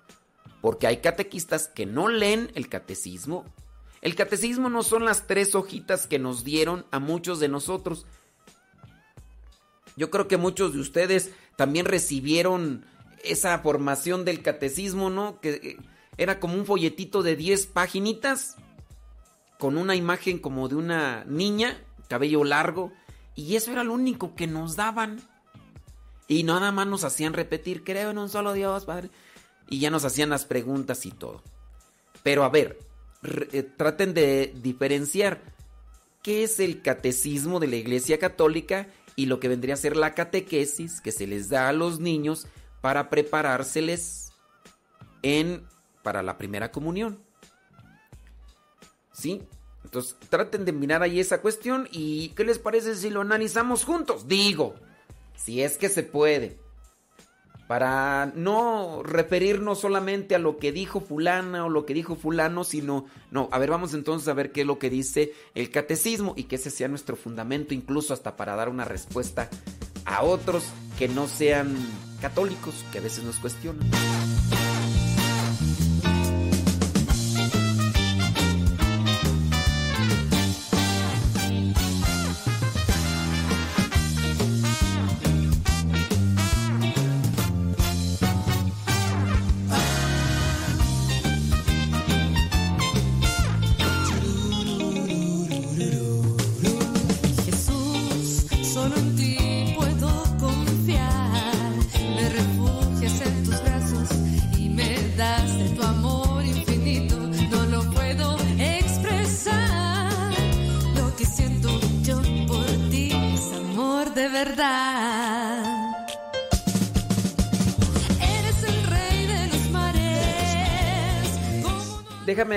Porque 0.62 0.88
hay 0.88 0.98
catequistas 0.98 1.68
que 1.68 1.86
no 1.86 2.10
leen 2.10 2.52
el 2.56 2.70
catecismo. 2.70 3.46
El 4.02 4.16
catecismo 4.16 4.70
no 4.70 4.84
son 4.84 5.06
las 5.06 5.28
tres 5.28 5.56
hojitas 5.56 6.08
que 6.08 6.20
nos 6.20 6.44
dieron 6.44 6.86
a 6.92 7.00
muchos 7.00 7.40
de 7.40 7.48
nosotros. 7.48 8.06
Yo 9.96 10.10
creo 10.10 10.28
que 10.28 10.38
muchos 10.38 10.74
de 10.74 10.80
ustedes 10.80 11.32
también 11.60 11.86
recibieron 11.86 12.86
esa 13.22 13.60
formación 13.60 14.24
del 14.24 14.42
catecismo, 14.42 15.10
¿no? 15.10 15.42
Que 15.42 15.50
eh, 15.56 15.78
era 16.16 16.40
como 16.40 16.54
un 16.54 16.66
folletito 16.66 17.22
de 17.22 17.36
10 17.36 17.68
paginitas 17.68 18.56
con 19.60 19.78
una 19.78 19.94
imagen 19.94 20.40
como 20.40 20.70
de 20.70 20.76
una 20.76 21.26
niña, 21.26 21.78
cabello 22.08 22.46
largo, 22.46 22.94
y 23.36 23.58
eso 23.58 23.74
era 23.74 23.84
lo 23.84 23.92
único 23.92 24.36
que 24.36 24.48
nos 24.48 24.78
daban. 24.78 25.20
Y 26.30 26.44
nada 26.44 26.72
más 26.72 26.88
nos 26.88 27.04
hacían 27.04 27.34
repetir, 27.34 27.84
creo 27.84 28.12
en 28.12 28.20
un 28.20 28.30
solo 28.30 28.54
Dios, 28.54 28.86
Padre. 28.86 29.10
Y 29.68 29.80
ya 29.80 29.92
nos 29.92 30.06
hacían 30.06 30.30
las 30.30 30.46
preguntas 30.46 31.06
y 31.06 31.12
todo. 31.12 31.44
Pero 32.24 32.46
a 32.46 32.50
ver, 32.50 32.80
eh, 33.52 33.64
traten 33.64 34.14
de 34.14 34.54
diferenciar 34.62 35.42
qué 36.24 36.44
es 36.44 36.62
el 36.62 36.82
catecismo 36.82 37.60
de 37.60 37.68
la 37.68 37.76
Iglesia 37.76 38.18
Católica 38.18 38.88
y 39.16 39.26
lo 39.26 39.40
que 39.40 39.48
vendría 39.48 39.74
a 39.74 39.78
ser 39.78 39.98
la 39.98 40.14
catequesis 40.14 41.02
que 41.02 41.12
se 41.12 41.28
les 41.28 41.50
da 41.50 41.70
a 41.70 41.74
los 41.74 42.00
niños 42.00 42.48
para 42.82 43.10
preparárseles 43.10 44.32
en 45.22 45.66
para 46.04 46.24
la 46.24 46.38
primera 46.38 46.72
comunión. 46.72 47.20
¿Sí? 49.12 49.44
Entonces, 49.84 50.16
traten 50.30 50.66
de 50.66 50.72
mirar 50.72 51.04
ahí 51.04 51.20
esa 51.20 51.42
cuestión 51.42 51.88
y 51.92 52.30
¿qué 52.30 52.44
les 52.44 52.60
parece 52.60 52.96
si 52.96 53.10
lo 53.10 53.22
analizamos 53.22 53.84
juntos? 53.84 54.28
Digo, 54.28 54.76
si 55.36 55.62
es 55.62 55.78
que 55.78 55.90
se 55.90 56.04
puede. 56.04 56.58
Para 57.70 58.32
no 58.34 59.04
referirnos 59.04 59.82
solamente 59.82 60.34
a 60.34 60.40
lo 60.40 60.58
que 60.58 60.72
dijo 60.72 61.02
fulana 61.02 61.66
o 61.66 61.70
lo 61.70 61.86
que 61.86 61.94
dijo 61.94 62.16
fulano, 62.16 62.64
sino, 62.64 63.06
no, 63.30 63.48
a 63.52 63.60
ver, 63.60 63.70
vamos 63.70 63.94
entonces 63.94 64.28
a 64.28 64.34
ver 64.34 64.52
qué 64.52 64.62
es 64.62 64.66
lo 64.68 64.80
que 64.80 64.90
dice 64.90 65.34
el 65.54 65.70
catecismo 65.70 66.34
y 66.36 66.46
que 66.46 66.56
ese 66.56 66.72
sea 66.72 66.88
nuestro 66.88 67.16
fundamento, 67.16 67.76
incluso 67.76 68.12
hasta 68.12 68.36
para 68.36 68.56
dar 68.56 68.70
una 68.70 68.86
respuesta 68.86 69.52
a 70.06 70.24
otros 70.24 70.64
que 70.98 71.08
no 71.10 71.28
sean 71.28 71.78
católicos, 72.20 72.84
que 72.92 72.98
a 72.98 73.02
veces 73.02 73.24
nos 73.24 73.36
cuestionan. 73.36 73.88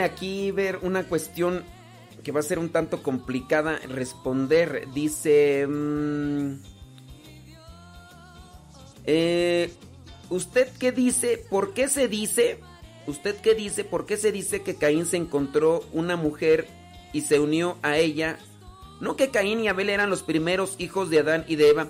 Aquí 0.01 0.51
ver 0.51 0.79
una 0.83 1.05
cuestión 1.05 1.65
que 2.25 2.33
va 2.33 2.41
a 2.41 2.45
ser 2.45 2.59
un 2.59 2.71
tanto 2.71 3.03
complicada 3.03 3.79
responder. 3.89 4.89
Dice... 4.95 5.67
mm, 5.67 6.55
eh, 9.05 9.73
¿Usted 10.31 10.69
qué 10.79 10.93
dice? 10.93 11.45
¿Por 11.51 11.75
qué 11.75 11.89
se 11.89 12.09
dice? 12.09 12.61
¿Usted 13.07 13.37
qué 13.37 13.55
dice? 13.55 13.85
¿Por 13.85 14.07
qué 14.07 14.17
se 14.17 14.33
dice 14.33 14.63
que 14.63 14.77
Caín 14.77 15.05
se 15.05 15.17
encontró 15.17 15.85
una 15.93 16.17
mujer 16.17 16.69
y 17.13 17.23
se 17.23 17.39
unió 17.39 17.77
a 17.83 17.99
ella? 17.99 18.39
No 19.01 19.17
que 19.17 19.31
Caín 19.31 19.61
y 19.61 19.69
Abel 19.69 19.91
eran 19.91 20.09
los 20.09 20.23
primeros 20.23 20.77
hijos 20.79 21.11
de 21.11 21.19
Adán 21.19 21.45
y 21.49 21.57
de 21.57 21.71
Eva. 21.71 21.89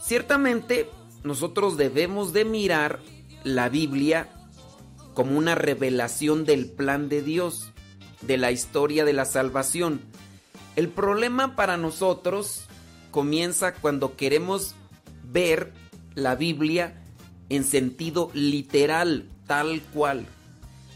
Ciertamente 0.00 0.88
nosotros 1.24 1.76
debemos 1.76 2.32
de 2.32 2.44
mirar 2.44 3.00
la 3.44 3.68
Biblia 3.68 4.28
como 5.18 5.36
una 5.36 5.56
revelación 5.56 6.44
del 6.44 6.66
plan 6.66 7.08
de 7.08 7.22
Dios, 7.22 7.72
de 8.22 8.36
la 8.36 8.52
historia 8.52 9.04
de 9.04 9.12
la 9.12 9.24
salvación. 9.24 10.00
El 10.76 10.90
problema 10.90 11.56
para 11.56 11.76
nosotros 11.76 12.66
comienza 13.10 13.74
cuando 13.74 14.14
queremos 14.14 14.76
ver 15.24 15.72
la 16.14 16.36
Biblia 16.36 17.02
en 17.48 17.64
sentido 17.64 18.30
literal, 18.32 19.28
tal 19.48 19.82
cual. 19.92 20.24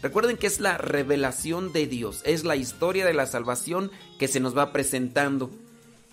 Recuerden 0.01 0.37
que 0.37 0.47
es 0.47 0.61
la 0.61 0.77
revelación 0.77 1.73
de 1.73 1.85
Dios, 1.85 2.21
es 2.23 2.45
la 2.45 2.55
historia 2.55 3.05
de 3.05 3.13
la 3.13 3.25
salvación 3.25 3.91
que 4.19 4.29
se 4.29 4.39
nos 4.39 4.57
va 4.57 4.71
presentando. 4.71 5.51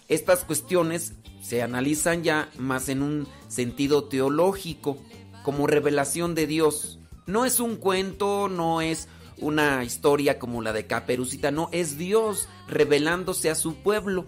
Estas 0.08 0.44
cuestiones 0.44 1.12
se 1.42 1.62
analizan 1.62 2.24
ya 2.24 2.50
más 2.58 2.88
en 2.88 3.02
un 3.02 3.28
sentido 3.46 4.02
teológico, 4.02 4.98
como 5.44 5.68
revelación 5.68 6.34
de 6.34 6.48
Dios. 6.48 6.99
No 7.30 7.44
es 7.44 7.60
un 7.60 7.76
cuento, 7.76 8.48
no 8.48 8.80
es 8.80 9.08
una 9.38 9.84
historia 9.84 10.38
como 10.38 10.62
la 10.62 10.72
de 10.72 10.86
Caperucita, 10.86 11.50
no, 11.50 11.68
es 11.72 11.96
Dios 11.96 12.48
revelándose 12.68 13.50
a 13.50 13.54
su 13.54 13.76
pueblo 13.76 14.26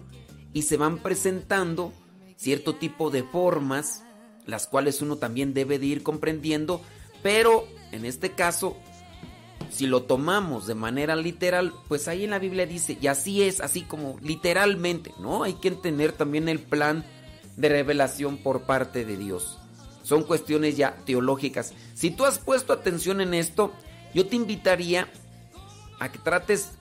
y 0.53 0.63
se 0.63 0.77
van 0.77 0.99
presentando 0.99 1.93
cierto 2.37 2.75
tipo 2.75 3.09
de 3.09 3.23
formas, 3.23 4.03
las 4.45 4.67
cuales 4.67 5.01
uno 5.01 5.17
también 5.17 5.53
debe 5.53 5.79
de 5.79 5.85
ir 5.85 6.03
comprendiendo, 6.03 6.81
pero 7.21 7.67
en 7.91 8.05
este 8.05 8.31
caso 8.31 8.77
si 9.69 9.87
lo 9.87 10.03
tomamos 10.03 10.67
de 10.67 10.75
manera 10.75 11.15
literal, 11.15 11.73
pues 11.87 12.07
ahí 12.07 12.23
en 12.23 12.29
la 12.29 12.39
Biblia 12.39 12.65
dice, 12.65 12.97
y 13.01 13.07
así 13.07 13.43
es, 13.43 13.59
así 13.59 13.81
como 13.81 14.17
literalmente, 14.21 15.11
¿no? 15.19 15.43
Hay 15.43 15.53
que 15.53 15.69
entender 15.69 16.11
también 16.13 16.47
el 16.47 16.59
plan 16.59 17.03
de 17.57 17.69
revelación 17.69 18.37
por 18.37 18.61
parte 18.61 19.03
de 19.03 19.17
Dios. 19.17 19.59
Son 20.03 20.23
cuestiones 20.23 20.77
ya 20.77 20.95
teológicas. 21.05 21.73
Si 21.95 22.11
tú 22.11 22.25
has 22.25 22.37
puesto 22.39 22.71
atención 22.73 23.19
en 23.21 23.33
esto, 23.33 23.73
yo 24.13 24.27
te 24.27 24.35
invitaría 24.35 25.07
a 25.99 26.11
que 26.11 26.19
trates 26.19 26.71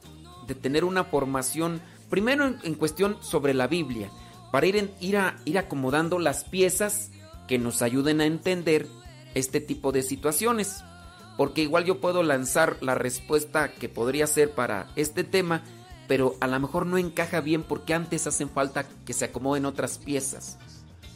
de 0.46 0.54
tener 0.54 0.84
una 0.84 1.04
formación, 1.04 1.80
primero 2.10 2.44
en, 2.62 2.74
cuestión 2.74 3.16
sobre 3.22 3.54
la 3.54 3.68
Biblia, 3.68 4.10
para 4.50 4.66
ir, 4.66 4.76
en- 4.76 4.90
ir, 5.00 5.16
a- 5.16 5.36
ir 5.44 5.56
acomodando 5.58 6.18
las 6.18 6.44
piezas 6.44 7.10
que 7.48 7.58
nos 7.58 7.80
ayuden 7.80 8.20
a 8.20 8.26
entender 8.26 8.86
este 9.34 9.60
tipo 9.60 9.92
de 9.92 10.02
situaciones. 10.02 10.82
Porque 11.38 11.62
igual 11.62 11.84
yo 11.84 12.00
puedo 12.00 12.22
lanzar 12.22 12.76
la 12.82 12.94
respuesta 12.94 13.72
que 13.72 13.88
podría 13.88 14.26
ser 14.26 14.50
para 14.50 14.88
este 14.96 15.24
tema, 15.24 15.62
pero 16.06 16.34
a 16.40 16.46
lo 16.46 16.60
mejor 16.60 16.84
no 16.84 16.98
encaja 16.98 17.40
bien 17.40 17.62
porque 17.62 17.94
antes 17.94 18.26
hacen 18.26 18.50
falta 18.50 18.84
que 19.06 19.12
se 19.14 19.24
acomoden 19.26 19.64
otras 19.64 19.96
piezas. 19.96 20.58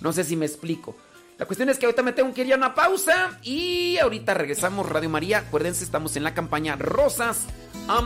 No 0.00 0.12
sé 0.14 0.24
si 0.24 0.36
me 0.36 0.46
explico. 0.46 0.96
La 1.38 1.44
cuestión 1.44 1.68
es 1.68 1.78
que 1.78 1.84
ahorita 1.84 2.02
me 2.02 2.12
tengo 2.14 2.32
que 2.32 2.42
ir 2.42 2.54
a 2.54 2.56
una 2.56 2.74
pausa 2.74 3.38
y 3.42 3.98
ahorita 3.98 4.32
regresamos 4.32 4.88
Radio 4.88 5.10
María. 5.10 5.38
Acuérdense, 5.38 5.84
estamos 5.84 6.16
en 6.16 6.24
la 6.24 6.32
campaña 6.32 6.76
Rosas 6.76 7.44
a 7.88 8.00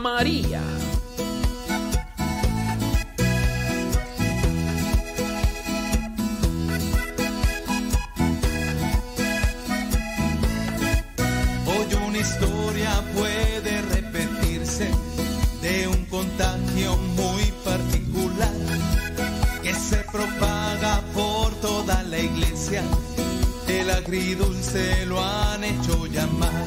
agridulce 24.71 25.05
lo 25.05 25.23
han 25.23 25.63
hecho 25.63 26.05
llamar. 26.07 26.65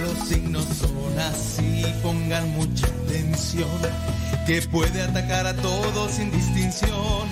Los 0.00 0.28
signos 0.28 0.64
son 0.64 1.18
así, 1.18 1.84
pongan 2.02 2.50
mucha 2.50 2.86
atención, 2.86 3.68
que 4.46 4.62
puede 4.62 5.02
atacar 5.02 5.46
a 5.46 5.54
todos 5.54 6.12
sin 6.12 6.30
distinción. 6.30 7.28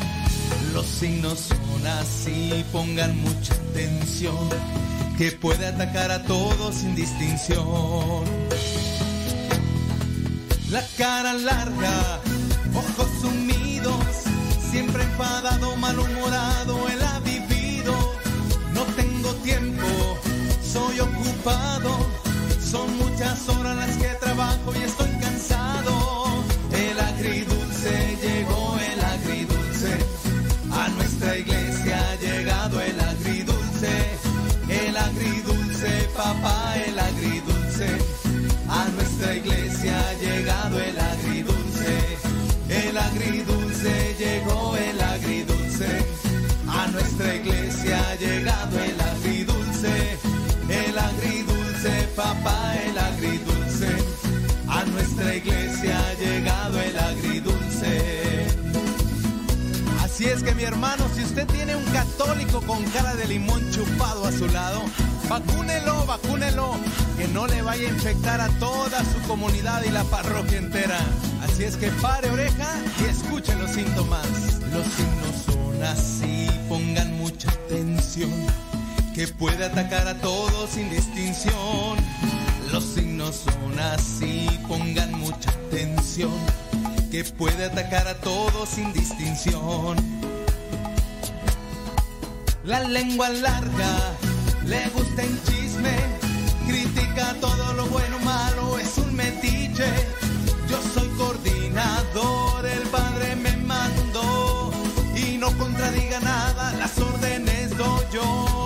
Los 0.73 0.87
signos 0.87 1.39
son 1.39 1.87
así, 1.87 2.65
pongan 2.73 3.21
mucha 3.23 3.55
atención, 3.55 4.49
que 5.19 5.33
puede 5.33 5.67
atacar 5.67 6.11
a 6.11 6.23
todos 6.23 6.75
sin 6.77 6.95
distinción. 6.95 8.25
La 10.71 10.85
cara 10.97 11.33
larga, 11.33 12.21
ojos 12.75 13.09
sumidos, 13.21 14.05
siempre 14.71 15.03
enfadado, 15.03 15.77
malhumorado, 15.77 16.80
soy 20.73 21.01
ocupado, 21.01 21.91
son 22.61 22.97
muchas 22.99 23.49
horas 23.49 23.77
las 23.77 23.97
que 23.97 24.09
trabajo 24.21 24.73
y 24.79 24.85
estoy 24.85 25.10
papá, 52.23 52.75
el 52.85 52.99
agridulce, 52.99 53.89
a 54.69 54.85
nuestra 54.85 55.37
iglesia 55.37 55.99
ha 55.99 56.15
llegado 56.15 56.81
el 56.81 56.99
agridulce. 56.99 58.47
Así 60.03 60.27
es 60.27 60.43
que 60.43 60.55
mi 60.55 60.65
hermano, 60.65 61.05
si 61.15 61.25
usted 61.25 61.47
tiene 61.47 61.75
un 61.77 61.85
católico 61.87 62.61
con 62.63 62.85
cara 62.91 63.15
de 63.15 63.27
limón 63.27 63.63
chupado 63.71 64.27
a 64.27 64.33
su 64.33 64.47
lado, 64.49 64.83
vacúnelo, 65.31 66.05
vacúnelo, 66.05 66.75
que 67.17 67.27
no 67.29 67.47
le 67.47 67.63
vaya 67.63 67.89
a 67.89 67.91
infectar 67.91 68.41
a 68.41 68.49
toda 68.59 68.99
su 69.05 69.19
comunidad 69.27 69.83
y 69.85 69.91
la 69.91 70.05
parroquia 70.05 70.59
entera. 70.59 71.01
Así 71.43 71.65
es 71.65 71.77
que 71.77 71.89
pare 72.03 72.29
oreja 72.31 72.69
y 73.01 73.05
escuche 73.05 73.55
los 73.57 73.71
síntomas. 73.71 74.27
Los 74.73 74.87
signos 74.97 75.37
son 75.47 75.83
así, 75.85 76.51
pongan 76.69 77.17
mucha 77.17 77.51
atención, 77.51 78.31
que 79.21 79.29
puede 79.29 79.67
atacar 79.67 80.09
a 80.09 80.15
todos 80.15 80.71
sin 80.71 80.89
distinción. 80.89 81.99
Los 82.73 82.83
signos 82.83 83.45
son 83.45 83.79
así, 83.79 84.49
pongan 84.67 85.13
mucha 85.13 85.51
atención, 85.51 86.33
que 87.11 87.23
puede 87.25 87.67
atacar 87.67 88.09
a 88.09 88.15
todos 88.15 88.67
sin 88.71 88.91
distinción. 88.95 89.99
La 92.65 92.81
lengua 92.81 93.29
larga, 93.29 93.93
le 94.65 94.89
gusta 94.89 95.23
el 95.23 95.43
chisme, 95.43 95.95
critica 96.67 97.37
todo 97.43 97.75
lo 97.75 97.85
bueno 97.89 98.19
malo, 98.21 98.79
es 98.79 98.97
un 98.97 99.15
metiche. 99.15 99.93
Yo 100.67 100.81
soy 100.95 101.09
coordinador, 101.19 102.65
el 102.65 102.89
padre 102.89 103.37
me 103.37 103.55
mandó 103.59 104.73
y 105.15 105.37
no 105.37 105.53
contradiga 105.59 106.21
nada, 106.21 106.73
las 106.79 106.97
órdenes 106.97 107.77
doy 107.77 108.05
yo. 108.15 108.60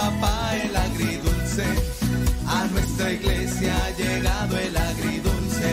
Papá, 0.00 0.56
el 0.56 0.74
agridulce, 0.76 1.66
a 2.46 2.64
nuestra 2.72 3.12
iglesia 3.12 3.72
ha 3.84 3.90
llegado 4.02 4.56
el 4.58 4.76
agridulce, 4.76 5.72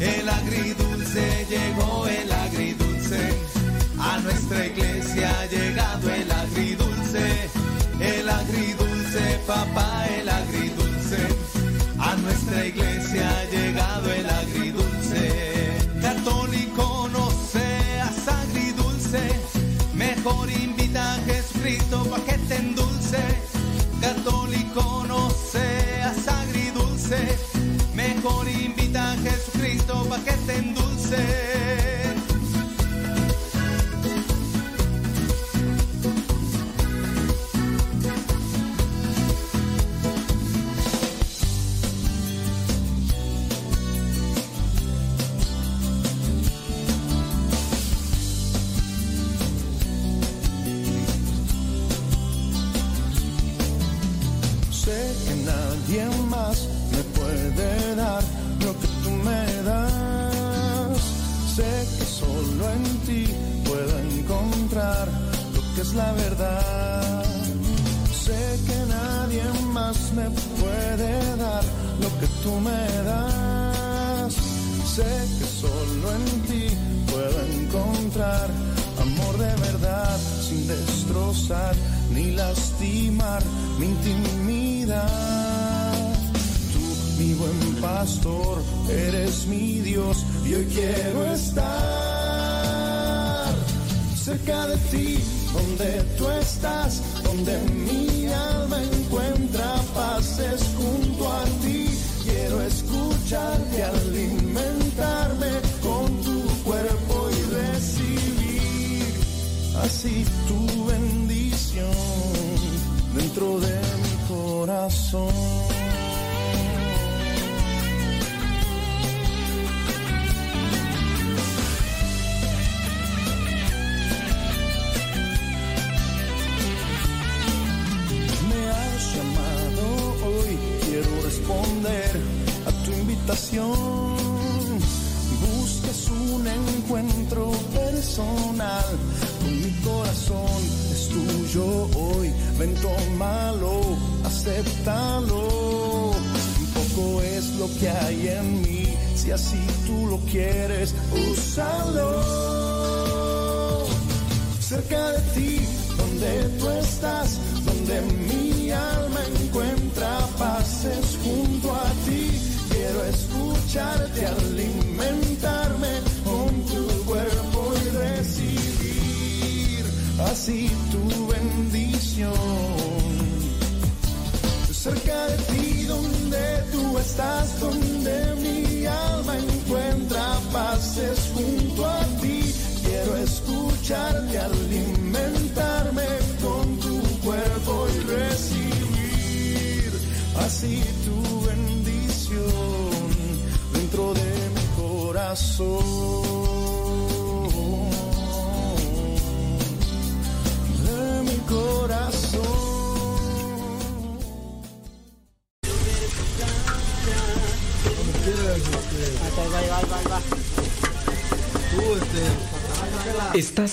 el 0.00 0.28
agridulce 0.28 1.46
llegó 1.48 2.06
el 2.06 2.32
agridulce, 2.32 3.20
a 3.98 4.18
nuestra 4.18 4.66
iglesia 4.66 5.30
ha 5.38 5.46
llegado 5.46 6.10
el 6.10 6.30
agridulce, 6.32 7.26
el 8.00 8.28
agridulce, 8.28 9.24
papá, 9.46 9.83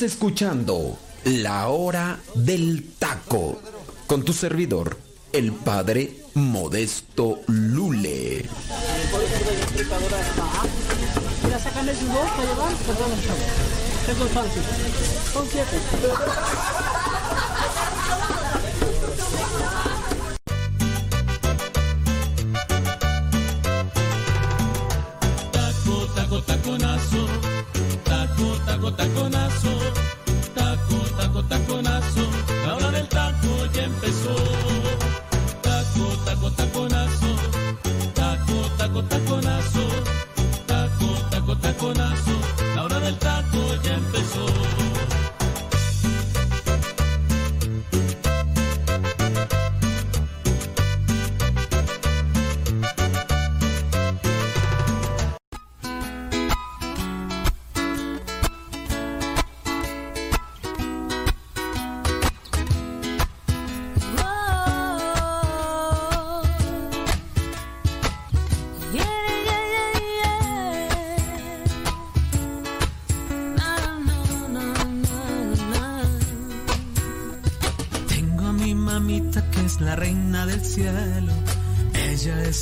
Escuchando 0.02 0.98
La 1.26 1.68
Hora 1.68 2.20
del 2.34 2.94
Taco 2.98 3.62
con 4.08 4.24
tu 4.24 4.34
servidor, 4.34 4.98
el 5.32 5.52
padre 5.52 6.24
Modesto 6.34 7.42
Lule. 7.46 8.50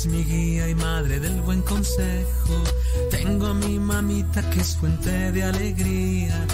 Es 0.00 0.06
mi 0.06 0.24
guía 0.24 0.66
y 0.66 0.74
madre 0.74 1.20
del 1.20 1.42
buen 1.42 1.60
consejo. 1.60 2.54
Tengo 3.10 3.48
a 3.48 3.54
mi 3.54 3.78
mamita 3.78 4.40
que 4.48 4.60
es 4.60 4.76
fuente 4.76 5.10
de 5.32 5.42
alegría. 5.44 6.46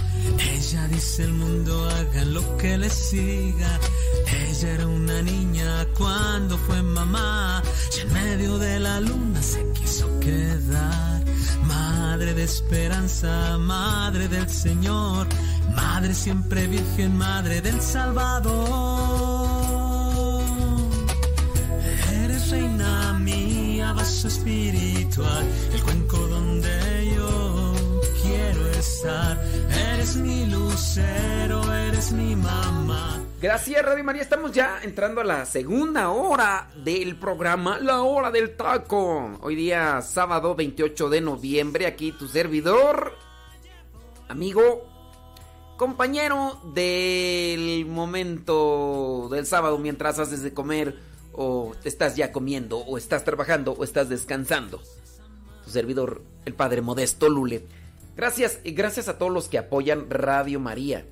Ella 0.53 0.89
dice 0.89 1.23
el 1.25 1.33
mundo 1.33 1.89
hagan 1.89 2.35
lo 2.35 2.57
que 2.57 2.77
le 2.77 2.91
siga. 2.91 3.79
Ella 4.27 4.69
era 4.75 4.87
una 4.89 5.23
niña 5.23 5.87
cuando 5.97 6.59
fue 6.59 6.83
mamá. 6.83 7.63
Y 7.97 8.01
en 8.01 8.13
medio 8.13 8.59
de 8.59 8.81
la 8.81 9.01
luna 9.01 9.41
se 9.41 9.65
quiso 9.75 10.09
quedar. 10.19 11.25
Madre 11.63 12.35
de 12.35 12.43
esperanza, 12.43 13.59
madre 13.59 14.27
del 14.27 14.49
Señor. 14.49 15.29
Madre 15.73 16.15
siempre 16.15 16.67
virgen, 16.67 17.17
madre 17.17 17.61
del 17.61 17.81
Salvador. 17.81 19.36
Espiritual, 24.47 25.45
el 25.75 25.83
cuenco 25.83 26.17
donde 26.19 27.15
yo 27.17 27.75
quiero 28.23 28.69
estar. 28.71 29.45
Eres 29.93 30.17
mi 30.17 30.47
lucero, 30.47 31.73
eres 31.75 32.13
mi 32.13 32.37
mamá. 32.37 33.23
Gracias 33.43 33.85
Radio 33.85 34.05
María, 34.05 34.23
estamos 34.23 34.53
ya 34.53 34.79
entrando 34.83 35.21
a 35.21 35.25
la 35.25 35.47
segunda 35.47 36.11
hora 36.11 36.69
del 36.77 37.17
programa 37.17 37.79
La 37.81 38.03
Hora 38.03 38.31
del 38.31 38.57
Taco. 38.57 39.37
Hoy 39.43 39.57
día 39.57 40.01
sábado 40.03 40.55
28 40.55 41.09
de 41.11 41.21
noviembre, 41.21 41.87
aquí 41.87 42.13
tu 42.13 42.29
servidor, 42.29 43.15
amigo, 44.29 44.89
compañero 45.77 46.61
del 46.73 47.85
momento 47.87 49.29
del 49.29 49.45
sábado 49.45 49.77
mientras 49.79 50.21
haces 50.21 50.43
de 50.43 50.55
comer 50.55 51.16
o 51.37 51.75
estás 51.85 52.17
ya 52.17 52.33
comiendo 52.33 52.79
o 52.79 52.99
estás 52.99 53.25
trabajando 53.25 53.73
o 53.73 53.85
estás 53.85 54.09
descansando. 54.09 54.83
Tu 55.65 55.71
servidor, 55.71 56.23
el 56.45 56.55
Padre 56.55 56.81
Modesto 56.81 57.29
Lule. 57.29 57.67
Gracias 58.17 58.61
y 58.65 58.73
gracias 58.73 59.09
a 59.09 59.19
todos 59.19 59.33
los 59.33 59.49
que 59.49 59.59
apoyan 59.59 60.09
Radio 60.09 60.59
María. 60.59 61.07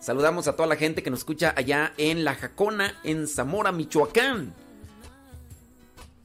Saludamos 0.00 0.48
a 0.48 0.56
toda 0.56 0.68
la 0.68 0.76
gente 0.76 1.02
que 1.02 1.10
nos 1.10 1.20
escucha 1.20 1.52
allá 1.56 1.92
en 1.96 2.24
La 2.24 2.34
Jacona, 2.34 2.94
en 3.04 3.26
Zamora, 3.26 3.72
Michoacán. 3.72 4.54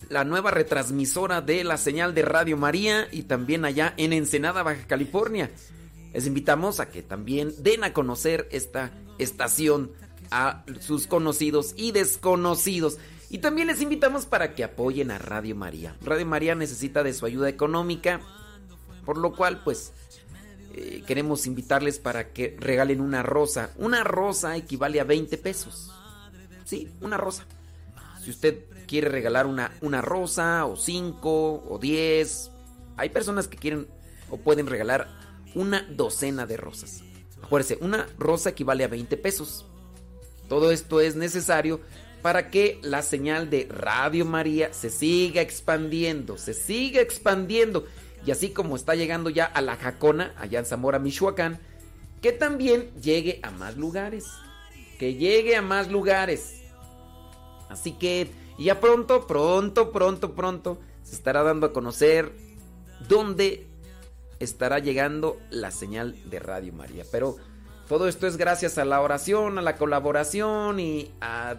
La 0.09 0.23
nueva 0.23 0.51
retransmisora 0.51 1.41
de 1.41 1.63
la 1.63 1.77
señal 1.77 2.13
de 2.13 2.23
Radio 2.23 2.57
María 2.57 3.07
y 3.11 3.23
también 3.23 3.65
allá 3.65 3.93
en 3.97 4.13
Ensenada, 4.13 4.63
Baja 4.63 4.85
California. 4.85 5.49
Les 6.13 6.27
invitamos 6.27 6.79
a 6.79 6.89
que 6.89 7.01
también 7.01 7.51
den 7.59 7.83
a 7.83 7.93
conocer 7.93 8.47
esta 8.51 8.91
estación 9.17 9.91
a 10.33 10.65
sus 10.81 11.05
conocidos 11.07 11.73
y 11.77 11.91
desconocidos. 11.91 12.97
Y 13.29 13.37
también 13.37 13.67
les 13.67 13.81
invitamos 13.81 14.25
para 14.25 14.55
que 14.55 14.63
apoyen 14.63 15.11
a 15.11 15.19
Radio 15.19 15.55
María. 15.55 15.95
Radio 16.01 16.25
María 16.25 16.55
necesita 16.55 17.03
de 17.03 17.13
su 17.13 17.25
ayuda 17.25 17.49
económica, 17.49 18.19
por 19.05 19.17
lo 19.17 19.33
cual 19.33 19.61
pues 19.63 19.93
eh, 20.73 21.03
queremos 21.05 21.45
invitarles 21.45 21.99
para 21.99 22.33
que 22.33 22.57
regalen 22.59 22.99
una 22.99 23.21
rosa. 23.21 23.69
Una 23.77 24.03
rosa 24.03 24.57
equivale 24.57 24.99
a 24.99 25.03
20 25.03 25.37
pesos. 25.37 25.91
Sí, 26.65 26.89
una 27.01 27.17
rosa. 27.17 27.45
Si 28.23 28.31
usted 28.31 28.65
quiere 28.87 29.09
regalar 29.09 29.45
una, 29.45 29.71
una 29.81 30.01
rosa 30.01 30.65
o 30.65 30.75
5 30.75 31.65
o 31.69 31.79
10, 31.79 32.51
hay 32.97 33.09
personas 33.09 33.47
que 33.47 33.57
quieren 33.57 33.87
o 34.31 34.37
pueden 34.37 34.65
regalar 34.65 35.07
una 35.53 35.83
docena 35.83 36.47
de 36.47 36.57
rosas. 36.57 37.03
Acuérdese, 37.43 37.77
una 37.81 38.07
rosa 38.17 38.49
equivale 38.49 38.83
a 38.83 38.87
20 38.87 39.17
pesos. 39.17 39.67
Todo 40.53 40.69
esto 40.69 41.01
es 41.01 41.15
necesario 41.15 41.81
para 42.21 42.51
que 42.51 42.77
la 42.83 43.01
señal 43.01 43.49
de 43.49 43.67
Radio 43.71 44.23
María 44.23 44.71
se 44.71 44.91
siga 44.91 45.41
expandiendo, 45.41 46.37
se 46.37 46.53
siga 46.53 47.01
expandiendo. 47.01 47.87
Y 48.23 48.29
así 48.29 48.51
como 48.51 48.75
está 48.75 48.93
llegando 48.93 49.31
ya 49.31 49.45
a 49.45 49.61
la 49.61 49.77
Jacona, 49.77 50.31
allá 50.37 50.59
en 50.59 50.67
Zamora, 50.67 50.99
Michoacán, 50.99 51.59
que 52.21 52.33
también 52.33 52.91
llegue 53.01 53.39
a 53.41 53.49
más 53.49 53.77
lugares. 53.77 54.27
Que 54.99 55.15
llegue 55.15 55.55
a 55.55 55.63
más 55.63 55.89
lugares. 55.89 56.61
Así 57.67 57.93
que 57.93 58.29
ya 58.59 58.79
pronto, 58.79 59.25
pronto, 59.25 59.91
pronto, 59.91 60.35
pronto 60.35 60.77
se 61.01 61.15
estará 61.15 61.41
dando 61.41 61.65
a 61.65 61.73
conocer 61.73 62.31
dónde 63.09 63.65
estará 64.39 64.77
llegando 64.77 65.39
la 65.49 65.71
señal 65.71 66.15
de 66.29 66.37
Radio 66.37 66.73
María. 66.73 67.05
Pero 67.11 67.37
todo 67.93 68.07
esto 68.07 68.25
es 68.25 68.37
gracias 68.37 68.79
a 68.79 68.85
la 68.85 69.01
oración, 69.01 69.59
a 69.59 69.61
la 69.61 69.75
colaboración 69.75 70.79
y 70.79 71.11
a, 71.21 71.57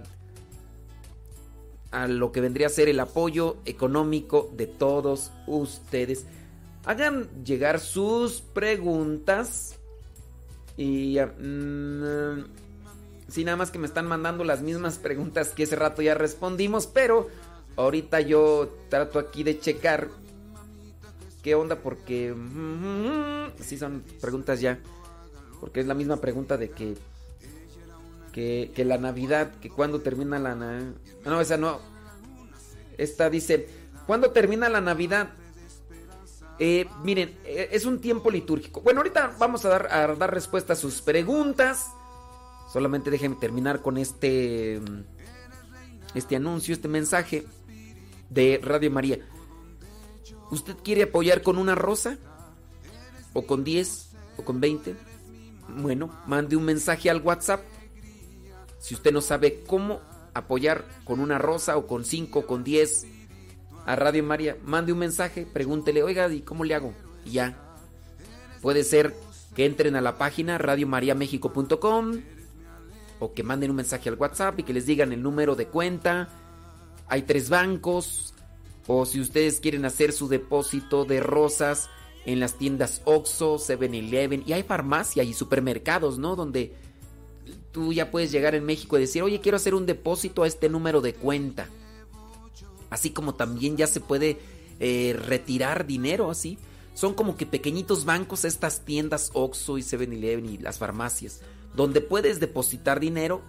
a 1.93 2.09
lo 2.09 2.33
que 2.33 2.41
vendría 2.41 2.67
a 2.67 2.71
ser 2.71 2.89
el 2.89 2.99
apoyo 2.99 3.59
económico 3.67 4.51
de 4.53 4.67
todos 4.67 5.31
ustedes. 5.47 6.27
Hagan 6.87 7.29
llegar 7.45 7.79
sus 7.79 8.41
preguntas 8.41 9.77
y 10.77 11.19
mm, 11.21 12.47
Sí, 13.29 13.45
nada 13.45 13.57
más 13.57 13.71
que 13.71 13.79
me 13.79 13.87
están 13.87 14.09
mandando 14.09 14.43
las 14.43 14.61
mismas 14.61 14.99
preguntas 14.99 15.51
que 15.51 15.63
ese 15.63 15.77
rato 15.77 16.03
ya 16.03 16.15
respondimos, 16.15 16.89
pero 16.89 17.29
ahorita 17.77 18.21
yo 18.23 18.77
trato 18.89 19.21
aquí 19.21 19.45
de 19.45 19.61
checar 19.61 20.09
qué 21.45 21.55
onda 21.55 21.77
porque... 21.77 22.35
Sí, 23.61 23.79
son 23.79 24.03
preguntas 24.21 24.61
ya. 24.61 24.81
Porque 25.65 25.81
es 25.81 25.87
la 25.87 25.95
misma 25.95 26.19
pregunta 26.19 26.59
de 26.59 26.69
que... 26.69 26.95
Que, 28.35 28.85
la 28.85 28.99
Navidad, 28.99 29.55
que 29.63 29.71
cuando 29.71 30.03
termina 30.03 30.39
la... 30.39 30.55
No, 30.55 31.41
esa 31.41 31.57
no. 31.57 31.81
Esta 32.99 33.31
dice, 33.31 33.67
¿cuándo 34.07 34.31
termina 34.31 34.69
la 34.69 34.83
Navidad? 34.83 35.31
Eh, 36.59 36.85
miren, 37.03 37.39
eh, 37.47 37.71
es 37.73 37.87
un 37.87 37.99
tiempo 37.99 38.31
litúrgico. 38.31 38.83
Bueno, 38.83 39.01
ahorita 39.01 39.37
vamos 39.39 39.65
a 39.65 39.71
dar, 39.71 39.89
a 39.91 40.15
dar 40.15 40.35
respuesta 40.35 40.75
a 40.75 40.77
sus 40.77 41.01
preguntas. 41.01 41.87
Solamente 42.71 43.11
déjenme 43.11 43.37
terminar 43.37 43.81
con 43.81 43.97
este, 43.97 44.83
mm, 44.87 45.01
este 46.15 46.37
anuncio, 46.37 46.75
este 46.75 46.89
mensaje 46.89 47.47
de 48.29 48.61
Radio 48.63 48.91
María. 48.91 49.19
¿Usted 50.51 50.77
quiere 50.85 51.05
apoyar 51.05 51.41
con 51.41 51.57
una 51.57 51.75
rosa? 51.75 52.19
¿O 53.33 53.47
con 53.47 53.65
10? 53.65 54.11
¿O 54.37 54.45
con 54.45 54.61
20? 54.61 55.14
Bueno, 55.69 56.11
mande 56.27 56.57
un 56.57 56.65
mensaje 56.65 57.11
al 57.11 57.23
WhatsApp. 57.23 57.63
Si 58.79 58.95
usted 58.95 59.13
no 59.13 59.21
sabe 59.21 59.63
cómo 59.67 60.01
apoyar 60.35 60.85
con 61.05 61.21
una 61.21 61.39
rosa 61.39 61.77
o 61.77 61.87
con 61.87 62.05
5 62.05 62.41
o 62.41 62.47
con 62.47 62.65
10 62.65 63.07
a 63.87 63.97
Radio 63.97 64.23
María, 64.25 64.57
mande 64.65 64.93
un 64.93 64.99
mensaje, 64.99 65.47
pregúntele, 65.51 66.03
oiga, 66.03 66.33
¿y 66.33 66.41
cómo 66.41 66.65
le 66.65 66.75
hago? 66.75 66.93
Y 67.25 67.33
ya. 67.33 67.57
Puede 68.61 68.85
ser 68.85 69.15
que 69.55 69.67
entren 69.67 69.97
a 69.97 70.01
la 70.01 70.19
página 70.19 70.59
radiomariamexico.com 70.59 72.21
o 73.21 73.33
que 73.33 73.43
manden 73.43 73.71
un 73.71 73.77
mensaje 73.77 74.09
al 74.09 74.17
WhatsApp 74.17 74.59
y 74.59 74.63
que 74.65 74.73
les 74.73 74.87
digan 74.87 75.13
el 75.13 75.23
número 75.23 75.55
de 75.55 75.67
cuenta. 75.67 76.29
Hay 77.09 77.23
tres 77.23 77.49
bancos. 77.49 78.35
O 78.87 79.07
si 79.07 79.19
ustedes 79.21 79.61
quieren 79.61 79.87
hacer 79.87 80.13
su 80.13 80.29
depósito 80.29 81.07
de 81.07 81.21
rosas 81.21 81.89
en 82.27 82.41
las 82.41 82.55
tiendas 82.55 83.03
Oxxo, 83.05 83.57
7-Eleven. 83.57 84.45
Y 84.47 84.53
hay 84.53 84.63
farmacia 84.63 85.23
y 85.23 85.35
supermercados, 85.35 86.19
¿no? 86.19 86.37
Donde 86.37 86.75
tú 87.73 87.93
ya 87.93 88.11
puedes 88.11 88.33
llegar 88.33 88.55
en 88.55 88.65
México 88.65 88.97
y 88.97 89.03
decir, 89.03 89.23
oye, 89.23 89.41
quiero 89.41 89.57
hacer 89.57 89.75
un 89.75 89.87
depósito 89.87 90.43
a 90.43 90.47
este 90.47 90.69
número 90.69 91.01
de 91.01 91.15
cuenta. 91.15 91.69
Así 92.91 93.11
como 93.11 93.35
también 93.35 93.77
ya 93.77 93.87
se 93.87 94.01
puede 94.01 94.39
eh, 94.81 95.17
retirar 95.27 95.87
dinero 95.87 96.31
así. 96.31 96.59
Son 96.95 97.15
como 97.15 97.37
que 97.37 97.47
pequeñitos 97.47 98.05
bancos 98.05 98.45
estas 98.45 98.85
tiendas 98.85 99.31
Oxxo 99.35 99.79
y 99.79 99.83
7-Eleven 99.83 100.49
y 100.49 100.59
las 100.59 100.79
farmacias. 100.79 101.41
Donde 101.75 102.01
puedes 102.01 102.39
depositar 102.39 103.01
dinero 103.01 103.43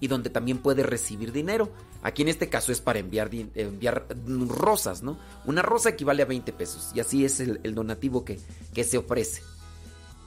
y 0.00 0.08
donde 0.08 0.30
también 0.30 0.58
puedes 0.58 0.84
recibir 0.86 1.32
dinero. 1.32 1.70
Aquí 2.02 2.22
en 2.22 2.28
este 2.28 2.48
caso 2.48 2.72
es 2.72 2.80
para 2.80 2.98
enviar, 2.98 3.30
enviar 3.54 4.06
rosas, 4.48 5.02
¿no? 5.02 5.18
Una 5.44 5.62
rosa 5.62 5.90
equivale 5.90 6.22
a 6.22 6.26
20 6.26 6.52
pesos 6.52 6.90
y 6.94 7.00
así 7.00 7.24
es 7.24 7.40
el, 7.40 7.60
el 7.62 7.74
donativo 7.74 8.24
que, 8.24 8.40
que 8.74 8.84
se 8.84 8.98
ofrece. 8.98 9.42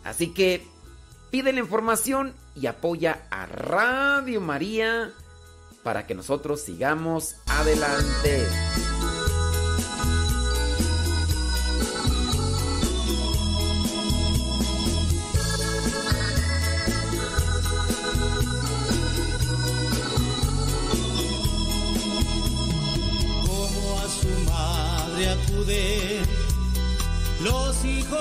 Así 0.04 0.28
que 0.34 0.66
pide 1.32 1.52
la 1.54 1.60
información 1.60 2.34
y 2.56 2.68
apoya 2.68 3.28
a 3.32 3.46
Radio 3.46 4.40
María 4.40 5.12
para 5.82 6.06
que 6.06 6.16
nosotros 6.16 6.62
sigamos 6.62 7.36
adelante. 7.48 8.48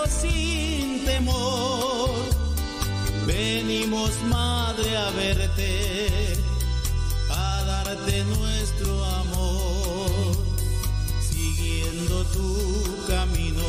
Sin 0.09 1.05
temor. 1.05 2.11
Venimos, 3.26 4.11
madre, 4.28 4.96
a 4.96 5.11
verte, 5.11 6.34
a 7.30 7.64
darte 7.64 8.24
nuestro 8.24 9.05
amor, 9.05 10.36
siguiendo 11.20 12.24
tu 12.36 13.07
camino. 13.09 13.64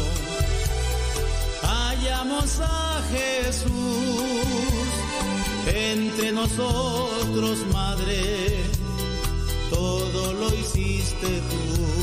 Hallamos 1.62 2.60
a 2.60 3.02
Jesús 3.12 3.72
entre 5.68 6.32
nosotros, 6.32 7.60
madre 7.72 8.64
todo 9.70 10.34
lo 10.34 10.54
hiciste 10.54 11.28
tú. 11.50 12.03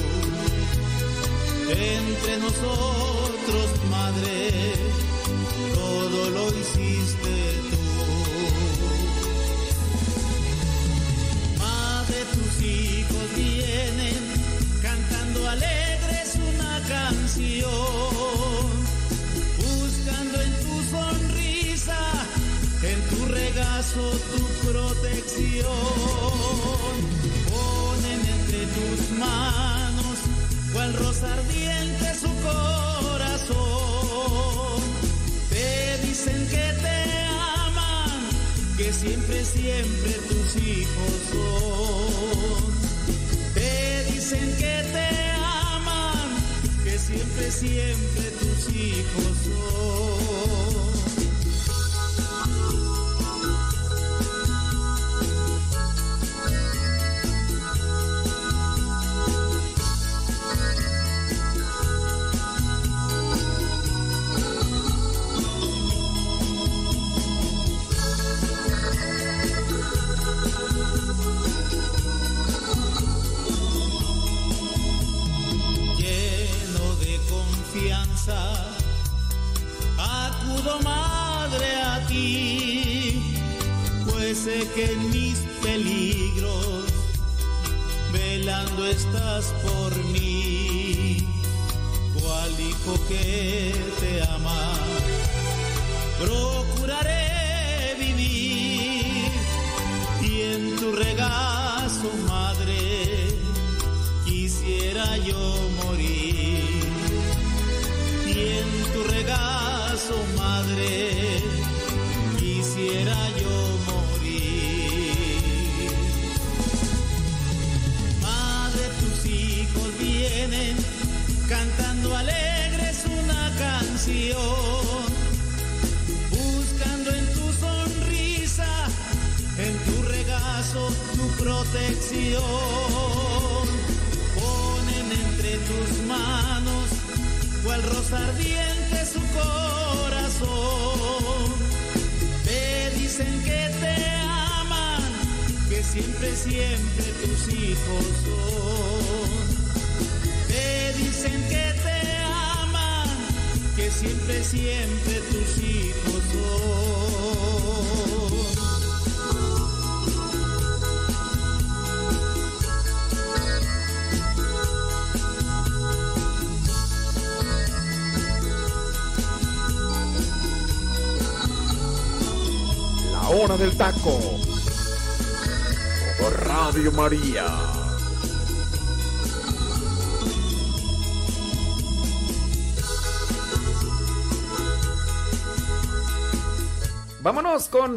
Entre 1.73 2.37
nosotros, 2.39 3.71
madre, 3.89 4.75
todo 5.73 6.31
lo 6.31 6.49
hiciste 6.49 7.35
tú. 7.71 7.77
Madre, 11.59 12.25
tus 12.35 12.63
hijos 12.67 13.27
vienen 13.37 14.19
cantando 14.83 15.49
alegres 15.49 16.35
una 16.55 16.81
canción, 16.89 17.71
buscando 19.59 20.41
en 20.43 20.53
tu 20.65 20.83
sonrisa, 20.91 22.01
en 22.83 23.01
tu 23.11 23.27
regazo 23.27 24.11
tu 24.11 24.43
protección 24.69 25.71
ponen 27.49 28.21
entre 28.27 28.67
tus 28.67 29.11
manos 29.19 29.90
cual 30.73 30.95
rosa 30.95 31.33
ardiente 31.33 32.15
su 32.15 32.29
corazón. 32.43 33.61
Te 35.49 35.99
dicen 36.07 36.47
que 36.49 36.73
te 36.83 37.05
aman, 37.67 38.11
que 38.77 38.93
siempre, 38.93 39.45
siempre 39.45 40.13
tus 40.29 40.57
hijos 40.57 41.13
son. 41.33 42.63
Te 43.55 44.05
dicen 44.13 44.57
que 44.57 44.85
te 44.93 45.09
aman, 45.75 46.29
que 46.85 46.99
siempre, 46.99 47.51
siempre 47.51 48.31
tus 48.41 48.75
hijos 48.75 49.37
son. 49.45 50.90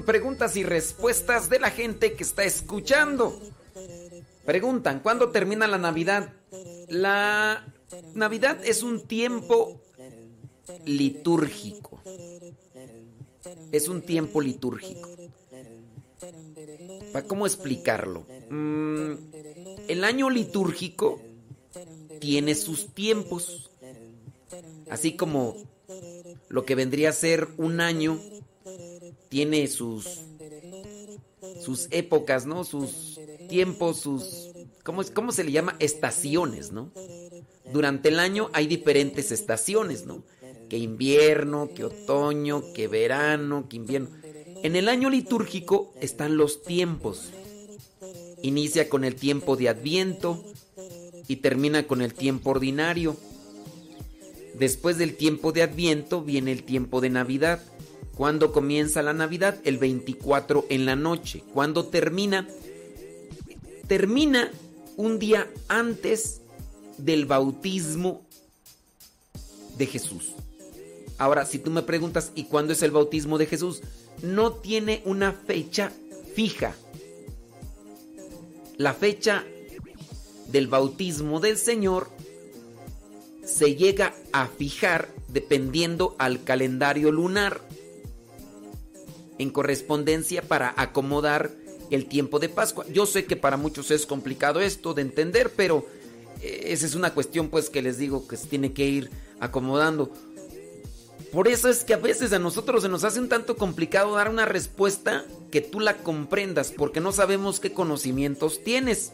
Preguntas 0.05 0.55
y 0.55 0.63
respuestas 0.63 1.49
de 1.49 1.59
la 1.59 1.69
gente 1.69 2.13
que 2.13 2.23
está 2.23 2.43
escuchando. 2.45 3.37
Preguntan, 4.45 5.01
¿cuándo 5.01 5.29
termina 5.29 5.67
la 5.67 5.77
Navidad? 5.77 6.31
La 6.87 7.65
Navidad 8.13 8.59
es 8.63 8.81
un 8.81 9.05
tiempo 9.05 9.81
litúrgico. 10.85 12.01
Es 13.71 13.87
un 13.89 14.01
tiempo 14.01 14.39
litúrgico. 14.39 15.09
¿Para 17.11 17.27
cómo 17.27 17.45
explicarlo? 17.45 18.25
Mm, 18.49 19.13
el 19.89 20.03
año 20.03 20.29
litúrgico 20.29 21.19
tiene 22.19 22.55
sus 22.55 22.93
tiempos. 22.93 23.69
Así 24.89 25.17
como 25.17 25.57
lo 26.47 26.63
que 26.65 26.75
vendría 26.75 27.09
a 27.09 27.13
ser 27.13 27.49
un 27.57 27.81
año 27.81 28.19
tiene 29.33 29.65
sus 29.67 30.05
sus 31.65 31.87
épocas, 31.89 32.45
¿no? 32.45 32.63
Sus 32.63 33.19
tiempos, 33.49 33.99
sus 33.99 34.51
¿cómo, 34.83 35.01
es- 35.01 35.09
cómo 35.09 35.31
se 35.31 35.43
le 35.43 35.51
llama? 35.51 35.75
Estaciones, 35.79 36.71
¿no? 36.71 36.91
Durante 37.73 38.09
el 38.09 38.19
año 38.19 38.51
hay 38.53 38.67
diferentes 38.67 39.31
estaciones, 39.31 40.05
¿no? 40.05 40.23
Que 40.69 40.77
invierno, 40.77 41.69
que 41.75 41.83
otoño, 41.83 42.61
que 42.75 42.87
verano, 42.87 43.67
que 43.69 43.77
invierno. 43.77 44.09
En 44.61 44.75
el 44.75 44.87
año 44.87 45.09
litúrgico 45.09 45.91
están 45.99 46.37
los 46.37 46.61
tiempos. 46.61 47.31
Inicia 48.43 48.87
con 48.87 49.03
el 49.03 49.15
tiempo 49.15 49.55
de 49.55 49.69
Adviento 49.69 50.43
y 51.27 51.37
termina 51.37 51.87
con 51.87 52.03
el 52.03 52.13
tiempo 52.13 52.51
ordinario. 52.51 53.17
Después 54.53 54.99
del 54.99 55.15
tiempo 55.15 55.51
de 55.51 55.63
Adviento 55.63 56.21
viene 56.21 56.51
el 56.51 56.63
tiempo 56.63 57.01
de 57.01 57.09
Navidad. 57.09 57.63
¿Cuándo 58.15 58.51
comienza 58.51 59.01
la 59.01 59.13
Navidad? 59.13 59.59
El 59.63 59.79
24 59.79 60.67
en 60.69 60.85
la 60.85 60.95
noche. 60.95 61.43
¿Cuándo 61.53 61.85
termina? 61.85 62.47
Termina 63.87 64.51
un 64.97 65.17
día 65.17 65.49
antes 65.67 66.41
del 66.97 67.25
bautismo 67.25 68.21
de 69.77 69.87
Jesús. 69.87 70.33
Ahora, 71.17 71.45
si 71.45 71.57
tú 71.57 71.71
me 71.71 71.81
preguntas, 71.81 72.31
¿y 72.35 72.43
cuándo 72.45 72.73
es 72.73 72.83
el 72.83 72.91
bautismo 72.91 73.39
de 73.39 73.47
Jesús? 73.47 73.81
No 74.21 74.53
tiene 74.53 75.01
una 75.05 75.31
fecha 75.31 75.91
fija. 76.35 76.75
La 78.77 78.93
fecha 78.93 79.43
del 80.47 80.67
bautismo 80.67 81.39
del 81.39 81.57
Señor 81.57 82.09
se 83.43 83.75
llega 83.75 84.13
a 84.31 84.47
fijar 84.47 85.09
dependiendo 85.29 86.15
al 86.19 86.43
calendario 86.43 87.11
lunar 87.11 87.61
en 89.43 89.51
correspondencia 89.51 90.41
para 90.41 90.73
acomodar 90.75 91.51
el 91.91 92.07
tiempo 92.07 92.39
de 92.39 92.49
Pascua. 92.49 92.85
Yo 92.91 93.05
sé 93.05 93.25
que 93.25 93.35
para 93.35 93.57
muchos 93.57 93.91
es 93.91 94.05
complicado 94.05 94.59
esto 94.59 94.93
de 94.93 95.03
entender, 95.03 95.51
pero 95.55 95.85
eh, 96.41 96.65
esa 96.67 96.85
es 96.85 96.95
una 96.95 97.13
cuestión 97.13 97.49
pues 97.49 97.69
que 97.69 97.81
les 97.81 97.97
digo 97.97 98.27
que 98.27 98.37
se 98.37 98.47
tiene 98.47 98.73
que 98.73 98.85
ir 98.85 99.11
acomodando. 99.39 100.11
Por 101.31 101.47
eso 101.47 101.67
es 101.67 101.83
que 101.83 101.93
a 101.95 101.97
veces 101.97 102.31
a 102.33 102.39
nosotros 102.39 102.83
se 102.83 102.89
nos 102.89 103.03
hace 103.03 103.19
un 103.19 103.29
tanto 103.29 103.55
complicado 103.55 104.15
dar 104.15 104.29
una 104.29 104.45
respuesta 104.45 105.25
que 105.51 105.61
tú 105.61 105.79
la 105.79 105.97
comprendas, 105.97 106.71
porque 106.71 106.99
no 106.99 107.11
sabemos 107.11 107.59
qué 107.59 107.73
conocimientos 107.73 108.63
tienes. 108.63 109.11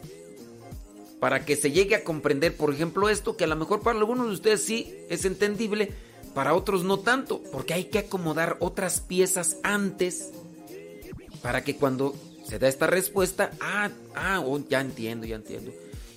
Para 1.20 1.46
que 1.46 1.56
se 1.56 1.72
llegue 1.72 1.96
a 1.96 2.04
comprender, 2.04 2.56
por 2.56 2.74
ejemplo, 2.74 3.10
esto, 3.10 3.36
que 3.36 3.44
a 3.44 3.48
lo 3.48 3.56
mejor 3.56 3.82
para 3.82 4.00
algunos 4.00 4.28
de 4.28 4.34
ustedes 4.34 4.64
sí 4.64 4.94
es 5.10 5.26
entendible, 5.26 5.92
para 6.34 6.54
otros 6.54 6.84
no 6.84 7.00
tanto, 7.00 7.42
porque 7.52 7.74
hay 7.74 7.86
que 7.86 8.00
acomodar 8.00 8.58
otras 8.60 9.02
piezas 9.02 9.58
antes 9.64 10.32
para 11.42 11.64
que 11.64 11.76
cuando 11.76 12.16
se 12.48 12.60
da 12.60 12.68
esta 12.68 12.88
respuesta, 12.88 13.52
ah, 13.62 13.90
ah, 14.16 14.42
oh, 14.46 14.60
ya 14.68 14.82
entiendo, 14.82 15.26
ya 15.26 15.36
entiendo. 15.36 15.72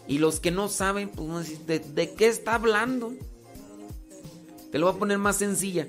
Y 0.09 0.19
los 0.19 0.41
que 0.41 0.51
no 0.51 0.69
saben, 0.69 1.09
pues 1.09 1.67
¿de, 1.67 1.79
de 1.79 2.13
qué 2.15 2.29
está 2.29 2.55
hablando? 2.55 3.13
Te 4.71 4.79
lo 4.79 4.87
voy 4.87 4.97
a 4.97 4.99
poner 4.99 5.19
más 5.19 5.37
sencilla. 5.37 5.89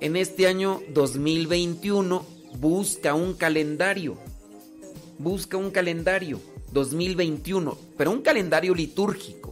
En 0.00 0.16
este 0.16 0.46
año 0.46 0.82
2021, 0.90 2.26
busca 2.58 3.14
un 3.14 3.34
calendario. 3.34 4.18
Busca 5.18 5.56
un 5.56 5.70
calendario 5.70 6.40
2021, 6.72 7.78
pero 7.96 8.10
un 8.10 8.20
calendario 8.20 8.74
litúrgico. 8.74 9.45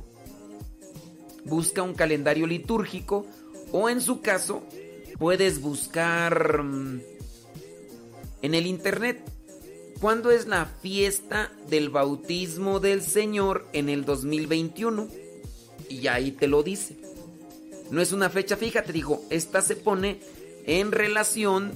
Busca 1.45 1.83
un 1.83 1.95
calendario 1.95 2.47
litúrgico 2.47 3.27
o 3.73 3.89
en 3.89 4.01
su 4.01 4.21
caso 4.21 4.63
puedes 5.19 5.61
buscar 5.61 6.63
mm, 6.63 7.01
en 8.43 8.55
el 8.55 8.67
internet 8.67 9.21
cuándo 10.01 10.31
es 10.31 10.47
la 10.47 10.67
fiesta 10.67 11.53
del 11.69 11.91
bautismo 11.91 12.81
del 12.81 13.03
Señor 13.03 13.67
en 13.73 13.89
el 13.89 14.05
2021 14.05 15.09
y 15.89 16.07
ahí 16.09 16.33
te 16.33 16.47
lo 16.47 16.63
dice. 16.63 16.97
No 17.91 18.01
es 18.01 18.13
una 18.13 18.31
fecha 18.31 18.57
fija, 18.57 18.83
te 18.83 18.93
digo, 18.93 19.23
esta 19.31 19.63
se 19.63 19.77
pone 19.77 20.21
en 20.67 20.93
relación 20.93 21.73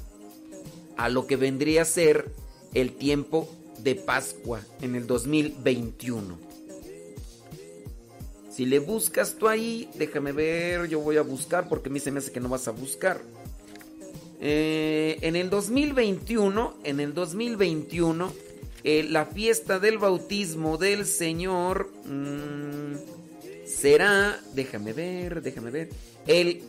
a 0.97 1.09
lo 1.09 1.27
que 1.27 1.37
vendría 1.37 1.83
a 1.83 1.85
ser 1.85 2.33
el 2.75 2.93
tiempo 2.93 3.49
de 3.79 3.95
Pascua 3.95 4.61
en 4.83 4.95
el 4.95 5.07
2021. 5.07 6.48
Si 8.59 8.67
le 8.67 8.81
buscas 8.81 9.37
tú 9.37 9.47
ahí, 9.47 9.89
déjame 9.95 10.33
ver, 10.33 10.89
yo 10.89 10.99
voy 10.99 11.17
a 11.17 11.23
buscar 11.23 11.69
porque 11.69 11.91
a 11.91 11.93
mí 11.93 12.01
se 12.01 12.11
me 12.11 12.19
hace 12.19 12.33
que 12.33 12.41
no 12.41 12.49
vas 12.49 12.67
a 12.67 12.73
buscar. 12.73 13.21
Eh, 14.41 15.17
en 15.21 15.37
el 15.37 15.49
2021, 15.49 16.75
en 16.83 16.99
el 16.99 17.15
2021, 17.15 18.33
eh, 18.83 19.07
la 19.09 19.27
fiesta 19.27 19.79
del 19.79 19.99
bautismo 19.99 20.77
del 20.77 21.07
Señor 21.07 21.89
mm, 22.05 22.97
será, 23.65 24.41
déjame 24.55 24.93
ver, 24.93 25.41
déjame 25.41 25.71
ver, 25.71 25.91
el 26.27 26.63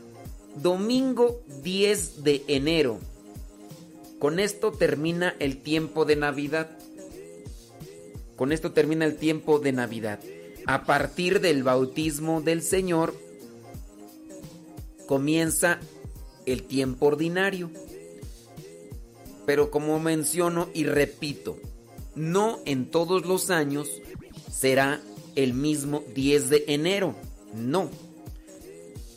domingo 0.57 1.41
10 1.63 2.23
de 2.23 2.43
enero. 2.47 2.99
Con 4.19 4.39
esto 4.39 4.73
termina 4.73 5.35
el 5.39 5.57
tiempo 5.57 6.05
de 6.05 6.17
Navidad. 6.17 6.69
Con 8.35 8.51
esto 8.51 8.73
termina 8.73 9.05
el 9.05 9.15
tiempo 9.15 9.57
de 9.57 9.71
Navidad. 9.71 10.19
A 10.69 10.83
partir 10.83 11.41
del 11.41 11.63
bautismo 11.63 12.41
del 12.41 12.61
Señor 12.61 13.15
comienza 15.07 15.79
el 16.45 16.61
tiempo 16.61 17.07
ordinario. 17.07 17.71
Pero 19.47 19.71
como 19.71 19.99
menciono 19.99 20.69
y 20.75 20.83
repito, 20.83 21.57
no 22.13 22.59
en 22.65 22.85
todos 22.85 23.25
los 23.25 23.49
años 23.49 23.89
será 24.51 25.01
el 25.35 25.55
mismo 25.55 26.03
10 26.13 26.51
de 26.51 26.65
enero. 26.67 27.15
No. 27.55 27.89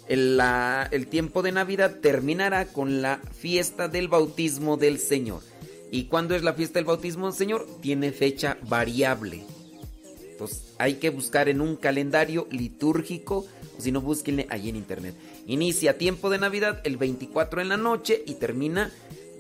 El, 0.09 1.07
tiempo 1.11 1.43
de 1.43 1.53
Navidad 1.53 1.99
terminará 2.01 2.65
con 2.65 3.03
la 3.03 3.21
fiesta 3.31 3.89
del 3.89 4.09
bautismo 4.09 4.79
del 4.79 4.99
Señor. 4.99 5.43
¿Y 5.91 6.05
cuándo 6.05 6.35
es 6.35 6.45
la 6.45 6.55
fiesta 6.55 6.79
del 6.79 6.87
bautismo 6.87 7.27
del 7.27 7.37
Señor? 7.37 7.67
Tiene 7.83 8.11
fecha 8.11 8.57
variable. 8.63 9.45
Hay 10.79 10.95
que 10.95 11.11
buscar 11.11 11.49
en 11.49 11.61
un 11.61 11.77
calendario 11.77 12.47
litúrgico, 12.51 13.47
si 13.79 13.93
no, 13.93 14.01
búsquenle 14.01 14.47
ahí 14.51 14.69
en 14.69 14.77
internet. 14.77 15.15
Inicia 15.47 15.99
tiempo 15.99 16.31
de 16.31 16.39
Navidad 16.39 16.81
el 16.85 16.97
24 16.97 17.61
en 17.61 17.69
la 17.69 17.77
noche 17.77 18.23
y 18.27 18.35
termina 18.35 18.93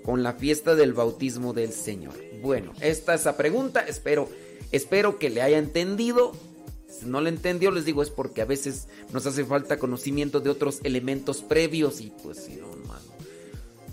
con 0.04 0.22
la 0.22 0.34
fiesta 0.34 0.74
del 0.74 0.92
bautismo 0.92 1.52
del 1.52 1.72
Señor. 1.72 2.14
Bueno, 2.42 2.72
esta 2.80 3.14
es 3.14 3.24
la 3.24 3.36
pregunta, 3.36 3.80
espero, 3.80 4.28
espero 4.72 5.18
que 5.18 5.30
le 5.30 5.42
haya 5.42 5.58
entendido. 5.58 6.32
Si 6.88 7.06
no 7.06 7.20
le 7.20 7.30
entendió, 7.30 7.70
les 7.70 7.84
digo, 7.84 8.02
es 8.02 8.10
porque 8.10 8.42
a 8.42 8.46
veces 8.46 8.88
nos 9.12 9.26
hace 9.26 9.44
falta 9.44 9.78
conocimiento 9.78 10.40
de 10.40 10.50
otros 10.50 10.80
elementos 10.82 11.42
previos 11.42 12.00
y 12.00 12.12
pues 12.22 12.38
si 12.38 12.56
no, 12.56 12.68
no. 12.76 12.82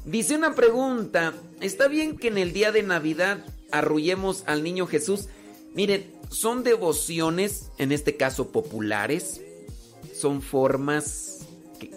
Dice 0.06 0.36
una 0.36 0.56
pregunta, 0.56 1.34
¿está 1.62 1.88
bien 1.88 2.18
que 2.18 2.30
en 2.30 2.40
el 2.40 2.52
día 2.52 2.72
de 2.72 2.82
Navidad 2.82 3.46
arrullemos 3.72 4.44
al 4.46 4.64
niño 4.64 4.88
Jesús. 4.88 5.28
Miren, 5.74 6.06
son 6.30 6.64
devociones, 6.64 7.72
en 7.78 7.92
este 7.92 8.16
caso 8.16 8.50
populares, 8.50 9.42
son 10.16 10.42
formas 10.42 11.40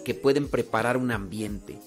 que, 0.03 0.13
pueden 0.13 0.47
preparar 0.47 0.97
un 0.97 1.11
ambiente. 1.11 1.77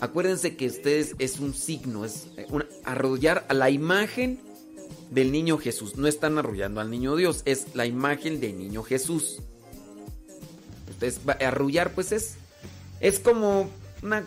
Acuérdense 0.00 0.56
que 0.56 0.66
ustedes 0.66 1.14
es 1.18 1.38
un 1.38 1.54
signo, 1.54 2.04
es 2.04 2.26
un- 2.50 2.66
arrullar 2.84 3.46
a 3.48 3.54
la 3.54 3.70
imagen 3.70 4.40
del 5.10 5.32
niño 5.32 5.58
Jesús. 5.58 5.96
No 5.96 6.08
están 6.08 6.38
arrullando 6.38 6.80
al 6.80 6.90
niño 6.90 7.16
Dios, 7.16 7.42
es 7.44 7.74
la 7.74 7.86
imagen 7.86 8.40
del 8.40 8.58
niño 8.58 8.82
Jesús. 8.82 9.40
Ustedes 10.90 11.20
arrullar, 11.40 11.92
pues 11.94 12.12
es, 12.12 12.34
es 13.00 13.18
como 13.18 13.68
una 14.02 14.24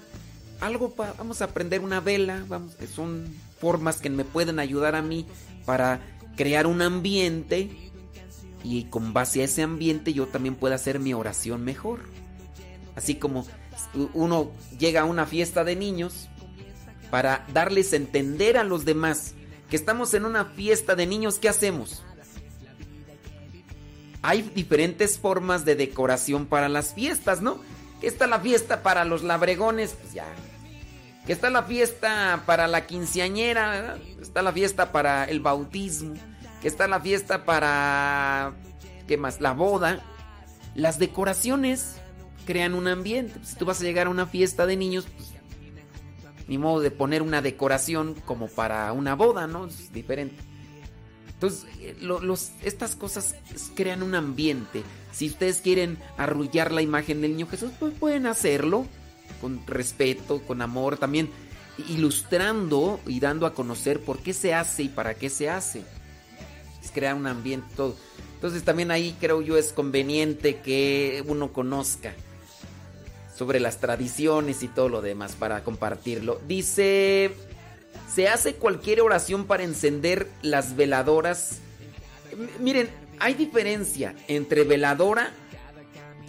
algo 0.61 0.91
para 0.91 1.13
vamos 1.13 1.41
a 1.41 1.47
prender 1.53 1.81
una 1.81 1.99
vela, 1.99 2.45
vamos, 2.47 2.73
son 2.93 3.25
formas 3.59 3.97
que 3.97 4.09
me 4.09 4.23
pueden 4.23 4.59
ayudar 4.59 4.95
a 4.95 5.01
mí 5.01 5.25
para 5.65 5.99
crear 6.35 6.67
un 6.67 6.81
ambiente 6.81 7.91
y 8.63 8.85
con 8.85 9.13
base 9.13 9.41
a 9.41 9.45
ese 9.45 9.61
ambiente 9.61 10.13
yo 10.13 10.27
también 10.27 10.55
puedo 10.55 10.73
hacer 10.73 10.99
mi 10.99 11.13
oración 11.13 11.63
mejor. 11.63 12.01
Así 12.95 13.15
como 13.15 13.45
uno 14.13 14.51
llega 14.77 15.01
a 15.01 15.05
una 15.05 15.25
fiesta 15.25 15.63
de 15.63 15.75
niños 15.75 16.29
para 17.11 17.45
darles 17.53 17.93
a 17.93 17.97
entender 17.97 18.57
a 18.57 18.63
los 18.63 18.85
demás 18.85 19.35
que 19.69 19.75
estamos 19.75 20.13
en 20.13 20.25
una 20.25 20.45
fiesta 20.45 20.95
de 20.95 21.07
niños, 21.07 21.39
¿qué 21.39 21.49
hacemos? 21.49 22.03
Hay 24.21 24.41
diferentes 24.41 25.19
formas 25.19 25.65
de 25.65 25.75
decoración 25.75 26.45
para 26.45 26.69
las 26.69 26.93
fiestas, 26.93 27.41
¿no? 27.41 27.59
Está 28.01 28.27
la 28.27 28.39
fiesta 28.39 28.83
para 28.83 29.05
los 29.05 29.23
labregones, 29.23 29.95
pues 29.99 30.13
ya. 30.13 30.25
Está 31.27 31.49
la 31.49 31.63
fiesta 31.63 32.43
para 32.45 32.67
la 32.67 32.85
quinceañera, 32.85 33.69
¿verdad? 33.69 33.97
Está 34.35 34.43
la 34.43 34.51
fiesta 34.51 34.91
para 34.91 35.23
el 35.23 35.39
bautismo. 35.39 36.13
Que 36.61 36.67
está 36.67 36.89
la 36.89 36.99
fiesta 36.99 37.45
para... 37.45 38.53
¿Qué 39.07 39.15
más? 39.15 39.39
La 39.39 39.53
boda. 39.53 40.01
Las 40.75 40.99
decoraciones 40.99 41.95
crean 42.45 42.73
un 42.73 42.89
ambiente. 42.89 43.39
Si 43.45 43.55
tú 43.55 43.63
vas 43.63 43.79
a 43.79 43.85
llegar 43.85 44.07
a 44.07 44.09
una 44.09 44.25
fiesta 44.25 44.65
de 44.65 44.75
niños, 44.75 45.07
pues 45.15 45.29
ni 46.49 46.57
modo 46.57 46.81
de 46.81 46.91
poner 46.91 47.21
una 47.21 47.41
decoración 47.41 48.13
como 48.25 48.49
para 48.49 48.91
una 48.91 49.15
boda, 49.15 49.47
¿no? 49.47 49.67
Es 49.67 49.93
diferente. 49.93 50.35
Entonces, 51.29 51.65
eh, 51.79 51.95
lo- 52.01 52.33
estas 52.61 52.97
cosas 52.97 53.35
crean 53.73 54.03
un 54.03 54.15
ambiente. 54.15 54.83
Si 55.13 55.27
ustedes 55.29 55.61
quieren 55.61 55.97
arrullar 56.17 56.73
la 56.73 56.81
imagen 56.81 57.21
del 57.21 57.31
niño 57.37 57.47
Jesús, 57.47 57.71
pues 57.79 57.93
pueden 57.93 58.25
hacerlo 58.25 58.85
con 59.39 59.65
respeto, 59.65 60.41
con 60.41 60.61
amor, 60.61 60.97
también 60.97 61.29
ilustrando 61.89 62.99
y 63.05 63.19
dando 63.19 63.45
a 63.45 63.53
conocer 63.53 63.99
por 64.01 64.19
qué 64.19 64.33
se 64.33 64.53
hace 64.53 64.83
y 64.83 64.89
para 64.89 65.15
qué 65.15 65.29
se 65.29 65.49
hace. 65.49 65.83
Es 66.83 66.91
crear 66.91 67.15
un 67.15 67.27
ambiente, 67.27 67.67
todo. 67.75 67.95
Entonces 68.35 68.63
también 68.63 68.91
ahí 68.91 69.15
creo 69.19 69.41
yo 69.41 69.57
es 69.57 69.73
conveniente 69.73 70.57
que 70.57 71.23
uno 71.27 71.51
conozca 71.51 72.13
sobre 73.35 73.59
las 73.59 73.79
tradiciones 73.79 74.63
y 74.63 74.67
todo 74.67 74.89
lo 74.89 75.01
demás 75.01 75.33
para 75.33 75.63
compartirlo. 75.63 76.39
Dice, 76.47 77.31
se 78.13 78.27
hace 78.27 78.55
cualquier 78.55 79.01
oración 79.01 79.45
para 79.45 79.63
encender 79.63 80.29
las 80.41 80.75
veladoras. 80.75 81.59
Miren, 82.59 82.89
hay 83.19 83.33
diferencia 83.33 84.15
entre 84.27 84.63
veladora 84.63 85.31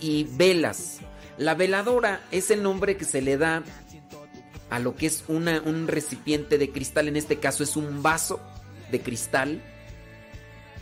y 0.00 0.24
velas. 0.24 0.98
La 1.38 1.54
veladora 1.54 2.22
es 2.30 2.50
el 2.50 2.62
nombre 2.62 2.96
que 2.96 3.04
se 3.04 3.20
le 3.20 3.36
da 3.36 3.62
a 4.70 4.78
lo 4.78 4.96
que 4.96 5.06
es 5.06 5.24
un 5.28 5.86
recipiente 5.86 6.58
de 6.58 6.70
cristal, 6.70 7.08
en 7.08 7.16
este 7.16 7.38
caso 7.38 7.62
es 7.62 7.76
un 7.76 8.02
vaso 8.02 8.40
de 8.90 9.00
cristal 9.00 9.62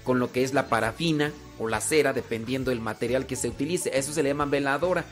con 0.05 0.19
lo 0.19 0.31
que 0.31 0.44
es 0.44 0.55
la 0.55 0.69
parafina 0.69 1.32
o 1.59 1.69
la 1.69 1.81
cera, 1.81 2.12
dependiendo 2.12 2.70
del 2.70 2.81
material 2.81 3.27
que 3.27 3.36
se 3.36 3.48
utilice. 3.48 3.90
A 3.90 3.94
Eso 3.94 4.12
se 4.12 4.23
le 4.23 4.31
llama 4.31 4.44
veladora. 4.44 5.05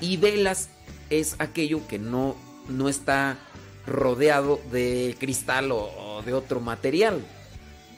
Y 0.00 0.16
velas 0.16 0.70
es 1.10 1.36
aquello 1.38 1.86
que 1.88 1.98
no, 1.98 2.36
no 2.68 2.88
está 2.88 3.38
rodeado 3.86 4.60
de 4.70 5.16
cristal 5.18 5.72
o, 5.72 6.22
de 6.24 6.32
otro 6.32 6.60
material. 6.60 7.20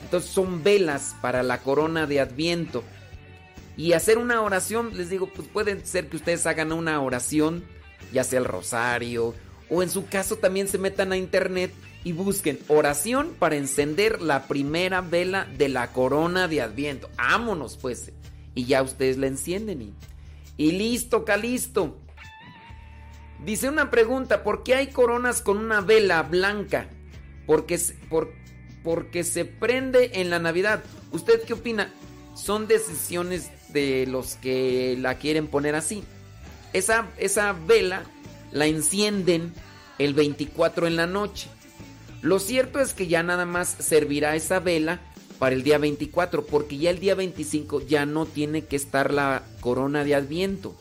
Entonces 0.00 0.30
son 0.30 0.64
velas 0.64 1.14
para 1.20 1.42
la 1.42 1.58
corona 1.58 2.06
de 2.06 2.20
Adviento. 2.20 2.82
Y 3.76 3.92
hacer 3.92 4.18
una 4.18 4.42
oración, 4.42 4.96
les 4.96 5.10
digo, 5.10 5.28
pues 5.34 5.48
puede 5.48 5.84
ser 5.84 6.08
que 6.08 6.16
ustedes 6.16 6.46
hagan 6.46 6.72
una 6.72 7.00
oración, 7.00 7.64
ya 8.12 8.24
sea 8.24 8.38
el 8.38 8.44
rosario, 8.44 9.34
o 9.74 9.82
en 9.82 9.88
su 9.88 10.06
caso 10.06 10.36
también 10.36 10.68
se 10.68 10.76
metan 10.76 11.12
a 11.12 11.16
internet 11.16 11.72
y 12.04 12.12
busquen 12.12 12.58
oración 12.68 13.34
para 13.38 13.56
encender 13.56 14.20
la 14.20 14.46
primera 14.46 15.00
vela 15.00 15.46
de 15.56 15.70
la 15.70 15.92
corona 15.92 16.46
de 16.46 16.60
Adviento. 16.60 17.08
Ámonos 17.16 17.78
pues. 17.78 18.12
Y 18.54 18.66
ya 18.66 18.82
ustedes 18.82 19.16
la 19.16 19.28
encienden 19.28 19.80
y, 19.80 19.94
y 20.58 20.72
listo, 20.72 21.24
calisto. 21.24 21.96
Dice 23.44 23.68
una 23.68 23.90
pregunta, 23.90 24.42
¿por 24.44 24.62
qué 24.62 24.74
hay 24.74 24.88
coronas 24.88 25.40
con 25.40 25.56
una 25.56 25.80
vela 25.80 26.22
blanca? 26.22 26.86
Porque, 27.46 27.80
por- 28.10 28.32
porque 28.84 29.24
se 29.24 29.44
prende 29.46 30.10
en 30.20 30.28
la 30.28 30.38
Navidad. 30.38 30.82
¿Usted 31.12 31.42
qué 31.44 31.54
opina? 31.54 31.90
Son 32.34 32.68
decisiones 32.68 33.50
de 33.72 34.06
los 34.06 34.36
que 34.36 34.96
la 34.98 35.14
quieren 35.16 35.46
poner 35.46 35.74
así. 35.74 36.04
Esa, 36.72 37.08
esa 37.16 37.52
vela 37.52 38.02
la 38.52 38.66
encienden 38.66 39.52
el 39.98 40.14
24 40.14 40.86
en 40.86 40.96
la 40.96 41.06
noche. 41.06 41.48
Lo 42.20 42.38
cierto 42.38 42.78
es 42.80 42.94
que 42.94 43.06
ya 43.08 43.22
nada 43.22 43.46
más 43.46 43.68
servirá 43.80 44.36
esa 44.36 44.60
vela 44.60 45.00
para 45.38 45.54
el 45.54 45.62
día 45.64 45.78
24, 45.78 46.46
porque 46.46 46.78
ya 46.78 46.90
el 46.90 47.00
día 47.00 47.14
25 47.16 47.80
ya 47.80 48.06
no 48.06 48.26
tiene 48.26 48.64
que 48.64 48.76
estar 48.76 49.12
la 49.12 49.42
corona 49.60 50.04
de 50.04 50.14
Adviento. 50.14 50.76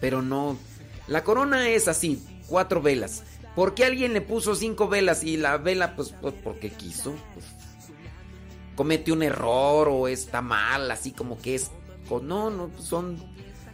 Pero 0.00 0.22
no, 0.22 0.58
la 1.06 1.22
corona 1.22 1.68
es 1.68 1.86
así, 1.86 2.20
cuatro 2.48 2.82
velas. 2.82 3.22
¿Por 3.54 3.74
qué 3.74 3.84
alguien 3.84 4.12
le 4.14 4.22
puso 4.22 4.54
cinco 4.56 4.88
velas 4.88 5.22
y 5.22 5.36
la 5.36 5.58
vela, 5.58 5.94
pues, 5.94 6.12
pues, 6.20 6.34
porque 6.42 6.70
quiso? 6.70 7.14
Pues, 7.34 7.46
comete 8.74 9.12
un 9.12 9.22
error 9.22 9.88
o 9.90 10.08
está 10.08 10.40
mal, 10.42 10.90
así 10.90 11.12
como 11.12 11.38
que 11.40 11.54
es... 11.54 11.70
co- 12.08 12.20
No, 12.20 12.50
no, 12.50 12.68
pues, 12.68 12.84
son, 12.84 13.16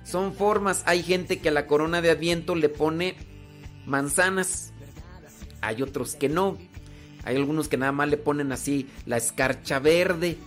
son 0.09 0.35
formas. 0.35 0.82
Hay 0.86 1.02
gente 1.02 1.39
que 1.39 1.51
a 1.51 1.52
la 1.52 1.66
corona 1.66 2.01
de 2.01 2.10
Adviento 2.10 2.55
le 2.55 2.68
pone 2.68 3.16
manzanas. 3.86 4.72
Hay 5.60 5.82
otros 5.82 6.14
que 6.14 6.28
no. 6.28 6.59
Hay 7.24 7.36
algunos 7.36 7.68
que 7.68 7.76
nada 7.76 7.93
más 7.93 8.09
le 8.09 8.16
ponen 8.16 8.52
así 8.52 8.89
la 9.06 9.16
escarcha 9.16 9.78
verde 9.78 10.39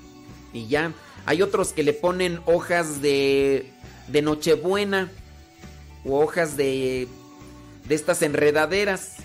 y 0.53 0.67
ya. 0.67 0.93
Hay 1.25 1.41
otros 1.41 1.73
que 1.73 1.83
le 1.83 1.93
ponen 1.93 2.39
hojas 2.45 3.01
de, 3.01 3.71
de 4.07 4.21
Nochebuena 4.21 5.11
o 6.03 6.19
hojas 6.21 6.57
de, 6.57 7.07
de 7.87 7.95
estas 7.95 8.21
enredaderas. 8.23 9.17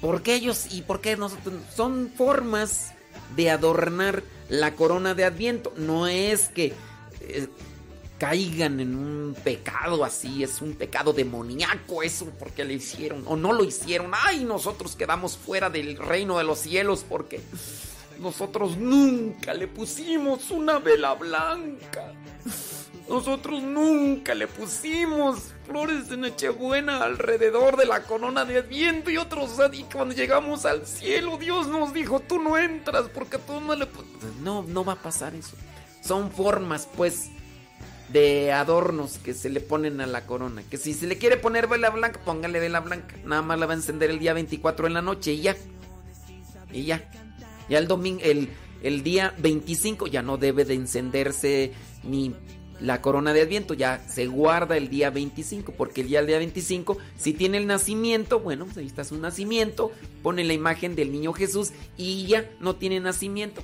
¿Por 0.00 0.22
qué 0.22 0.34
ellos 0.34 0.66
y 0.72 0.82
por 0.82 1.00
qué 1.00 1.16
nosotros? 1.16 1.54
Son 1.74 2.10
formas 2.16 2.92
de 3.36 3.50
adornar 3.50 4.22
la 4.48 4.74
corona 4.74 5.14
de 5.14 5.24
Adviento. 5.24 5.72
No 5.76 6.08
es 6.08 6.48
que 6.48 6.72
eh, 7.20 7.48
caigan 8.24 8.80
en 8.80 8.96
un 8.96 9.36
pecado 9.44 10.02
así, 10.02 10.42
es 10.42 10.62
un 10.62 10.72
pecado 10.72 11.12
demoníaco 11.12 12.02
eso, 12.02 12.32
porque 12.38 12.64
le 12.64 12.72
hicieron 12.72 13.22
o 13.26 13.36
no 13.36 13.52
lo 13.52 13.64
hicieron. 13.64 14.12
Ay, 14.14 14.44
nosotros 14.44 14.96
quedamos 14.96 15.36
fuera 15.36 15.68
del 15.68 15.98
reino 15.98 16.38
de 16.38 16.44
los 16.44 16.60
cielos 16.60 17.04
porque 17.06 17.42
nosotros 18.18 18.78
nunca 18.78 19.52
le 19.52 19.68
pusimos 19.68 20.50
una 20.50 20.78
vela 20.78 21.12
blanca. 21.12 22.14
Nosotros 23.10 23.62
nunca 23.62 24.34
le 24.34 24.46
pusimos 24.46 25.52
flores 25.66 26.08
de 26.08 26.16
Nochebuena 26.16 27.04
alrededor 27.04 27.76
de 27.76 27.84
la 27.84 28.04
corona 28.04 28.46
de 28.46 28.56
Adviento 28.56 29.10
y 29.10 29.18
otros. 29.18 29.50
Y 29.74 29.82
cuando 29.82 30.14
llegamos 30.14 30.64
al 30.64 30.86
cielo, 30.86 31.36
Dios 31.36 31.66
nos 31.66 31.92
dijo: 31.92 32.20
Tú 32.20 32.38
no 32.38 32.56
entras 32.56 33.10
porque 33.12 33.36
tú 33.36 33.60
no 33.60 33.74
le. 33.76 33.84
pu-". 33.84 34.02
No, 34.40 34.62
no 34.62 34.82
va 34.82 34.94
a 34.94 35.02
pasar 35.02 35.34
eso. 35.34 35.54
Son 36.00 36.30
formas, 36.30 36.88
pues, 36.96 37.30
de 38.08 38.52
adornos 38.52 39.18
que 39.18 39.34
se 39.34 39.50
le 39.50 39.60
ponen 39.60 40.00
a 40.00 40.06
la 40.06 40.26
corona. 40.26 40.62
Que 40.70 40.76
si 40.76 40.94
se 40.94 41.06
le 41.06 41.18
quiere 41.18 41.36
poner 41.36 41.66
vela 41.66 41.90
blanca, 41.90 42.20
póngale 42.24 42.60
vela 42.60 42.80
blanca. 42.80 43.16
Nada 43.24 43.42
más 43.42 43.58
la 43.58 43.66
va 43.66 43.72
a 43.72 43.76
encender 43.76 44.10
el 44.10 44.18
día 44.18 44.32
24 44.34 44.86
en 44.86 44.94
la 44.94 45.02
noche 45.02 45.32
y 45.32 45.42
ya. 45.42 45.56
Y 46.72 46.84
ya. 46.84 47.10
Ya 47.68 47.78
el 47.78 47.88
domingo, 47.88 48.20
el, 48.22 48.50
el 48.82 49.02
día 49.02 49.34
25 49.38 50.06
ya 50.06 50.22
no 50.22 50.36
debe 50.36 50.64
de 50.64 50.74
encenderse 50.74 51.72
ni 52.02 52.34
la 52.80 53.00
corona 53.00 53.32
de 53.32 53.42
Adviento, 53.42 53.74
ya 53.74 54.04
se 54.08 54.26
guarda 54.26 54.76
el 54.76 54.88
día 54.88 55.10
25, 55.10 55.72
porque 55.72 56.02
el 56.02 56.08
día, 56.08 56.20
el 56.20 56.26
día 56.26 56.38
25, 56.38 56.98
si 57.16 57.32
tiene 57.32 57.58
el 57.58 57.66
nacimiento, 57.66 58.40
bueno, 58.40 58.66
pues 58.66 58.76
ahí 58.78 58.86
está 58.86 59.04
su 59.04 59.16
nacimiento, 59.16 59.92
pone 60.22 60.44
la 60.44 60.52
imagen 60.52 60.94
del 60.94 61.12
niño 61.12 61.32
Jesús 61.32 61.72
y 61.96 62.26
ya 62.26 62.50
no 62.60 62.76
tiene 62.76 63.00
nacimiento. 63.00 63.62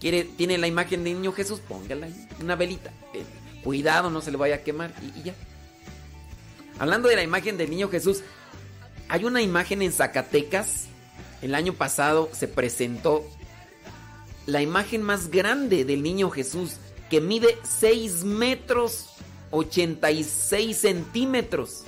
Quiere, 0.00 0.24
tiene 0.24 0.58
la 0.58 0.66
imagen 0.66 1.04
del 1.04 1.14
niño 1.14 1.32
Jesús, 1.32 1.60
póngala 1.60 2.06
ahí, 2.06 2.28
una 2.40 2.56
velita. 2.56 2.92
Cuidado, 3.64 4.10
no 4.10 4.20
se 4.20 4.30
le 4.30 4.36
vaya 4.36 4.56
a 4.56 4.62
quemar 4.62 4.92
y, 5.02 5.18
y 5.18 5.22
ya. 5.24 5.34
Hablando 6.78 7.08
de 7.08 7.16
la 7.16 7.22
imagen 7.22 7.56
del 7.56 7.70
niño 7.70 7.88
Jesús, 7.88 8.22
hay 9.08 9.24
una 9.24 9.42
imagen 9.42 9.82
en 9.82 9.92
Zacatecas, 9.92 10.86
el 11.42 11.54
año 11.54 11.72
pasado 11.72 12.30
se 12.32 12.48
presentó 12.48 13.24
la 14.46 14.62
imagen 14.62 15.02
más 15.02 15.30
grande 15.30 15.84
del 15.84 16.02
niño 16.02 16.30
Jesús, 16.30 16.76
que 17.10 17.20
mide 17.20 17.58
6 17.62 18.24
metros 18.24 19.10
86 19.50 20.76
centímetros. 20.76 21.84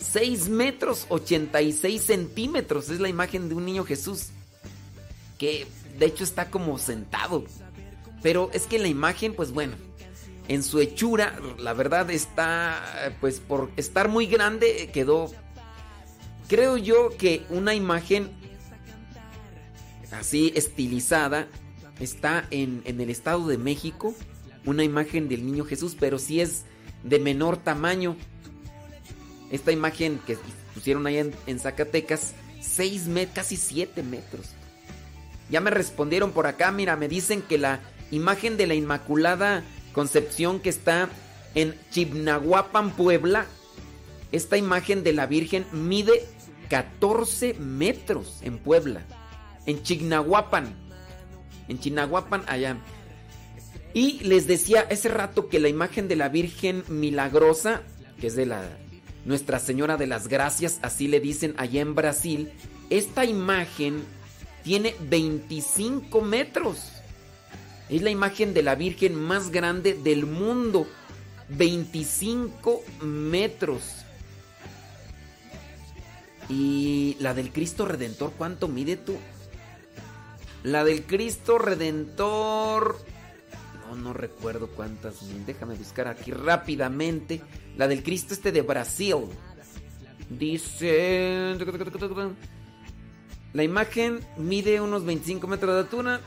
6 0.00 0.48
metros 0.48 1.06
86 1.08 2.02
centímetros 2.02 2.88
es 2.88 3.00
la 3.00 3.08
imagen 3.08 3.48
de 3.48 3.54
un 3.54 3.64
niño 3.64 3.84
Jesús, 3.84 4.28
que 5.38 5.66
de 5.98 6.06
hecho 6.06 6.24
está 6.24 6.50
como 6.50 6.78
sentado. 6.78 7.44
Pero 8.22 8.50
es 8.52 8.66
que 8.66 8.78
la 8.78 8.88
imagen, 8.88 9.34
pues 9.34 9.52
bueno, 9.52 9.74
en 10.50 10.64
su 10.64 10.80
hechura, 10.80 11.38
la 11.58 11.74
verdad 11.74 12.10
está, 12.10 13.14
pues 13.20 13.38
por 13.38 13.70
estar 13.76 14.08
muy 14.08 14.26
grande, 14.26 14.90
quedó, 14.92 15.30
creo 16.48 16.76
yo 16.76 17.16
que 17.16 17.44
una 17.50 17.72
imagen 17.72 18.32
así 20.10 20.52
estilizada 20.56 21.46
está 22.00 22.48
en, 22.50 22.82
el 22.84 23.10
Estado 23.10 23.46
de 23.46 23.58
México, 23.58 24.12
una 24.66 24.82
imagen 24.82 25.28
del 25.28 25.46
niño 25.46 25.64
Jesús, 25.64 25.96
pero 25.98 26.18
sí 26.18 26.40
es 26.40 26.64
de 27.04 27.20
menor 27.20 27.56
tamaño. 27.56 28.16
Esta 29.52 29.70
imagen 29.70 30.18
que 30.26 30.36
pusieron 30.74 31.06
ahí 31.06 31.18
en, 31.18 31.32
en 31.46 31.60
Zacatecas, 31.60 32.34
6 32.60 33.06
metros, 33.06 33.36
casi 33.36 33.56
7 33.56 34.02
metros. 34.02 34.48
Ya 35.48 35.60
me 35.60 35.70
respondieron 35.70 36.32
por 36.32 36.48
acá, 36.48 36.72
mira, 36.72 36.96
me 36.96 37.06
dicen 37.06 37.40
que 37.40 37.56
la 37.56 37.78
imagen 38.10 38.56
de 38.56 38.66
la 38.66 38.74
Inmaculada 38.74 39.62
Concepción 39.92 40.60
que 40.60 40.70
está 40.70 41.08
en 41.54 41.74
Chignahuapan, 41.90 42.92
Puebla, 42.92 43.46
esta 44.32 44.56
imagen 44.56 45.02
de 45.02 45.12
la 45.12 45.26
Virgen 45.26 45.66
mide 45.72 46.24
14 46.68 47.54
metros 47.54 48.38
en 48.42 48.58
Puebla, 48.58 49.02
en 49.66 49.82
Chignahuapan, 49.82 50.72
en 51.68 51.80
Chignahuapan 51.80 52.44
allá. 52.46 52.76
Y 53.92 54.20
les 54.20 54.46
decía 54.46 54.86
ese 54.88 55.08
rato 55.08 55.48
que 55.48 55.58
la 55.58 55.68
imagen 55.68 56.06
de 56.06 56.14
la 56.14 56.28
Virgen 56.28 56.84
Milagrosa, 56.86 57.82
que 58.20 58.28
es 58.28 58.36
de 58.36 58.46
la 58.46 58.62
Nuestra 59.24 59.58
Señora 59.58 59.96
de 59.96 60.06
las 60.06 60.28
Gracias, 60.28 60.78
así 60.82 61.08
le 61.08 61.18
dicen 61.18 61.54
allá 61.58 61.80
en 61.80 61.96
Brasil, 61.96 62.52
esta 62.88 63.24
imagen 63.24 64.04
tiene 64.62 64.94
25 65.08 66.20
metros. 66.20 66.99
Es 67.90 68.02
la 68.02 68.10
imagen 68.10 68.54
de 68.54 68.62
la 68.62 68.76
Virgen 68.76 69.16
más 69.16 69.50
grande 69.50 69.94
del 69.94 70.24
mundo. 70.24 70.86
25 71.48 72.82
metros. 73.02 73.82
Y 76.48 77.16
la 77.18 77.34
del 77.34 77.52
Cristo 77.52 77.84
Redentor, 77.86 78.32
¿cuánto 78.38 78.68
mide 78.68 78.96
tú? 78.96 79.16
La 80.62 80.84
del 80.84 81.04
Cristo 81.04 81.58
Redentor... 81.58 82.96
No, 83.88 83.96
no 83.96 84.12
recuerdo 84.12 84.68
cuántas. 84.68 85.16
Déjame 85.44 85.74
buscar 85.74 86.06
aquí 86.06 86.30
rápidamente. 86.30 87.40
La 87.76 87.88
del 87.88 88.04
Cristo 88.04 88.34
este 88.34 88.52
de 88.52 88.62
Brasil. 88.62 89.16
Dice... 90.28 91.56
La 93.52 93.64
imagen 93.64 94.20
mide 94.36 94.80
unos 94.80 95.04
25 95.04 95.46
metros 95.48 95.74
de 95.74 95.80
altura. 95.80 96.20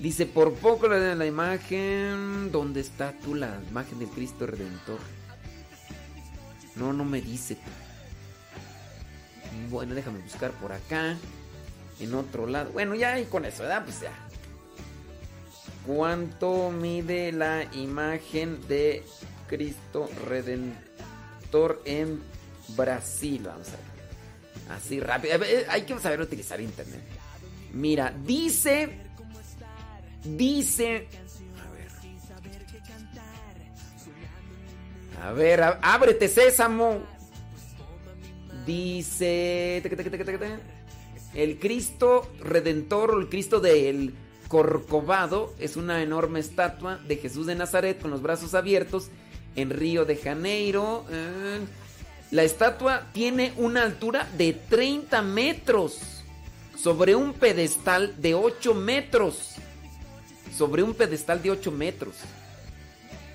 Dice, 0.00 0.24
por 0.24 0.54
poco 0.54 0.88
la 0.88 0.96
de 0.96 1.14
la 1.14 1.26
imagen. 1.26 2.50
¿Dónde 2.50 2.80
está 2.80 3.12
tú 3.22 3.34
la 3.34 3.60
imagen 3.68 3.98
del 3.98 4.08
Cristo 4.08 4.46
Redentor? 4.46 4.98
No, 6.74 6.94
no 6.94 7.04
me 7.04 7.20
dice. 7.20 7.58
Bueno, 9.68 9.94
déjame 9.94 10.20
buscar 10.20 10.52
por 10.52 10.72
acá. 10.72 11.18
En 11.98 12.14
otro 12.14 12.46
lado. 12.46 12.72
Bueno, 12.72 12.94
ya 12.94 13.20
y 13.20 13.26
con 13.26 13.44
eso, 13.44 13.62
¿verdad? 13.62 13.84
Pues 13.84 14.00
ya. 14.00 14.12
¿Cuánto 15.86 16.70
mide 16.70 17.30
la 17.30 17.64
imagen 17.74 18.66
de 18.68 19.04
Cristo 19.48 20.08
Redentor 20.26 21.82
en 21.84 22.22
Brasil? 22.68 23.42
Vamos 23.44 23.68
a 23.68 23.72
ver. 23.72 24.78
Así 24.78 24.98
rápido. 24.98 25.38
Hay 25.68 25.82
que 25.82 25.98
saber 25.98 26.22
utilizar 26.22 26.58
internet. 26.58 27.02
Mira, 27.74 28.14
dice. 28.24 29.09
Dice. 30.24 31.08
A 35.22 35.32
ver. 35.32 35.62
Ábrete, 35.82 36.28
sésamo. 36.28 37.00
Dice. 38.66 39.82
El 41.34 41.58
Cristo 41.58 42.30
Redentor 42.40 43.16
el 43.20 43.28
Cristo 43.28 43.60
del 43.60 44.14
Corcovado 44.48 45.54
es 45.60 45.76
una 45.76 46.02
enorme 46.02 46.40
estatua 46.40 46.98
de 47.06 47.16
Jesús 47.16 47.46
de 47.46 47.54
Nazaret 47.54 48.00
con 48.00 48.10
los 48.10 48.20
brazos 48.20 48.54
abiertos 48.54 49.08
en 49.54 49.70
Río 49.70 50.04
de 50.04 50.16
Janeiro. 50.16 51.04
Eh, 51.10 51.60
la 52.32 52.42
estatua 52.42 53.06
tiene 53.12 53.52
una 53.56 53.82
altura 53.82 54.28
de 54.36 54.52
30 54.52 55.22
metros 55.22 56.24
sobre 56.76 57.14
un 57.14 57.32
pedestal 57.32 58.20
de 58.20 58.34
8 58.34 58.74
metros. 58.74 59.54
Sobre 60.60 60.82
un 60.82 60.92
pedestal 60.92 61.42
de 61.42 61.52
8 61.52 61.72
metros. 61.72 62.16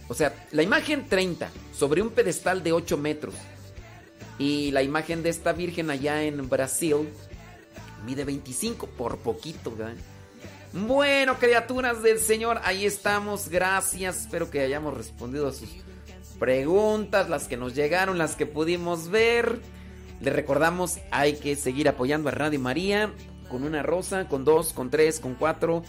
O 0.07 0.13
sea, 0.13 0.45
la 0.51 0.61
imagen 0.61 1.09
30 1.09 1.49
sobre 1.75 2.03
un 2.03 2.11
pedestal 2.11 2.61
de 2.61 2.71
8 2.71 2.97
metros. 2.97 3.33
Y 4.37 4.69
la 4.69 4.83
imagen 4.83 5.23
de 5.23 5.29
esta 5.29 5.51
virgen 5.51 5.89
allá 5.89 6.21
en 6.21 6.47
Brasil 6.47 7.09
mide 8.05 8.25
25 8.25 8.85
por 8.85 9.17
poquito, 9.17 9.75
¿verdad? 9.75 9.95
Bueno, 10.71 11.39
criaturas 11.39 12.03
del 12.03 12.19
Señor, 12.19 12.61
ahí 12.63 12.85
estamos. 12.85 13.49
Gracias. 13.49 14.21
Espero 14.21 14.51
que 14.51 14.61
hayamos 14.61 14.95
respondido 14.95 15.47
a 15.47 15.51
sus 15.51 15.69
preguntas, 16.37 17.27
las 17.27 17.47
que 17.47 17.57
nos 17.57 17.73
llegaron, 17.73 18.19
las 18.19 18.35
que 18.35 18.45
pudimos 18.45 19.09
ver. 19.09 19.61
Le 20.21 20.29
recordamos, 20.29 20.99
hay 21.09 21.37
que 21.37 21.55
seguir 21.55 21.89
apoyando 21.89 22.29
a 22.29 22.33
Radio 22.33 22.59
María 22.59 23.11
con 23.49 23.63
una 23.63 23.81
rosa, 23.81 24.27
con 24.27 24.45
dos, 24.45 24.73
con 24.73 24.91
tres, 24.91 25.19
con 25.19 25.33
cuatro, 25.33 25.83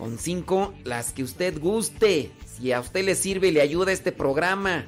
con 0.00 0.18
cinco, 0.18 0.74
las 0.82 1.12
que 1.12 1.22
usted 1.22 1.60
guste. 1.60 2.32
Si 2.56 2.72
a 2.72 2.80
usted 2.80 3.04
le 3.04 3.14
sirve 3.14 3.46
y 3.48 3.52
le 3.52 3.60
ayuda 3.60 3.92
este 3.92 4.12
programa, 4.12 4.86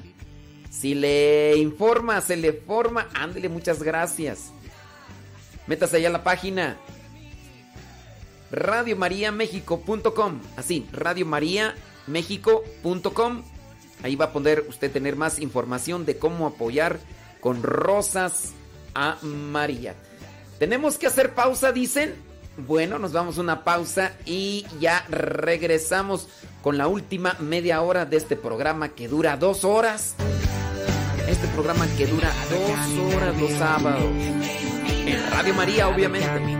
si 0.71 0.95
le 0.95 1.55
informa, 1.57 2.19
se 2.21 2.35
le 2.35 2.51
forma, 2.51 3.07
ándele, 3.13 3.47
muchas 3.47 3.83
gracias. 3.83 4.51
Métase 5.67 5.97
allá 5.97 6.07
a 6.09 6.13
la 6.13 6.23
página 6.23 6.79
radiomariamexico.com, 8.51 10.39
así, 10.57 10.87
radiomariamexico.com 10.91 13.43
Ahí 14.01 14.15
va 14.15 14.25
a 14.25 14.33
poder 14.33 14.65
usted 14.67 14.91
tener 14.91 15.15
más 15.15 15.37
información 15.39 16.07
de 16.07 16.17
cómo 16.17 16.47
apoyar 16.47 16.99
con 17.39 17.61
rosas 17.61 18.53
a 18.95 19.19
María. 19.21 19.93
Tenemos 20.57 20.97
que 20.97 21.05
hacer 21.05 21.35
pausa, 21.35 21.71
dicen. 21.71 22.32
Bueno, 22.57 22.99
nos 22.99 23.13
vamos 23.13 23.37
a 23.37 23.41
una 23.41 23.63
pausa 23.63 24.13
y 24.25 24.65
ya 24.79 25.03
regresamos 25.09 26.27
con 26.61 26.77
la 26.77 26.87
última 26.87 27.35
media 27.39 27.81
hora 27.81 28.05
de 28.05 28.17
este 28.17 28.35
programa 28.35 28.89
que 28.89 29.07
dura 29.07 29.37
dos 29.37 29.65
horas. 29.65 30.15
Este 31.27 31.47
programa 31.47 31.87
que 31.97 32.05
dura 32.05 32.31
dos 32.49 33.15
horas 33.15 33.41
los 33.41 33.51
sábados. 33.51 34.03
En 35.05 35.31
Radio 35.31 35.53
María, 35.55 35.87
obviamente. 35.87 36.53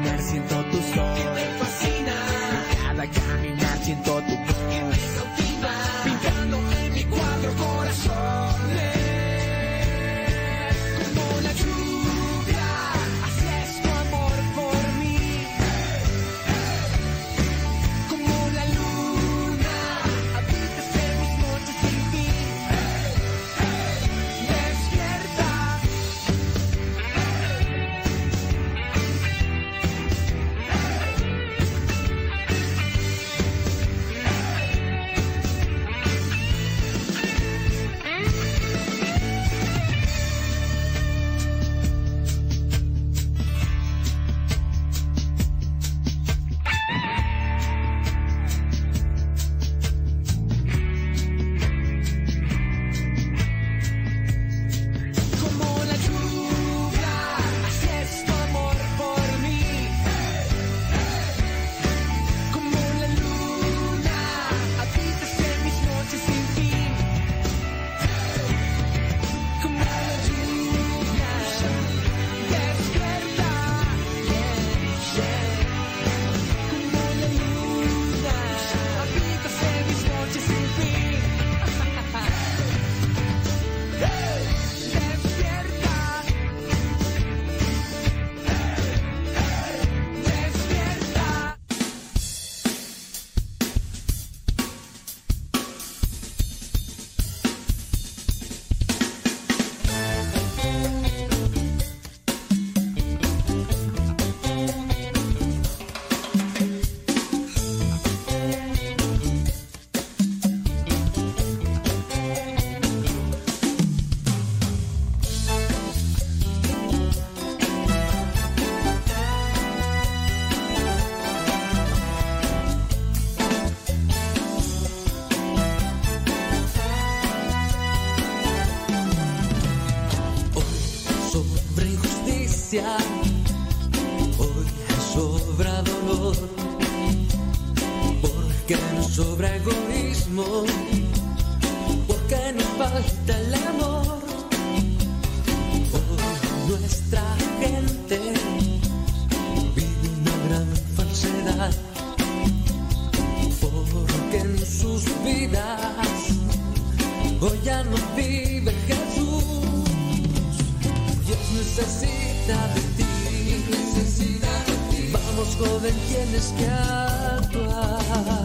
joven 165.57 165.95
tienes 166.07 166.53
que 166.57 166.67
actuar. 166.67 168.43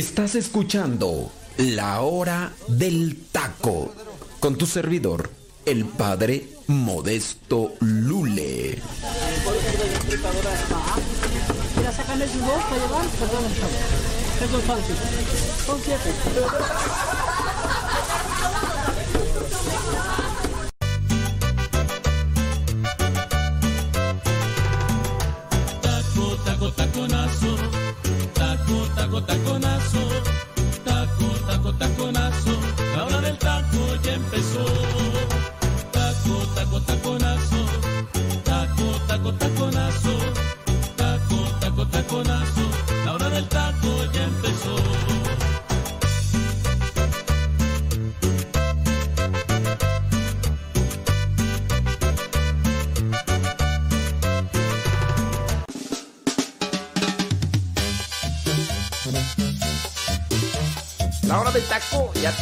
Estás 0.00 0.34
escuchando 0.34 1.30
La 1.58 2.00
Hora 2.00 2.54
del 2.68 3.18
Taco 3.30 3.94
con 4.40 4.56
tu 4.56 4.64
servidor, 4.64 5.28
el 5.66 5.84
padre 5.84 6.48
Modesto 6.68 7.74
Lule. 7.80 8.78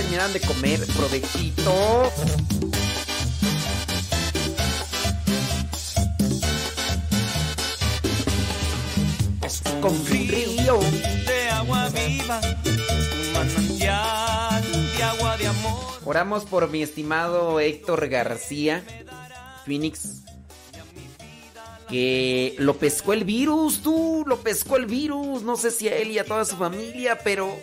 terminaron 0.08 0.32
de 0.32 0.40
comer. 0.40 0.80
Provechito. 0.96 2.12
Con 9.80 9.94
frío. 10.04 10.80
de 11.26 11.50
agua 11.50 11.88
viva, 11.90 12.40
de 13.76 15.02
agua 15.02 15.36
de 15.36 15.46
amor. 15.46 15.78
Oramos 16.04 16.44
por 16.44 16.68
mi 16.68 16.82
estimado 16.82 17.60
Héctor 17.60 18.08
García, 18.08 18.82
Phoenix, 19.64 20.24
que 21.88 22.56
lo 22.58 22.76
pescó 22.76 23.12
el 23.12 23.24
virus, 23.24 23.82
tú, 23.82 24.24
lo 24.26 24.40
pescó 24.40 24.76
el 24.76 24.86
virus, 24.86 25.42
no 25.42 25.56
sé 25.56 25.70
si 25.70 25.88
a 25.88 25.96
él 25.96 26.10
y 26.10 26.18
a 26.18 26.24
toda 26.24 26.44
su 26.44 26.56
familia, 26.56 27.18
pero 27.22 27.56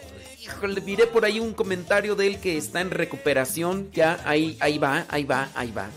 híjole, 0.45 0.81
miré 0.81 1.07
por 1.07 1.25
ahí 1.25 1.39
un 1.39 1.53
comentario 1.53 2.15
de 2.15 2.27
él 2.27 2.39
que 2.39 2.57
está 2.57 2.81
en 2.81 2.91
recuperación, 2.91 3.89
ya 3.91 4.19
ahí, 4.25 4.57
ahí 4.59 4.77
va, 4.77 5.05
ahí 5.09 5.23
va, 5.23 5.49
ahí 5.55 5.71
va. 5.71 5.89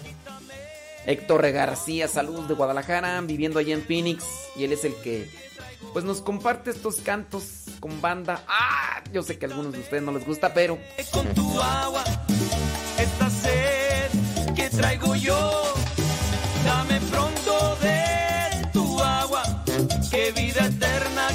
Héctor 1.06 1.50
García, 1.52 2.08
saludos 2.08 2.48
de 2.48 2.54
Guadalajara, 2.54 3.20
viviendo 3.22 3.58
allá 3.58 3.74
en 3.74 3.82
Phoenix, 3.82 4.24
y 4.56 4.64
él 4.64 4.72
es 4.72 4.84
el 4.84 4.94
que 4.96 5.30
pues 5.92 6.04
nos 6.04 6.20
comparte 6.20 6.70
estos 6.70 6.96
cantos 6.96 7.64
con 7.80 8.00
banda. 8.00 8.42
Ah, 8.48 9.02
yo 9.12 9.22
sé 9.22 9.38
que 9.38 9.46
a 9.46 9.48
algunos 9.48 9.72
de 9.72 9.80
ustedes 9.80 10.02
no 10.02 10.12
les 10.12 10.26
gusta, 10.26 10.52
pero 10.52 10.78
Con 11.12 11.26
tu 11.34 11.60
agua, 11.60 12.04
esta 12.98 13.30
sed 13.30 14.54
que 14.54 14.68
traigo 14.70 15.14
yo, 15.14 15.74
dame 16.64 17.00
pronto 17.10 17.76
de 17.80 18.68
tu 18.72 19.00
agua, 19.00 19.42
que 20.10 20.32
vida 20.32 20.66
eterna 20.66 21.28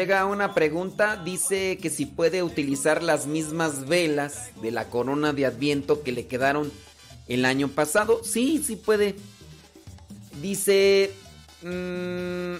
llega 0.00 0.24
una 0.24 0.54
pregunta, 0.54 1.16
dice 1.22 1.76
que 1.76 1.90
si 1.90 2.06
puede 2.06 2.42
utilizar 2.42 3.02
las 3.02 3.26
mismas 3.26 3.86
velas 3.86 4.48
de 4.62 4.70
la 4.70 4.86
corona 4.86 5.34
de 5.34 5.44
Adviento 5.44 6.02
que 6.02 6.10
le 6.10 6.26
quedaron 6.26 6.72
el 7.28 7.44
año 7.44 7.68
pasado. 7.68 8.24
Sí, 8.24 8.62
sí 8.66 8.76
puede. 8.76 9.16
Dice, 10.40 11.12
mm, 11.60 12.54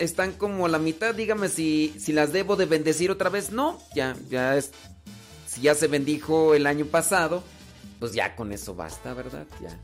están 0.00 0.32
como 0.32 0.66
la 0.66 0.80
mitad, 0.80 1.14
dígame 1.14 1.48
si, 1.48 1.94
si 2.00 2.12
las 2.12 2.32
debo 2.32 2.56
de 2.56 2.66
bendecir 2.66 3.12
otra 3.12 3.30
vez. 3.30 3.52
No, 3.52 3.80
ya, 3.94 4.16
ya 4.28 4.56
es, 4.56 4.72
si 5.46 5.60
ya 5.60 5.76
se 5.76 5.86
bendijo 5.86 6.56
el 6.56 6.66
año 6.66 6.86
pasado, 6.86 7.44
pues 8.00 8.12
ya 8.12 8.34
con 8.34 8.50
eso 8.50 8.74
basta, 8.74 9.14
¿verdad? 9.14 9.46
Ya. 9.62 9.78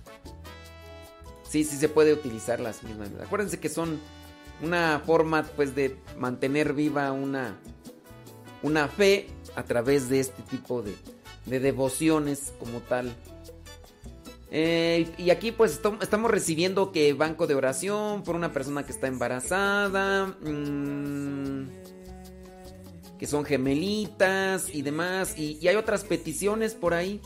Sí, 1.49 1.63
sí 1.63 1.77
se 1.77 1.89
puede 1.89 2.13
utilizar 2.13 2.59
las 2.59 2.83
mismas. 2.83 3.09
Acuérdense 3.23 3.61
que 3.61 3.69
son 3.69 4.01
una 4.63 5.01
forma 5.05 5.43
pues 5.43 5.75
de 5.75 5.97
mantener 6.19 6.73
viva 6.73 7.13
una, 7.13 7.59
una 8.63 8.89
fe 8.89 9.27
a 9.57 9.65
través 9.65 10.09
de 10.09 10.21
este 10.21 10.43
tipo 10.43 10.83
de, 10.83 10.95
de 11.47 11.61
devociones 11.61 12.53
como 12.59 12.81
tal. 12.81 13.15
Eh, 14.55 15.11
y 15.17 15.31
aquí 15.31 15.51
pues 15.51 15.81
estamos 16.03 16.31
recibiendo 16.31 16.93
que 16.93 17.15
banco 17.15 17.47
de 17.47 17.55
oración 17.55 18.23
por 18.23 18.37
una 18.37 18.53
persona 18.53 18.85
que 18.85 18.93
está 18.93 19.07
embarazada, 19.07 20.27
mm, 20.27 21.69
que 23.19 23.27
son 23.27 23.45
gemelitas 23.45 24.75
y 24.75 24.83
demás, 24.83 25.39
y, 25.39 25.59
y 25.61 25.69
hay 25.69 25.77
otras 25.77 26.05
peticiones 26.05 26.75
por 26.75 26.93
ahí. 26.93 27.21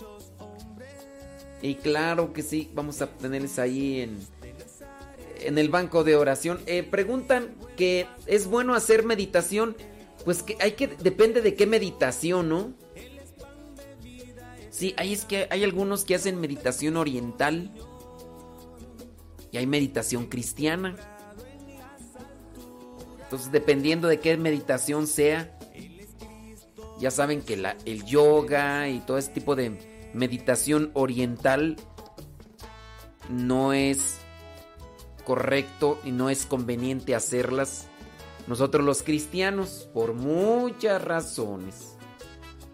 Y 1.63 1.75
claro 1.75 2.33
que 2.33 2.43
sí, 2.43 2.71
vamos 2.75 3.03
a 3.03 3.09
tenerles 3.09 3.59
ahí 3.59 4.03
en, 4.03 4.19
en 5.41 5.59
el 5.59 5.69
banco 5.69 6.05
de 6.05 6.17
oración. 6.17 6.61
Eh, 6.67 6.83
preguntan 6.83 7.55
que 7.77 8.07
es 8.27 8.47
bueno 8.47 8.75
hacer 8.75 9.05
meditación. 9.05 9.77
Pues 10.25 10.43
que 10.43 10.57
hay 10.61 10.73
que. 10.73 10.89
Depende 10.89 11.41
de 11.43 11.55
qué 11.55 11.67
meditación, 11.67 12.49
¿no? 12.49 12.73
Sí, 14.71 14.95
ahí 14.99 15.13
es 15.13 15.25
que 15.25 15.47
hay 15.51 15.65
algunos 15.65 16.05
que 16.05 16.15
hacen 16.15 16.41
meditación 16.41 16.97
oriental. 16.97 17.71
Y 19.53 19.59
hay 19.59 19.67
meditación 19.67 20.27
cristiana. 20.27 20.97
Entonces, 23.23 23.51
dependiendo 23.53 24.09
de 24.09 24.21
qué 24.21 24.37
meditación 24.37 25.07
sea. 25.07 25.53
Ya 26.99 27.11
saben 27.11 27.43
que 27.43 27.57
la- 27.57 27.77
el 27.85 28.05
yoga 28.07 28.89
y 28.89 29.01
todo 29.01 29.19
ese 29.19 29.31
tipo 29.31 29.55
de 29.55 30.09
meditación 30.15 30.91
oriental 30.95 31.77
no 33.29 33.73
es 33.75 34.17
correcto 35.27 36.01
y 36.05 36.13
no 36.13 36.31
es 36.31 36.47
conveniente 36.47 37.15
hacerlas 37.15 37.89
nosotros 38.47 38.85
los 38.85 39.03
cristianos 39.03 39.89
por 39.93 40.15
muchas 40.15 41.03
razones. 41.03 41.97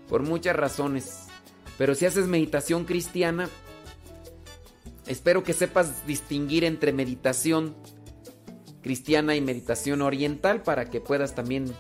Por 0.09 0.23
muchas 0.23 0.55
razones. 0.55 1.27
Pero 1.79 1.95
si 1.95 2.05
haces 2.05 2.27
meditación 2.27 2.85
cristiana, 2.85 3.49
espero 5.07 5.43
que 5.43 5.55
sepas 5.55 6.07
distinguir 6.07 6.65
entre 6.65 6.93
meditación 6.93 7.75
cristiana 8.83 9.35
y 9.35 9.41
meditación 9.41 10.03
oriental 10.03 10.63
para 10.63 10.91
que 10.91 11.01
puedas 11.01 11.35
también 11.35 11.73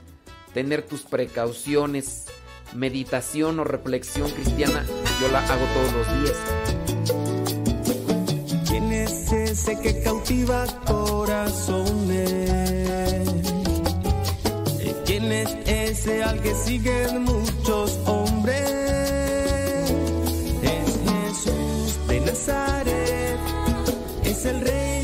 tener 0.54 0.82
tus 0.82 1.02
precauciones. 1.02 2.26
Meditación 2.74 3.60
o 3.60 3.64
reflexión 3.64 4.30
cristiana, 4.30 4.86
yo 5.20 5.28
la 5.28 5.40
hago 5.46 5.66
todos 5.74 5.92
los 5.92 6.22
días. 6.22 6.61
Ese 9.62 9.78
que 9.78 10.01
cautiva 10.02 10.66
corazones? 10.86 12.48
¿Quién 15.06 15.30
es 15.30 15.56
ese 15.66 16.24
al 16.24 16.40
que 16.40 16.52
siguen 16.55 17.22
muchos 17.22 17.97
hombres? 18.06 18.60
Es 20.62 20.98
Jesús 21.06 22.09
de 22.09 22.20
Nazaret, 22.22 23.39
es 24.24 24.44
el 24.47 24.60
rey 24.62 25.01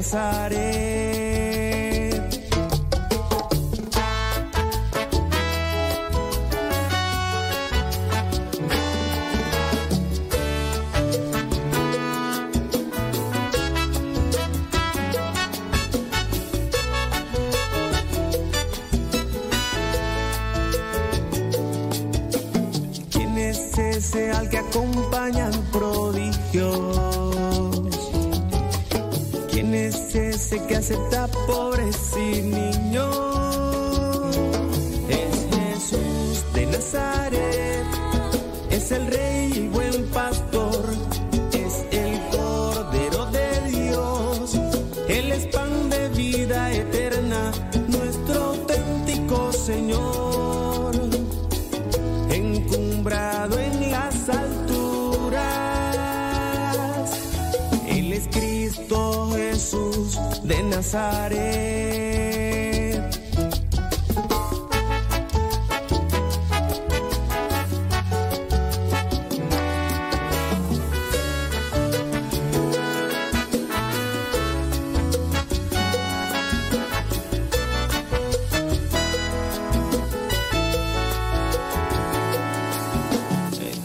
de 0.00 1.87
acepta 30.88 31.28
pobres 31.46 32.16
y 32.16 32.40
niños? 32.40 33.14
Es 35.10 35.46
Jesús 35.54 36.44
de 36.54 36.66
Nazaret, 36.66 37.86
es 38.70 38.90
el 38.92 39.06
rey 39.08 39.27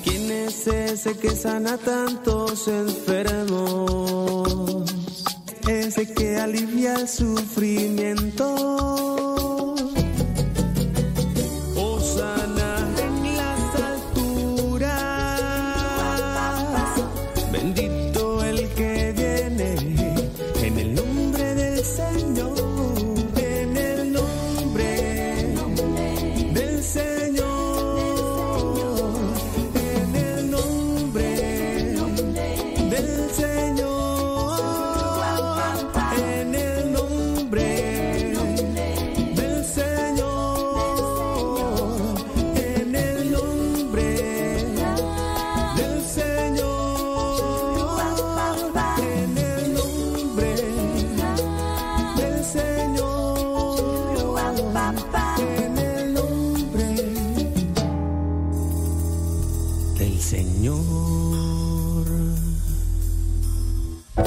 ¿Quién 0.03 0.31
es 0.31 0.67
ese 0.67 1.17
que 1.17 1.31
sana 1.35 1.77
tantos 1.77 2.67
enfermos? 2.69 3.62
Alivia 6.44 6.95
el 6.95 7.07
sufrimiento. 7.07 8.73
La 64.15 64.26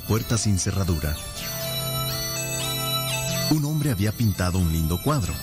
puerta 0.00 0.38
sin 0.38 0.58
cerradura. 0.58 1.14
Un 3.50 3.66
hombre 3.66 3.90
había 3.90 4.12
pintado 4.12 4.58
un 4.58 4.72
lindo 4.72 5.02
cuadro. 5.02 5.34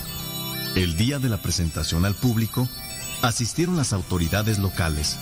El 0.75 0.97
día 0.97 1.19
de 1.19 1.29
la 1.29 1.37
presentación 1.37 2.03
al 2.05 2.15
público, 2.15 2.67
asistieron 3.21 3.77
las 3.77 3.93
autoridades 3.93 4.57
locales, 4.57 5.17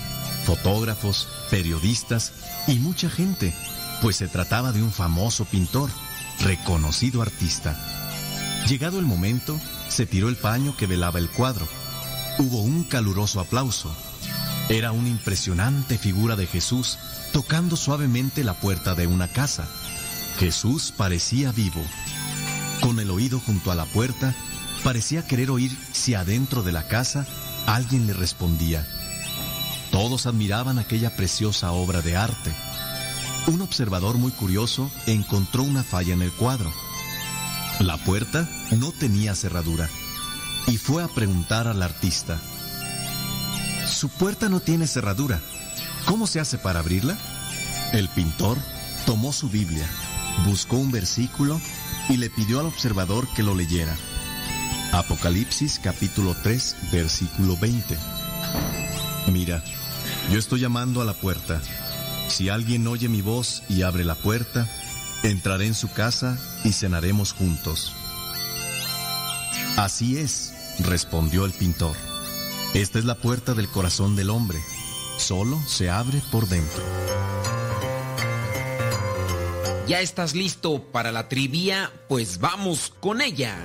fotógrafos, 0.46 1.28
periodistas 1.52 2.32
y 2.68 2.80
mucha 2.80 3.10
gente, 3.10 3.54
pues 4.02 4.16
se 4.16 4.30
trataba 4.30 4.72
de 4.72 4.82
un 4.82 4.94
famoso 4.94 5.44
pintor, 5.44 5.90
reconocido 6.40 7.22
artista. 7.22 7.93
Llegado 8.68 8.98
el 8.98 9.06
momento, 9.06 9.60
se 9.90 10.06
tiró 10.06 10.30
el 10.30 10.38
paño 10.38 10.76
que 10.78 10.88
velaba 10.88 11.20
el 11.20 11.30
cuadro. 11.30 11.68
Hubo 12.40 12.62
un 12.62 12.86
caluroso 12.86 13.42
aplauso. 13.42 13.94
Era 14.70 14.94
una 14.94 15.10
impresionante 15.10 15.98
figura 15.98 16.38
de 16.38 16.48
Jesús 16.48 16.98
tocando 17.34 17.76
suavemente 17.76 18.44
la 18.44 18.54
puerta 18.54 18.96
de 18.96 19.06
una 19.06 19.28
casa. 19.28 19.68
Jesús 20.40 20.94
parecía 20.96 21.52
vivo. 21.52 21.82
Con 22.80 23.00
el 23.00 23.12
oído 23.12 23.40
junto 23.40 23.72
a 23.72 23.76
la 23.76 23.86
puerta, 23.86 24.34
parecía 24.84 25.28
querer 25.28 25.52
oír 25.52 25.78
si 25.92 26.14
adentro 26.16 26.64
de 26.64 26.72
la 26.72 26.88
casa 26.88 27.28
alguien 27.66 28.08
le 28.08 28.14
respondía. 28.14 28.88
Todos 29.92 30.26
admiraban 30.26 30.80
aquella 30.80 31.16
preciosa 31.16 31.72
obra 31.72 32.02
de 32.02 32.16
arte. 32.16 32.52
Un 33.48 33.62
observador 33.62 34.18
muy 34.18 34.32
curioso 34.32 34.90
encontró 35.06 35.64
una 35.64 35.84
falla 35.84 36.14
en 36.14 36.22
el 36.22 36.32
cuadro. 36.32 36.72
La 37.80 37.98
puerta 37.98 38.48
no 38.72 38.92
tenía 38.92 39.36
cerradura 39.36 39.90
y 40.68 40.78
fue 40.78 41.04
a 41.04 41.08
preguntar 41.08 41.68
al 41.68 41.82
artista. 41.82 42.38
Su 43.88 44.10
puerta 44.10 44.50
no 44.50 44.60
tiene 44.60 44.88
cerradura. 44.88 45.42
¿Cómo 46.06 46.28
se 46.28 46.40
hace 46.40 46.58
para 46.58 46.80
abrirla? 46.80 47.18
El 47.92 48.10
pintor 48.10 48.58
tomó 49.06 49.34
su 49.34 49.50
Biblia, 49.50 49.86
buscó 50.46 50.78
un 50.78 50.92
versículo 50.92 51.60
y 52.10 52.18
le 52.18 52.30
pidió 52.30 52.60
al 52.60 52.68
observador 52.68 53.28
que 53.36 53.44
lo 53.44 53.56
leyera. 53.56 53.96
Apocalipsis 54.92 55.80
capítulo 55.80 56.36
3, 56.44 56.76
versículo 56.92 57.58
20. 57.58 57.98
Mira, 59.32 59.64
yo 60.32 60.40
estoy 60.40 60.62
llamando 60.62 61.02
a 61.02 61.06
la 61.06 61.14
puerta. 61.14 61.62
Si 62.28 62.50
alguien 62.50 62.88
oye 62.88 63.10
mi 63.10 63.22
voz 63.22 63.64
y 63.70 63.82
abre 63.82 64.04
la 64.04 64.16
puerta, 64.16 64.68
entraré 65.24 65.68
en 65.68 65.74
su 65.74 65.92
casa 65.92 66.38
y 66.64 66.74
cenaremos 66.74 67.34
juntos. 67.34 67.94
Así 69.78 70.18
es, 70.18 70.54
respondió 70.80 71.46
el 71.46 71.52
pintor. 71.52 71.96
Esta 72.74 73.00
es 73.00 73.06
la 73.06 73.16
puerta 73.16 73.54
del 73.54 73.68
corazón 73.68 74.16
del 74.16 74.30
hombre. 74.30 74.60
Solo 75.18 75.60
se 75.68 75.90
abre 75.90 76.22
por 76.32 76.48
dentro. 76.48 76.84
¿Ya 79.88 80.02
estás 80.02 80.34
listo 80.34 80.84
para 80.92 81.12
la 81.12 81.28
trivia? 81.28 81.92
Pues 82.08 82.40
vamos 82.40 82.94
con 83.00 83.22
ella. 83.22 83.58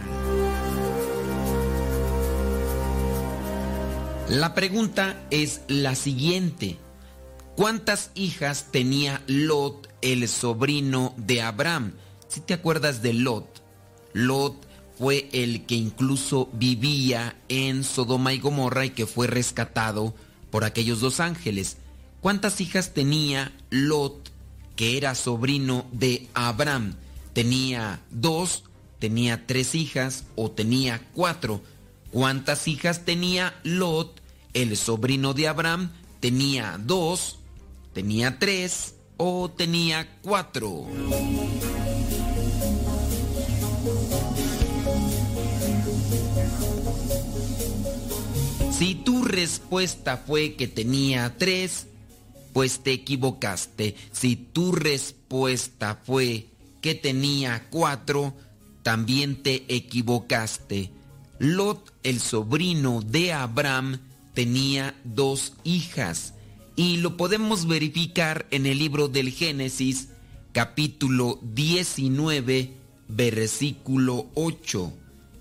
La 4.28 4.52
pregunta 4.54 5.26
es 5.30 5.62
la 5.68 5.94
siguiente. 5.94 6.78
¿Cuántas 7.56 8.10
hijas 8.14 8.66
tenía 8.70 9.22
Lot, 9.26 9.87
el 10.02 10.28
sobrino 10.28 11.14
de 11.16 11.42
Abraham? 11.42 11.92
Si 12.28 12.40
te 12.40 12.54
acuerdas 12.54 13.02
de 13.02 13.14
Lot, 13.14 13.62
Lot 14.12 14.54
fue 14.98 15.28
el 15.32 15.64
que 15.64 15.76
incluso 15.76 16.48
vivía 16.52 17.36
en 17.48 17.84
Sodoma 17.84 18.32
y 18.32 18.40
Gomorra 18.40 18.84
y 18.84 18.90
que 18.90 19.06
fue 19.06 19.28
rescatado 19.28 20.14
por 20.50 20.64
aquellos 20.64 21.00
dos 21.00 21.20
ángeles. 21.20 21.76
¿Cuántas 22.20 22.60
hijas 22.60 22.94
tenía 22.94 23.52
Lot, 23.70 24.30
que 24.74 24.96
era 24.96 25.14
sobrino 25.14 25.86
de 25.92 26.28
Abraham? 26.34 26.96
¿Tenía 27.32 28.00
dos, 28.10 28.64
tenía 28.98 29.46
tres 29.46 29.76
hijas 29.76 30.24
o 30.34 30.50
tenía 30.50 31.00
cuatro? 31.14 31.62
¿Cuántas 32.10 32.66
hijas 32.66 33.04
tenía 33.04 33.54
Lot, 33.62 34.20
el 34.52 34.76
sobrino 34.76 35.32
de 35.32 35.46
Abraham? 35.46 35.92
¿Tenía 36.18 36.80
dos, 36.84 37.38
tenía 37.94 38.40
tres 38.40 38.94
o 39.18 39.50
tenía 39.50 40.08
cuatro? 40.22 40.86
Si 48.72 48.94
tu 48.94 49.24
respuesta 49.24 50.16
fue 50.18 50.54
que 50.54 50.68
tenía 50.68 51.36
tres, 51.36 51.88
pues 52.52 52.80
te 52.80 52.92
equivocaste. 52.92 53.96
Si 54.12 54.36
tu 54.36 54.72
respuesta 54.72 56.00
fue 56.04 56.46
que 56.80 56.94
tenía 56.94 57.66
cuatro, 57.70 58.34
también 58.84 59.42
te 59.42 59.64
equivocaste. 59.68 60.92
Lot, 61.40 61.92
el 62.04 62.20
sobrino 62.20 63.02
de 63.02 63.32
Abraham, 63.32 63.98
tenía 64.32 64.94
dos 65.04 65.54
hijas 65.64 66.34
y 66.78 66.98
lo 66.98 67.16
podemos 67.16 67.66
verificar 67.66 68.46
en 68.52 68.64
el 68.64 68.78
libro 68.78 69.08
del 69.08 69.32
Génesis, 69.32 70.10
capítulo 70.52 71.40
19, 71.42 72.72
versículo 73.08 74.30
8. 74.34 74.92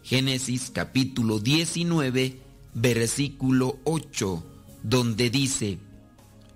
Génesis 0.01 0.71
capítulo 0.73 1.37
19, 1.37 2.39
versículo 2.73 3.77
8, 3.83 4.43
donde 4.81 5.29
dice, 5.29 5.77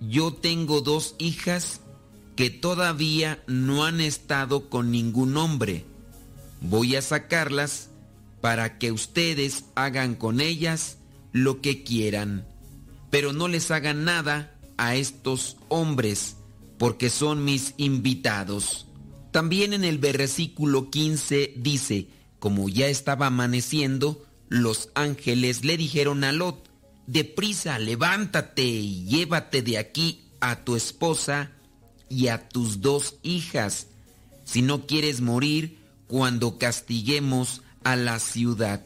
yo 0.00 0.32
tengo 0.32 0.80
dos 0.80 1.14
hijas 1.20 1.80
que 2.34 2.50
todavía 2.50 3.40
no 3.46 3.84
han 3.84 4.00
estado 4.00 4.68
con 4.68 4.90
ningún 4.90 5.36
hombre. 5.36 5.84
Voy 6.60 6.96
a 6.96 7.02
sacarlas 7.02 7.88
para 8.40 8.78
que 8.78 8.90
ustedes 8.90 9.64
hagan 9.76 10.16
con 10.16 10.40
ellas 10.40 10.98
lo 11.30 11.60
que 11.60 11.84
quieran, 11.84 12.48
pero 13.10 13.32
no 13.32 13.46
les 13.46 13.70
hagan 13.70 14.02
nada 14.02 14.51
a 14.76 14.94
estos 14.94 15.56
hombres, 15.68 16.36
porque 16.78 17.10
son 17.10 17.44
mis 17.44 17.74
invitados. 17.76 18.86
También 19.30 19.72
en 19.72 19.84
el 19.84 19.98
versículo 19.98 20.90
15 20.90 21.54
dice, 21.56 22.08
como 22.38 22.68
ya 22.68 22.88
estaba 22.88 23.26
amaneciendo, 23.26 24.24
los 24.48 24.90
ángeles 24.94 25.64
le 25.64 25.76
dijeron 25.76 26.24
a 26.24 26.32
Lot, 26.32 26.68
deprisa, 27.06 27.78
levántate 27.78 28.64
y 28.64 29.04
llévate 29.04 29.62
de 29.62 29.78
aquí 29.78 30.24
a 30.40 30.64
tu 30.64 30.76
esposa 30.76 31.52
y 32.08 32.28
a 32.28 32.48
tus 32.48 32.80
dos 32.80 33.16
hijas, 33.22 33.86
si 34.44 34.60
no 34.60 34.86
quieres 34.86 35.20
morir 35.20 35.78
cuando 36.08 36.58
castiguemos 36.58 37.62
a 37.84 37.96
la 37.96 38.18
ciudad. 38.18 38.84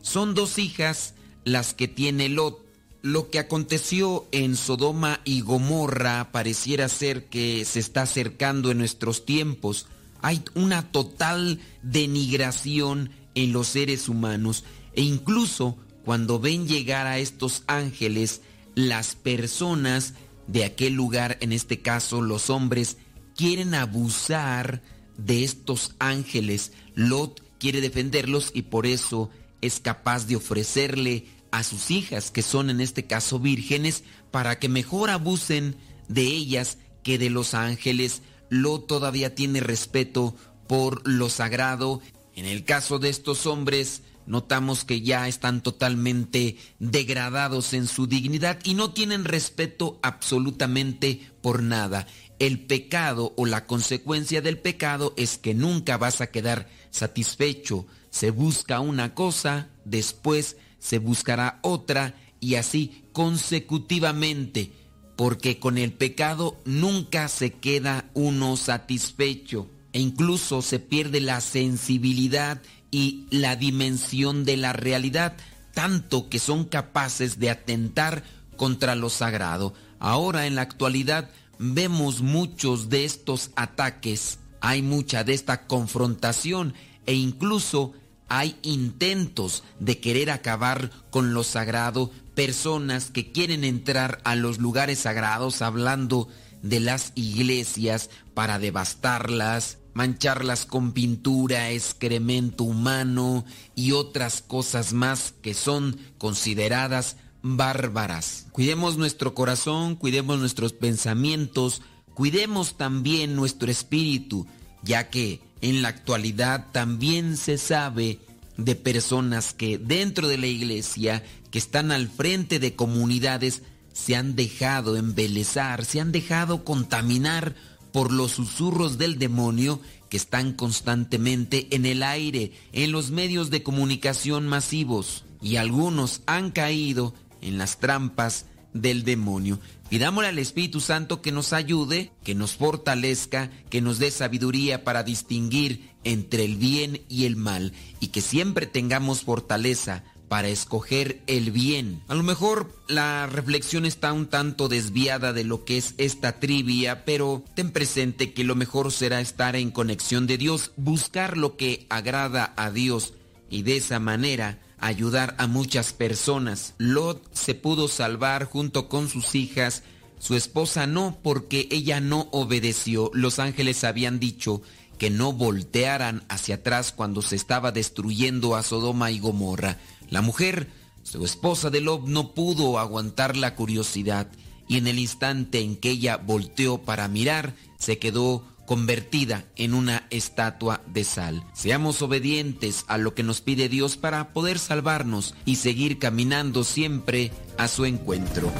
Son 0.00 0.34
dos 0.34 0.58
hijas 0.58 1.14
las 1.44 1.74
que 1.74 1.88
tiene 1.88 2.28
Lot. 2.28 2.64
Lo 3.02 3.30
que 3.30 3.40
aconteció 3.40 4.28
en 4.30 4.54
Sodoma 4.54 5.20
y 5.24 5.40
Gomorra 5.40 6.30
pareciera 6.30 6.88
ser 6.88 7.24
que 7.24 7.64
se 7.64 7.80
está 7.80 8.02
acercando 8.02 8.70
en 8.70 8.78
nuestros 8.78 9.26
tiempos. 9.26 9.88
Hay 10.20 10.44
una 10.54 10.92
total 10.92 11.58
denigración 11.82 13.10
en 13.34 13.52
los 13.52 13.66
seres 13.66 14.08
humanos 14.08 14.62
e 14.94 15.02
incluso 15.02 15.76
cuando 16.04 16.38
ven 16.38 16.68
llegar 16.68 17.08
a 17.08 17.18
estos 17.18 17.64
ángeles, 17.66 18.40
las 18.76 19.16
personas 19.16 20.14
de 20.46 20.64
aquel 20.64 20.94
lugar, 20.94 21.38
en 21.40 21.52
este 21.52 21.80
caso 21.80 22.22
los 22.22 22.50
hombres, 22.50 22.98
quieren 23.34 23.74
abusar 23.74 24.80
de 25.16 25.42
estos 25.42 25.96
ángeles. 25.98 26.70
Lot 26.94 27.42
quiere 27.58 27.80
defenderlos 27.80 28.52
y 28.54 28.62
por 28.62 28.86
eso 28.86 29.28
es 29.60 29.80
capaz 29.80 30.28
de 30.28 30.36
ofrecerle 30.36 31.26
a 31.52 31.62
sus 31.62 31.90
hijas, 31.92 32.32
que 32.32 32.42
son 32.42 32.70
en 32.70 32.80
este 32.80 33.04
caso 33.04 33.38
vírgenes, 33.38 34.02
para 34.32 34.58
que 34.58 34.68
mejor 34.68 35.10
abusen 35.10 35.76
de 36.08 36.22
ellas 36.22 36.78
que 37.04 37.18
de 37.18 37.30
los 37.30 37.54
ángeles. 37.54 38.22
Lot 38.48 38.86
todavía 38.86 39.34
tiene 39.34 39.60
respeto 39.60 40.34
por 40.66 41.06
lo 41.06 41.28
sagrado. 41.28 42.00
En 42.34 42.46
el 42.46 42.64
caso 42.64 42.98
de 42.98 43.10
estos 43.10 43.46
hombres, 43.46 44.02
notamos 44.26 44.84
que 44.84 45.02
ya 45.02 45.28
están 45.28 45.62
totalmente 45.62 46.56
degradados 46.78 47.74
en 47.74 47.86
su 47.86 48.06
dignidad 48.06 48.58
y 48.64 48.74
no 48.74 48.92
tienen 48.92 49.24
respeto 49.24 49.98
absolutamente 50.02 51.20
por 51.42 51.62
nada. 51.62 52.06
El 52.38 52.60
pecado 52.60 53.34
o 53.36 53.46
la 53.46 53.66
consecuencia 53.66 54.40
del 54.40 54.58
pecado 54.58 55.12
es 55.16 55.38
que 55.38 55.54
nunca 55.54 55.98
vas 55.98 56.20
a 56.20 56.28
quedar 56.28 56.68
satisfecho. 56.90 57.86
Se 58.10 58.30
busca 58.30 58.80
una 58.80 59.14
cosa, 59.14 59.68
después 59.84 60.56
se 60.82 60.98
buscará 60.98 61.60
otra 61.62 62.16
y 62.40 62.56
así 62.56 63.04
consecutivamente, 63.12 64.72
porque 65.16 65.60
con 65.60 65.78
el 65.78 65.92
pecado 65.92 66.60
nunca 66.64 67.28
se 67.28 67.52
queda 67.52 68.10
uno 68.14 68.56
satisfecho 68.56 69.70
e 69.92 70.00
incluso 70.00 70.60
se 70.60 70.80
pierde 70.80 71.20
la 71.20 71.40
sensibilidad 71.40 72.60
y 72.90 73.26
la 73.30 73.54
dimensión 73.54 74.44
de 74.44 74.56
la 74.56 74.72
realidad, 74.72 75.36
tanto 75.72 76.28
que 76.28 76.40
son 76.40 76.64
capaces 76.64 77.38
de 77.38 77.50
atentar 77.50 78.24
contra 78.56 78.96
lo 78.96 79.08
sagrado. 79.08 79.74
Ahora 80.00 80.48
en 80.48 80.56
la 80.56 80.62
actualidad 80.62 81.30
vemos 81.60 82.22
muchos 82.22 82.88
de 82.88 83.04
estos 83.04 83.52
ataques, 83.54 84.40
hay 84.60 84.82
mucha 84.82 85.22
de 85.22 85.34
esta 85.34 85.68
confrontación 85.68 86.74
e 87.06 87.14
incluso 87.14 87.92
hay 88.34 88.56
intentos 88.62 89.62
de 89.78 90.00
querer 90.00 90.30
acabar 90.30 90.90
con 91.10 91.34
lo 91.34 91.44
sagrado, 91.44 92.10
personas 92.34 93.10
que 93.10 93.30
quieren 93.30 93.62
entrar 93.62 94.22
a 94.24 94.36
los 94.36 94.56
lugares 94.56 95.00
sagrados 95.00 95.60
hablando 95.60 96.28
de 96.62 96.80
las 96.80 97.12
iglesias 97.14 98.08
para 98.32 98.58
devastarlas, 98.58 99.76
mancharlas 99.92 100.64
con 100.64 100.92
pintura, 100.92 101.72
excremento 101.72 102.64
humano 102.64 103.44
y 103.74 103.92
otras 103.92 104.40
cosas 104.40 104.94
más 104.94 105.34
que 105.42 105.52
son 105.52 105.98
consideradas 106.16 107.18
bárbaras. 107.42 108.46
Cuidemos 108.52 108.96
nuestro 108.96 109.34
corazón, 109.34 109.94
cuidemos 109.94 110.38
nuestros 110.38 110.72
pensamientos, 110.72 111.82
cuidemos 112.14 112.78
también 112.78 113.36
nuestro 113.36 113.70
espíritu, 113.70 114.46
ya 114.82 115.10
que 115.10 115.51
en 115.62 115.80
la 115.80 115.88
actualidad 115.88 116.66
también 116.72 117.36
se 117.36 117.56
sabe 117.56 118.18
de 118.56 118.74
personas 118.74 119.54
que 119.54 119.78
dentro 119.78 120.28
de 120.28 120.36
la 120.36 120.48
iglesia, 120.48 121.24
que 121.50 121.58
están 121.58 121.90
al 121.90 122.08
frente 122.08 122.58
de 122.58 122.74
comunidades, 122.74 123.62
se 123.92 124.16
han 124.16 124.34
dejado 124.36 124.96
embelezar, 124.96 125.84
se 125.84 126.00
han 126.00 126.12
dejado 126.12 126.64
contaminar 126.64 127.54
por 127.92 128.12
los 128.12 128.32
susurros 128.32 128.98
del 128.98 129.18
demonio 129.18 129.80
que 130.08 130.16
están 130.16 130.52
constantemente 130.52 131.68
en 131.70 131.86
el 131.86 132.02
aire, 132.02 132.52
en 132.72 132.90
los 132.90 133.10
medios 133.10 133.50
de 133.50 133.62
comunicación 133.62 134.46
masivos, 134.46 135.24
y 135.40 135.56
algunos 135.56 136.22
han 136.26 136.50
caído 136.50 137.14
en 137.40 137.58
las 137.58 137.78
trampas 137.78 138.46
del 138.72 139.04
demonio. 139.04 139.58
Pidámosle 139.92 140.30
al 140.30 140.38
Espíritu 140.38 140.80
Santo 140.80 141.20
que 141.20 141.32
nos 141.32 141.52
ayude, 141.52 142.12
que 142.24 142.34
nos 142.34 142.56
fortalezca, 142.56 143.50
que 143.68 143.82
nos 143.82 143.98
dé 143.98 144.10
sabiduría 144.10 144.84
para 144.84 145.02
distinguir 145.02 145.90
entre 146.02 146.46
el 146.46 146.56
bien 146.56 147.02
y 147.10 147.26
el 147.26 147.36
mal, 147.36 147.74
y 148.00 148.06
que 148.06 148.22
siempre 148.22 148.64
tengamos 148.64 149.20
fortaleza 149.20 150.02
para 150.28 150.48
escoger 150.48 151.20
el 151.26 151.50
bien. 151.50 152.02
A 152.08 152.14
lo 152.14 152.22
mejor 152.22 152.74
la 152.88 153.26
reflexión 153.26 153.84
está 153.84 154.14
un 154.14 154.28
tanto 154.28 154.70
desviada 154.70 155.34
de 155.34 155.44
lo 155.44 155.66
que 155.66 155.76
es 155.76 155.94
esta 155.98 156.40
trivia, 156.40 157.04
pero 157.04 157.44
ten 157.54 157.70
presente 157.70 158.32
que 158.32 158.44
lo 158.44 158.54
mejor 158.54 158.92
será 158.92 159.20
estar 159.20 159.56
en 159.56 159.70
conexión 159.70 160.26
de 160.26 160.38
Dios, 160.38 160.72
buscar 160.78 161.36
lo 161.36 161.58
que 161.58 161.84
agrada 161.90 162.54
a 162.56 162.70
Dios 162.70 163.12
y 163.50 163.60
de 163.60 163.76
esa 163.76 164.00
manera 164.00 164.58
ayudar 164.82 165.34
a 165.38 165.46
muchas 165.46 165.92
personas. 165.92 166.74
Lot 166.78 167.22
se 167.32 167.54
pudo 167.54 167.88
salvar 167.88 168.44
junto 168.44 168.88
con 168.88 169.08
sus 169.08 169.34
hijas, 169.34 169.82
su 170.18 170.34
esposa 170.34 170.86
no 170.86 171.18
porque 171.22 171.68
ella 171.70 172.00
no 172.00 172.28
obedeció. 172.32 173.10
Los 173.14 173.38
ángeles 173.38 173.84
habían 173.84 174.20
dicho 174.20 174.60
que 174.98 175.08
no 175.08 175.32
voltearan 175.32 176.24
hacia 176.28 176.56
atrás 176.56 176.92
cuando 176.92 177.22
se 177.22 177.36
estaba 177.36 177.72
destruyendo 177.72 178.54
a 178.54 178.62
Sodoma 178.62 179.10
y 179.10 179.18
Gomorra. 179.18 179.78
La 180.10 180.20
mujer, 180.20 180.68
su 181.02 181.24
esposa 181.24 181.70
de 181.70 181.80
Lob, 181.80 182.08
no 182.08 182.34
pudo 182.34 182.78
aguantar 182.78 183.36
la 183.36 183.54
curiosidad 183.54 184.28
y 184.68 184.76
en 184.76 184.86
el 184.86 184.98
instante 184.98 185.60
en 185.60 185.76
que 185.76 185.90
ella 185.90 186.16
volteó 186.16 186.78
para 186.78 187.08
mirar, 187.08 187.54
se 187.78 187.98
quedó 187.98 188.44
convertida 188.66 189.44
en 189.56 189.74
una 189.74 190.06
estatua 190.10 190.80
de 190.86 191.04
sal. 191.04 191.44
Seamos 191.52 192.02
obedientes 192.02 192.84
a 192.88 192.98
lo 192.98 193.14
que 193.14 193.22
nos 193.22 193.40
pide 193.40 193.68
Dios 193.68 193.96
para 193.96 194.32
poder 194.32 194.58
salvarnos 194.58 195.34
y 195.44 195.56
seguir 195.56 195.98
caminando 195.98 196.64
siempre 196.64 197.32
a 197.58 197.68
su 197.68 197.84
encuentro. 197.84 198.52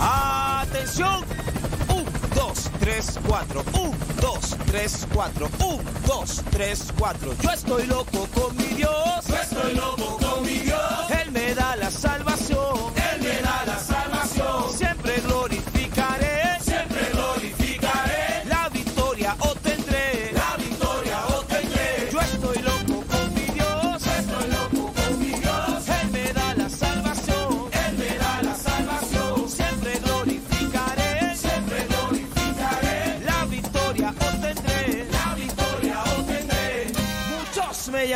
¡Atención! 0.00 1.24
2, 2.36 2.70
3, 2.80 3.18
4. 3.26 3.64
1, 3.72 3.90
2, 4.20 4.56
3, 4.66 5.06
4. 5.12 5.50
1, 5.58 5.82
2, 6.06 6.42
3, 6.50 6.92
4. 6.98 7.36
Yo 7.42 7.50
estoy 7.50 7.86
loco 7.86 8.28
con 8.34 8.56
mi 8.56 8.74
Dios. 8.74 9.25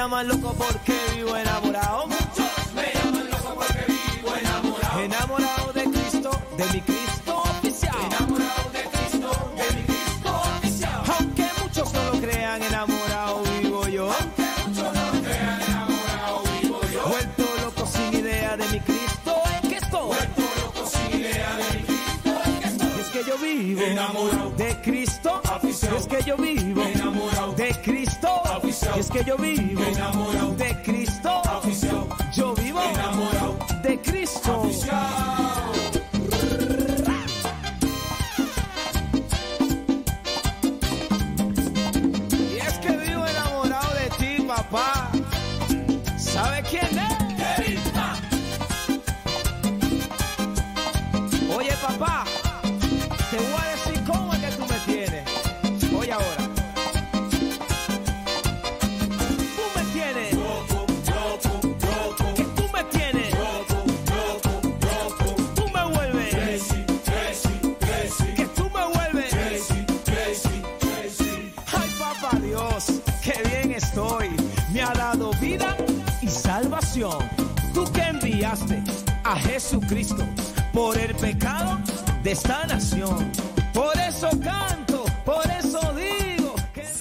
Llaman 0.01 0.29
loco 0.29 0.55
porque 0.57 0.95
vivo 1.15 1.37
enamorado. 1.37 2.07
Muchos 2.07 2.73
me 2.75 2.87
llaman 2.95 3.31
loco 3.31 3.55
porque 3.55 3.85
vivo 3.93 4.35
enamorado. 4.35 5.01
Enamorado 5.01 5.73
de 5.75 5.85
Cristo, 5.85 6.31
de 6.57 6.65
mi 6.73 6.81
Cristo 6.81 7.33
oficial. 7.37 7.97
Enamorado 8.07 8.71
de 8.73 8.83
Cristo, 8.95 9.31
de 9.61 9.67
mi 9.77 9.83
Cristo 9.91 10.31
oficial. 10.57 11.03
Aunque 11.19 11.47
muchos 11.63 11.93
no 11.93 12.03
lo 12.05 12.13
crean, 12.19 12.63
enamorado 12.63 13.43
vivo 13.61 13.89
yo. 13.89 14.11
Aunque 14.11 14.47
muchos 14.67 14.89
no 14.97 15.05
lo 15.13 15.21
crean, 15.21 15.61
enamorado 15.69 16.43
vivo 16.63 16.81
yo. 16.95 17.03
Vuelto 17.07 17.45
loco 17.63 17.87
sin 17.87 18.15
idea 18.21 18.57
de 18.57 18.67
mi 18.69 18.81
Cristo 18.81 19.33
en 19.63 19.69
que 19.69 19.77
estoy. 19.85 20.07
Vuelto 20.17 20.43
loco 20.63 20.83
sin 20.93 21.21
idea 21.21 21.51
de 21.61 21.65
mi 21.77 21.83
Cristo 21.91 22.31
en 22.47 22.59
que 22.61 22.67
estoy. 22.69 22.89
Y 22.97 23.01
es 23.03 23.09
que 23.11 23.23
yo 23.29 23.37
vivo 23.37 23.83
Enamorado. 23.83 24.51
de 24.57 24.81
Cristo. 24.81 25.41
Afición. 25.45 25.93
Y 25.93 25.97
es 25.99 26.07
que 26.07 26.23
yo 26.25 26.37
vivo 26.39 26.70
es 29.01 29.11
que 29.11 29.25
yo 29.25 29.37
vivo 29.39 29.83
Enamorado. 29.83 30.55
de 30.57 30.80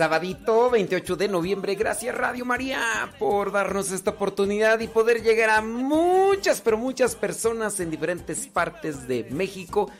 Sabadito 0.09 0.71
28 0.71 1.17
de 1.17 1.27
noviembre, 1.27 1.75
gracias 1.75 2.17
Radio 2.17 2.43
María 2.43 2.81
por 3.19 3.51
darnos 3.51 3.91
esta 3.91 4.09
oportunidad 4.09 4.79
y 4.79 4.87
poder 4.87 5.21
llegar 5.21 5.51
a 5.51 5.61
muchas, 5.61 6.61
pero 6.61 6.79
muchas 6.79 7.15
personas 7.15 7.79
en 7.79 7.91
diferentes 7.91 8.47
partes 8.47 9.07
de 9.07 9.27
México 9.29 9.91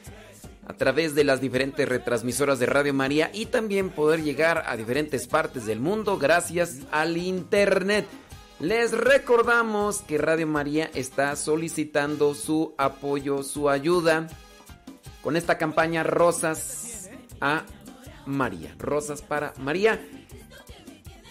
a 0.65 0.73
través 0.73 1.13
de 1.13 1.25
las 1.25 1.41
diferentes 1.41 1.87
retransmisoras 1.87 2.57
de 2.57 2.65
Radio 2.65 2.91
María 2.91 3.29
y 3.35 3.45
también 3.45 3.91
poder 3.91 4.23
llegar 4.23 4.63
a 4.65 4.75
diferentes 4.75 5.27
partes 5.27 5.67
del 5.67 5.79
mundo 5.79 6.17
gracias 6.17 6.79
al 6.89 7.15
Internet. 7.15 8.07
Les 8.59 8.91
recordamos 8.91 10.01
que 10.01 10.17
Radio 10.17 10.47
María 10.47 10.89
está 10.95 11.35
solicitando 11.35 12.33
su 12.33 12.73
apoyo, 12.79 13.43
su 13.43 13.69
ayuda 13.69 14.25
con 15.21 15.37
esta 15.37 15.59
campaña 15.59 16.01
Rosas 16.01 17.11
a 17.41 17.63
María. 18.25 18.75
Rosas 18.77 19.21
para 19.21 19.53
María. 19.57 19.99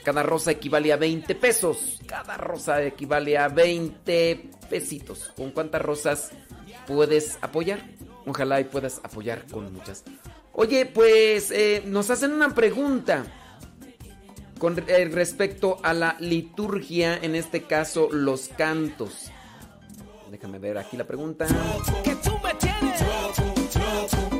Cada 0.04 0.22
rosa 0.22 0.52
equivale 0.52 0.92
a 0.92 0.96
20 0.96 1.34
pesos. 1.34 2.00
Cada 2.06 2.36
rosa 2.36 2.82
equivale 2.82 3.36
a 3.36 3.48
20 3.48 4.50
pesitos. 4.70 5.32
¿Con 5.36 5.50
cuántas 5.50 5.82
rosas 5.82 6.30
puedes 6.86 7.38
apoyar? 7.40 7.80
Ojalá 8.26 8.60
y 8.60 8.64
puedas 8.64 9.00
apoyar 9.02 9.46
con 9.50 9.72
muchas. 9.72 10.04
Oye, 10.52 10.86
pues 10.86 11.50
eh, 11.50 11.82
nos 11.86 12.10
hacen 12.10 12.32
una 12.32 12.54
pregunta 12.54 13.24
con 14.58 14.82
eh, 14.86 15.08
respecto 15.10 15.78
a 15.82 15.94
la 15.94 16.16
liturgia, 16.18 17.16
en 17.16 17.34
este 17.34 17.62
caso 17.62 18.08
los 18.10 18.48
cantos. 18.48 19.30
Déjame 20.30 20.58
ver 20.58 20.78
aquí 20.78 20.96
la 20.96 21.06
pregunta. 21.06 21.46
Que 22.04 22.14
tú 22.16 22.32
me 22.42 22.54
tienes. 22.54 24.37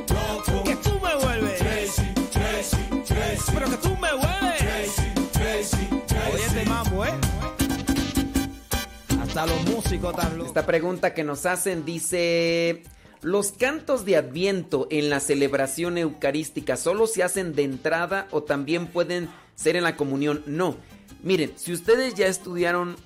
Pero 3.53 3.71
que 3.71 3.77
tú 3.77 3.91
me 3.97 4.13
vuelves. 4.13 4.97
Oye, 6.33 6.65
mambo. 6.67 7.05
Hasta 9.23 9.47
los 9.47 9.65
músicos 9.67 10.17
tan 10.17 10.33
locos. 10.37 10.49
Esta 10.49 10.67
pregunta 10.67 11.15
que 11.15 11.25
nos 11.25 11.47
hacen 11.47 11.85
dice, 11.85 12.83
¿los 13.23 13.53
cantos 13.53 14.05
de 14.05 14.17
Adviento 14.17 14.89
en 14.91 15.11
la 15.11 15.21
celebración 15.21 15.99
eucarística 15.99 16.77
solo 16.77 17.07
se 17.07 17.23
hacen 17.23 17.55
de 17.55 17.65
entrada 17.65 18.29
o 18.31 18.43
también 18.43 18.87
pueden 18.87 19.29
ser 19.55 19.77
en 19.77 19.85
la 19.85 19.97
comunión? 19.97 20.43
No. 20.47 20.77
Miren, 21.23 21.53
si 21.57 21.73
ustedes 21.73 22.15
ya 22.15 22.27
estudiaron 22.27 22.97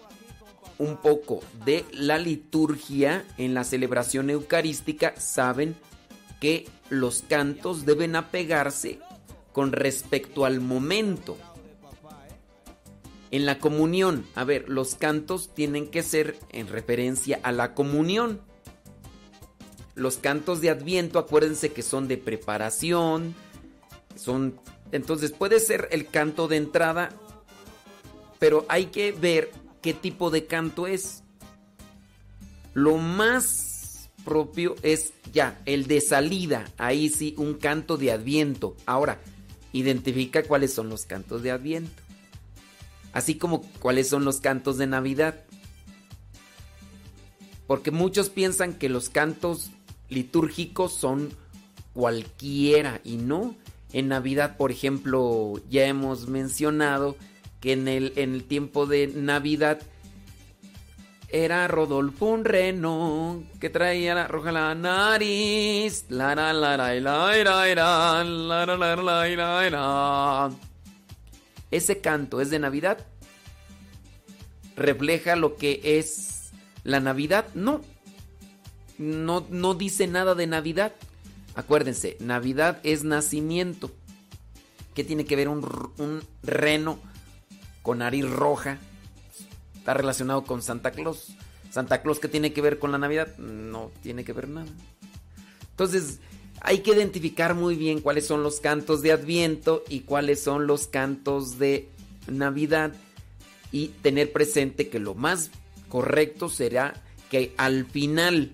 un 0.79 0.97
poco 0.97 1.41
de 1.65 1.85
la 1.93 2.19
liturgia 2.19 3.25
en 3.39 3.55
la 3.55 3.65
celebración 3.65 4.31
eucarística, 4.31 5.15
saben 5.17 5.77
que 6.41 6.69
los 6.91 7.23
cantos 7.23 7.87
deben 7.87 8.17
apegarse 8.17 8.99
con 9.53 9.73
respecto 9.73 10.45
al 10.45 10.61
momento. 10.61 11.37
En 13.31 13.47
la 13.47 13.59
comunión, 13.59 14.27
a 14.35 14.45
ver, 14.45 14.69
los 14.69 14.95
cantos 14.95 15.55
tienen 15.55 15.87
que 15.87 16.03
ser 16.03 16.39
en 16.51 16.69
referencia 16.69 17.41
a 17.43 17.53
la 17.53 17.75
comunión. 17.75 18.41
Los 19.95 20.19
cantos 20.19 20.61
de 20.61 20.71
Adviento, 20.71 21.19
acuérdense 21.19 21.73
que 21.73 21.83
son 21.83 22.09
de 22.09 22.19
preparación, 22.19 23.35
son 24.17 24.59
entonces 24.93 25.33
puede 25.33 25.59
ser 25.59 25.89
el 25.91 26.07
canto 26.07 26.47
de 26.47 26.59
entrada, 26.59 27.11
pero 28.39 28.67
hay 28.69 28.87
que 28.87 29.13
ver 29.13 29.51
qué 29.81 29.95
tipo 29.95 30.31
de 30.31 30.45
canto 30.45 30.87
es. 30.87 31.25
Lo 32.75 32.99
más 32.99 34.11
propio 34.25 34.77
es 34.83 35.15
ya 35.33 35.61
el 35.65 35.87
de 35.87 36.01
salida, 36.03 36.71
ahí 36.77 37.09
sí 37.09 37.35
un 37.39 37.55
canto 37.55 37.97
de 37.97 38.13
Adviento. 38.13 38.77
Ahora, 38.85 39.19
identifica 39.73 40.43
cuáles 40.43 40.73
son 40.73 40.89
los 40.89 41.07
cantos 41.07 41.43
de 41.43 41.51
Adviento 41.51 42.03
así 43.13 43.37
como 43.37 43.63
cuáles 43.79 44.09
son 44.09 44.25
los 44.25 44.41
cantos 44.41 44.79
de 44.79 44.87
Navidad. 44.87 45.45
Porque 47.67 47.91
muchos 47.91 48.29
piensan 48.29 48.75
que 48.75 48.89
los 48.89 49.09
cantos 49.09 49.71
litúrgicos 50.09 50.93
son 50.93 51.31
cualquiera 51.95 53.01
y 53.05 53.17
no. 53.17 53.55
En 53.93 54.09
Navidad, 54.09 54.57
por 54.57 54.71
ejemplo, 54.71 55.61
ya 55.71 55.87
hemos 55.87 56.29
mencionado 56.29 57.17
que 57.61 57.73
en 57.73 57.89
el, 57.89 58.13
en 58.17 58.35
el 58.35 58.45
tiempo 58.45 58.87
de 58.87 59.07
Navidad 59.09 59.81
era 61.33 61.67
Rodolfo 61.67 62.27
un 62.27 62.45
reno 62.45 63.43
que 63.59 63.71
traía 63.71 64.15
la 64.15 64.29
roja 64.29 64.53
la 64.53 64.75
nariz. 64.75 66.05
La 66.09 66.35
la 66.35 66.53
la 66.53 66.77
la 66.77 66.95
la 66.95 67.35
la 67.35 68.25
la 68.67 68.77
la 68.77 68.97
la 68.97 69.71
la 69.71 70.51
ese 71.73 72.01
canto 72.03 72.41
es 72.41 72.51
de 72.51 72.59
Navidad. 72.59 73.07
¿Refleja 74.77 75.37
lo 75.37 75.57
que 75.57 75.81
es 75.83 76.53
la 76.85 77.01
Navidad? 77.01 77.47
No. 77.55 77.81
No, 78.99 79.47
no 79.49 79.75
dice 79.75 80.07
nada 80.07 80.35
de 80.35 80.47
Navidad. 80.47 80.93
Acuérdense, 81.55 82.19
Navidad 82.21 82.79
es 82.85 83.05
nacimiento. 83.05 83.91
¿Qué 84.95 85.03
tiene 85.03 85.25
que 85.25 85.35
ver 85.35 85.49
un, 85.49 85.67
un 85.97 86.23
reno 86.43 86.99
con 87.81 87.99
nariz 87.99 88.29
roja? 88.29 88.79
Está 89.83 89.95
relacionado 89.95 90.45
con 90.45 90.63
Santa 90.63 90.93
Claus. 90.93 91.35
Santa 91.69 92.03
Claus, 92.03 92.21
¿qué 92.21 92.29
tiene 92.29 92.53
que 92.53 92.61
ver 92.61 92.79
con 92.79 92.93
la 92.93 92.99
Navidad? 92.99 93.37
No 93.39 93.91
tiene 94.01 94.23
que 94.23 94.33
ver 94.33 94.47
nada. 94.47 94.69
Entonces, 95.71 96.21
hay 96.61 96.83
que 96.83 96.93
identificar 96.93 97.57
muy 97.57 97.75
bien 97.75 98.01
cuáles 98.01 98.25
son 98.25 98.45
los 98.45 98.61
cantos 98.61 99.03
de 99.03 99.11
Adviento 99.11 99.83
y 99.89 100.03
cuáles 100.03 100.41
son 100.41 100.69
los 100.69 100.87
cantos 100.87 101.59
de 101.59 101.89
Navidad 102.29 102.93
y 103.73 103.89
tener 103.89 104.31
presente 104.31 104.89
que 104.89 105.01
lo 105.01 105.17
más 105.17 105.51
correcto 105.89 106.49
será 106.49 106.95
que 107.29 107.53
al 107.57 107.85
final, 107.85 108.53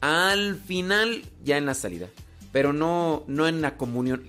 al 0.00 0.56
final 0.56 1.24
ya 1.44 1.58
en 1.58 1.66
la 1.66 1.74
salida, 1.74 2.08
pero 2.52 2.72
no 2.72 3.24
no 3.26 3.46
en 3.48 3.60
la 3.60 3.76
comunión. 3.76 4.24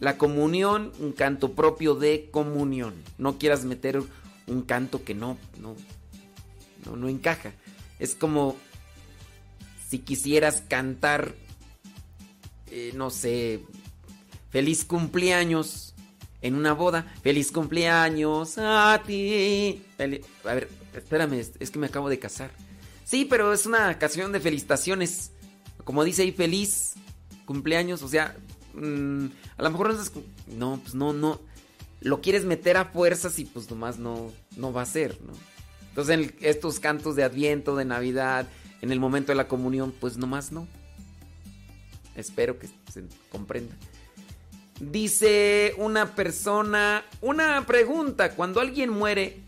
La 0.00 0.18
comunión, 0.18 0.90
un 0.98 1.12
canto 1.12 1.52
propio 1.52 1.94
de 1.94 2.28
comunión. 2.32 2.92
No 3.18 3.38
quieras 3.38 3.64
meter 3.64 4.02
un 4.46 4.62
canto 4.62 5.04
que 5.04 5.14
no 5.14 5.38
no 5.60 5.76
no, 6.84 6.96
no 6.96 7.08
encaja. 7.08 7.52
Es 7.98 8.14
como 8.14 8.56
si 9.88 10.00
quisieras 10.00 10.62
cantar 10.68 11.34
eh, 12.74 12.90
no 12.94 13.10
sé, 13.10 13.60
feliz 14.48 14.86
cumpleaños 14.86 15.94
en 16.40 16.54
una 16.54 16.72
boda, 16.72 17.12
feliz 17.22 17.52
cumpleaños 17.52 18.56
a 18.56 19.02
ti. 19.06 19.82
a 19.98 20.54
ver, 20.54 20.70
espérame, 20.94 21.44
es 21.60 21.70
que 21.70 21.78
me 21.78 21.88
acabo 21.88 22.08
de 22.08 22.18
casar. 22.18 22.50
Sí, 23.04 23.26
pero 23.26 23.52
es 23.52 23.66
una 23.66 23.98
canción 23.98 24.32
de 24.32 24.40
felicitaciones. 24.40 25.32
Como 25.84 26.02
dice 26.02 26.22
ahí, 26.22 26.32
feliz 26.32 26.94
cumpleaños, 27.44 28.02
o 28.02 28.08
sea, 28.08 28.34
mmm, 28.72 29.26
a 29.58 29.62
lo 29.62 29.70
mejor 29.70 29.94
no, 29.94 30.22
no, 30.56 30.80
pues 30.82 30.94
no, 30.94 31.12
no, 31.12 31.40
lo 32.02 32.20
quieres 32.20 32.44
meter 32.44 32.76
a 32.76 32.86
fuerzas 32.86 33.38
y 33.38 33.44
pues 33.44 33.70
nomás 33.70 33.98
no, 33.98 34.32
no 34.56 34.72
va 34.72 34.82
a 34.82 34.86
ser, 34.86 35.20
¿no? 35.22 35.32
Entonces 35.88 36.14
en 36.14 36.36
estos 36.40 36.80
cantos 36.80 37.16
de 37.16 37.22
Adviento, 37.22 37.76
de 37.76 37.84
Navidad, 37.84 38.48
en 38.80 38.92
el 38.92 39.00
momento 39.00 39.32
de 39.32 39.36
la 39.36 39.48
comunión, 39.48 39.92
pues 39.98 40.16
nomás 40.16 40.52
no. 40.52 40.66
Espero 42.16 42.58
que 42.58 42.66
se 42.66 43.04
comprenda. 43.30 43.74
Dice 44.80 45.74
una 45.76 46.14
persona, 46.14 47.04
una 47.20 47.64
pregunta, 47.66 48.34
cuando 48.34 48.60
alguien 48.60 48.90
muere 48.90 49.40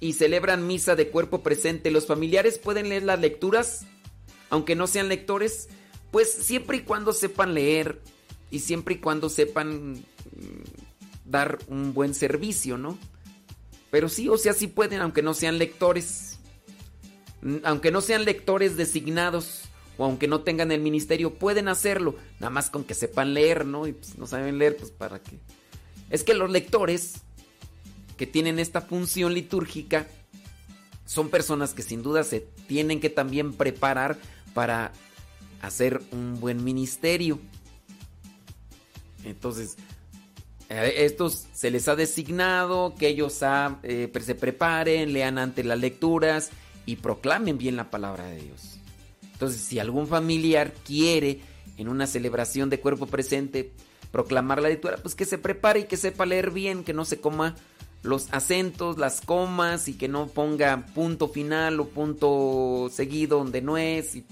y 0.00 0.14
celebran 0.14 0.66
misa 0.66 0.96
de 0.96 1.08
cuerpo 1.08 1.42
presente, 1.42 1.90
¿los 1.90 2.06
familiares 2.06 2.58
pueden 2.58 2.88
leer 2.88 3.04
las 3.04 3.20
lecturas? 3.20 3.86
Aunque 4.50 4.74
no 4.74 4.86
sean 4.86 5.08
lectores, 5.08 5.68
pues 6.10 6.32
siempre 6.32 6.78
y 6.78 6.80
cuando 6.80 7.12
sepan 7.12 7.54
leer 7.54 8.00
y 8.50 8.60
siempre 8.60 8.94
y 8.94 8.98
cuando 8.98 9.28
sepan 9.28 10.04
dar 11.26 11.58
un 11.68 11.92
buen 11.94 12.14
servicio, 12.14 12.78
¿no? 12.78 12.98
Pero 13.90 14.08
sí, 14.08 14.28
o 14.28 14.36
sea, 14.36 14.52
sí 14.52 14.66
pueden, 14.66 15.00
aunque 15.00 15.22
no 15.22 15.34
sean 15.34 15.58
lectores. 15.58 16.38
aunque 17.62 17.90
no 17.90 18.00
sean 18.00 18.24
lectores 18.24 18.76
designados 18.76 19.62
o 19.98 20.04
aunque 20.04 20.28
no 20.28 20.40
tengan 20.40 20.72
el 20.72 20.80
ministerio, 20.80 21.34
pueden 21.34 21.68
hacerlo, 21.68 22.16
nada 22.40 22.50
más 22.50 22.70
con 22.70 22.84
que 22.84 22.94
sepan 22.94 23.34
leer, 23.34 23.64
¿no? 23.64 23.86
Y 23.86 23.92
pues 23.92 24.18
no 24.18 24.26
saben 24.26 24.58
leer, 24.58 24.76
pues 24.76 24.90
para 24.90 25.22
qué. 25.22 25.38
Es 26.10 26.24
que 26.24 26.34
los 26.34 26.50
lectores 26.50 27.22
que 28.16 28.26
tienen 28.26 28.58
esta 28.58 28.80
función 28.80 29.34
litúrgica 29.34 30.06
son 31.04 31.28
personas 31.30 31.72
que 31.72 31.82
sin 31.82 32.02
duda 32.02 32.24
se 32.24 32.40
tienen 32.66 33.00
que 33.00 33.10
también 33.10 33.52
preparar 33.52 34.18
para 34.54 34.92
hacer 35.62 36.02
un 36.10 36.40
buen 36.40 36.64
ministerio. 36.64 37.38
Entonces, 39.24 39.76
estos 40.68 41.46
se 41.52 41.70
les 41.70 41.88
ha 41.88 41.96
designado 41.96 42.94
que 42.98 43.08
ellos 43.08 43.42
ah, 43.42 43.78
eh, 43.82 44.10
se 44.20 44.34
preparen, 44.34 45.12
lean 45.12 45.38
ante 45.38 45.62
las 45.64 45.78
lecturas 45.78 46.50
y 46.86 46.96
proclamen 46.96 47.58
bien 47.58 47.76
la 47.76 47.90
palabra 47.90 48.26
de 48.26 48.40
Dios. 48.40 48.78
Entonces, 49.32 49.60
si 49.60 49.78
algún 49.78 50.06
familiar 50.06 50.72
quiere 50.84 51.40
en 51.76 51.88
una 51.88 52.06
celebración 52.06 52.70
de 52.70 52.80
cuerpo 52.80 53.06
presente 53.06 53.72
proclamar 54.10 54.62
la 54.62 54.68
lectura, 54.68 54.96
pues 54.96 55.14
que 55.14 55.24
se 55.24 55.38
prepare 55.38 55.80
y 55.80 55.84
que 55.84 55.96
sepa 55.96 56.24
leer 56.26 56.50
bien, 56.50 56.84
que 56.84 56.94
no 56.94 57.04
se 57.04 57.20
coma 57.20 57.54
los 58.02 58.32
acentos, 58.32 58.98
las 58.98 59.20
comas 59.20 59.88
y 59.88 59.94
que 59.94 60.08
no 60.08 60.28
ponga 60.28 60.86
punto 60.94 61.28
final 61.28 61.80
o 61.80 61.88
punto 61.88 62.88
seguido 62.90 63.38
donde 63.38 63.62
no 63.62 63.76
es. 63.76 64.16
y- 64.16 64.24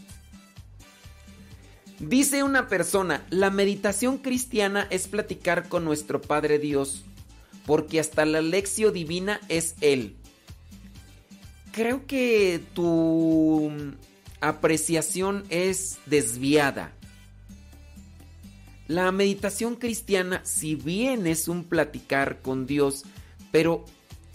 Dice 2.00 2.42
una 2.42 2.68
persona, 2.68 3.24
la 3.30 3.50
meditación 3.50 4.18
cristiana 4.18 4.86
es 4.90 5.06
platicar 5.06 5.68
con 5.68 5.84
nuestro 5.84 6.20
Padre 6.20 6.58
Dios, 6.58 7.04
porque 7.66 8.00
hasta 8.00 8.24
la 8.24 8.40
lección 8.40 8.92
divina 8.92 9.40
es 9.48 9.76
Él. 9.80 10.16
Creo 11.72 12.06
que 12.06 12.60
tu 12.74 13.72
apreciación 14.40 15.44
es 15.50 15.98
desviada. 16.06 16.92
La 18.86 19.10
meditación 19.12 19.76
cristiana, 19.76 20.40
si 20.44 20.74
bien 20.74 21.26
es 21.26 21.48
un 21.48 21.64
platicar 21.64 22.42
con 22.42 22.66
Dios, 22.66 23.04
pero 23.50 23.84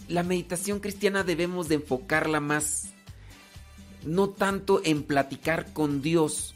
la 0.08 0.22
meditación 0.22 0.80
cristiana 0.80 1.22
debemos 1.22 1.68
de 1.68 1.76
enfocarla 1.76 2.40
más, 2.40 2.88
no 4.04 4.30
tanto 4.30 4.80
en 4.82 5.04
platicar 5.04 5.72
con 5.72 6.02
Dios. 6.02 6.54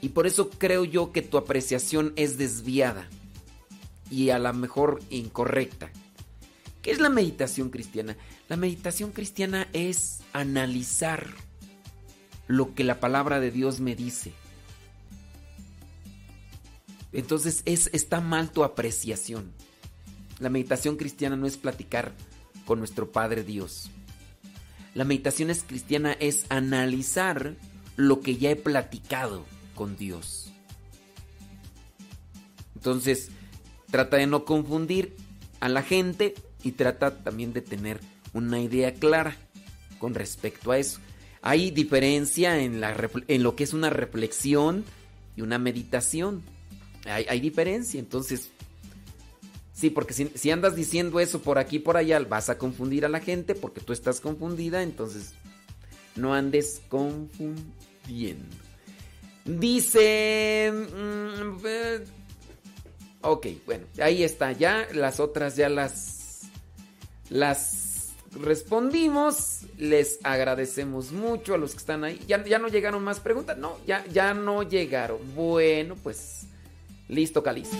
Y 0.00 0.10
por 0.10 0.26
eso 0.26 0.50
creo 0.50 0.84
yo 0.84 1.12
que 1.12 1.22
tu 1.22 1.38
apreciación 1.38 2.12
es 2.16 2.38
desviada 2.38 3.08
y 4.10 4.30
a 4.30 4.38
lo 4.38 4.52
mejor 4.52 5.00
incorrecta. 5.10 5.90
¿Qué 6.82 6.92
es 6.92 7.00
la 7.00 7.10
meditación 7.10 7.70
cristiana? 7.70 8.16
La 8.48 8.56
meditación 8.56 9.10
cristiana 9.10 9.68
es 9.72 10.20
analizar 10.32 11.26
lo 12.46 12.74
que 12.74 12.84
la 12.84 13.00
palabra 13.00 13.40
de 13.40 13.50
Dios 13.50 13.80
me 13.80 13.96
dice. 13.96 14.32
Entonces 17.12 17.62
es, 17.64 17.90
está 17.92 18.20
mal 18.20 18.50
tu 18.50 18.64
apreciación. 18.64 19.52
La 20.38 20.48
meditación 20.48 20.96
cristiana 20.96 21.36
no 21.36 21.46
es 21.46 21.56
platicar 21.56 22.14
con 22.64 22.78
nuestro 22.78 23.10
Padre 23.10 23.42
Dios. 23.42 23.90
La 24.94 25.04
meditación 25.04 25.50
es 25.50 25.64
cristiana 25.64 26.12
es 26.12 26.46
analizar 26.48 27.56
lo 27.96 28.20
que 28.20 28.36
ya 28.36 28.50
he 28.50 28.56
platicado 28.56 29.44
con 29.78 29.96
Dios. 29.96 30.50
Entonces, 32.74 33.28
trata 33.92 34.16
de 34.16 34.26
no 34.26 34.44
confundir 34.44 35.14
a 35.60 35.68
la 35.68 35.84
gente 35.84 36.34
y 36.64 36.72
trata 36.72 37.22
también 37.22 37.52
de 37.52 37.62
tener 37.62 38.00
una 38.32 38.60
idea 38.60 38.92
clara 38.92 39.36
con 40.00 40.14
respecto 40.14 40.72
a 40.72 40.78
eso. 40.78 40.98
Hay 41.42 41.70
diferencia 41.70 42.60
en, 42.60 42.80
lo 42.80 43.54
que 43.54 43.62
es 43.62 43.72
una 43.72 43.88
reflexión 43.88 44.84
y 45.36 45.42
una 45.42 45.60
meditación. 45.60 46.42
Hay, 47.04 47.26
hay 47.28 47.38
diferencia, 47.38 48.00
entonces... 48.00 48.50
Sí, 49.72 49.90
porque 49.90 50.12
si, 50.12 50.28
si 50.34 50.50
andas 50.50 50.74
diciendo 50.74 51.20
eso 51.20 51.40
por 51.40 51.56
aquí 51.56 51.76
y 51.76 51.78
por 51.78 51.96
allá, 51.96 52.18
vas 52.18 52.50
a 52.50 52.58
confundir 52.58 53.06
a 53.06 53.08
la 53.08 53.20
gente 53.20 53.54
porque 53.54 53.80
tú 53.80 53.92
estás 53.92 54.20
confundida, 54.20 54.82
entonces 54.82 55.34
no 56.16 56.34
andes 56.34 56.82
confundiendo. 56.88 58.67
Dice... 59.48 60.70
mm, 60.70 61.66
eh, 61.66 62.04
ok, 63.22 63.46
bueno, 63.64 63.86
ahí 64.02 64.22
está, 64.22 64.52
ya 64.52 64.86
las 64.92 65.20
otras 65.20 65.56
ya 65.56 65.68
las... 65.68 66.42
Las 67.30 68.12
respondimos, 68.32 69.60
les 69.76 70.18
agradecemos 70.22 71.12
mucho 71.12 71.54
a 71.54 71.58
los 71.58 71.72
que 71.72 71.78
están 71.78 72.04
ahí. 72.04 72.20
¿Ya, 72.26 72.44
ya 72.44 72.58
no 72.58 72.68
llegaron 72.68 73.02
más 73.02 73.20
preguntas? 73.20 73.56
No, 73.58 73.76
ya, 73.86 74.04
ya 74.06 74.34
no 74.34 74.62
llegaron. 74.62 75.18
Bueno, 75.34 75.94
pues 76.02 76.46
listo, 77.08 77.42
Calisto. 77.42 77.76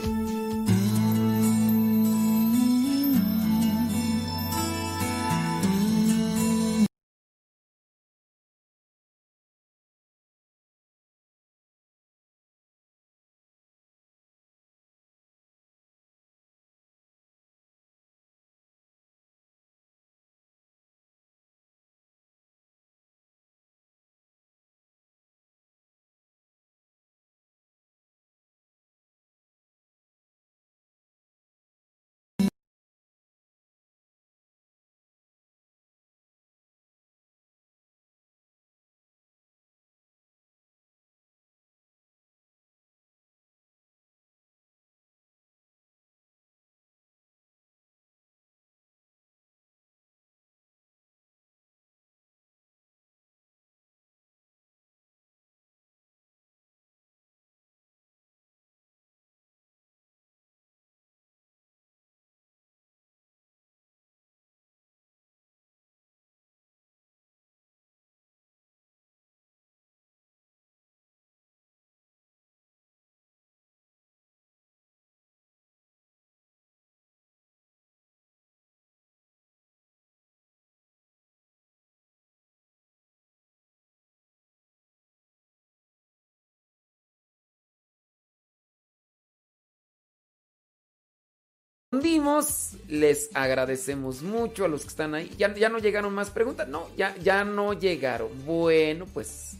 Respondimos. 91.90 92.72
Les 92.88 93.30
agradecemos 93.34 94.22
mucho 94.22 94.64
a 94.64 94.68
los 94.68 94.82
que 94.82 94.88
están 94.88 95.14
ahí. 95.14 95.30
¿Ya, 95.38 95.54
ya 95.54 95.68
no 95.68 95.78
llegaron 95.78 96.14
más 96.14 96.30
preguntas? 96.30 96.68
No, 96.68 96.86
ya, 96.96 97.14
ya 97.22 97.44
no 97.44 97.72
llegaron. 97.72 98.28
Bueno, 98.44 99.06
pues 99.06 99.56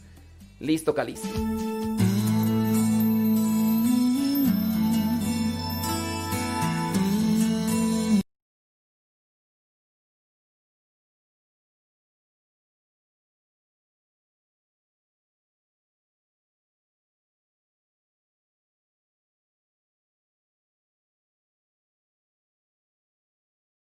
listo, 0.59 0.93
Calisto. 0.93 1.27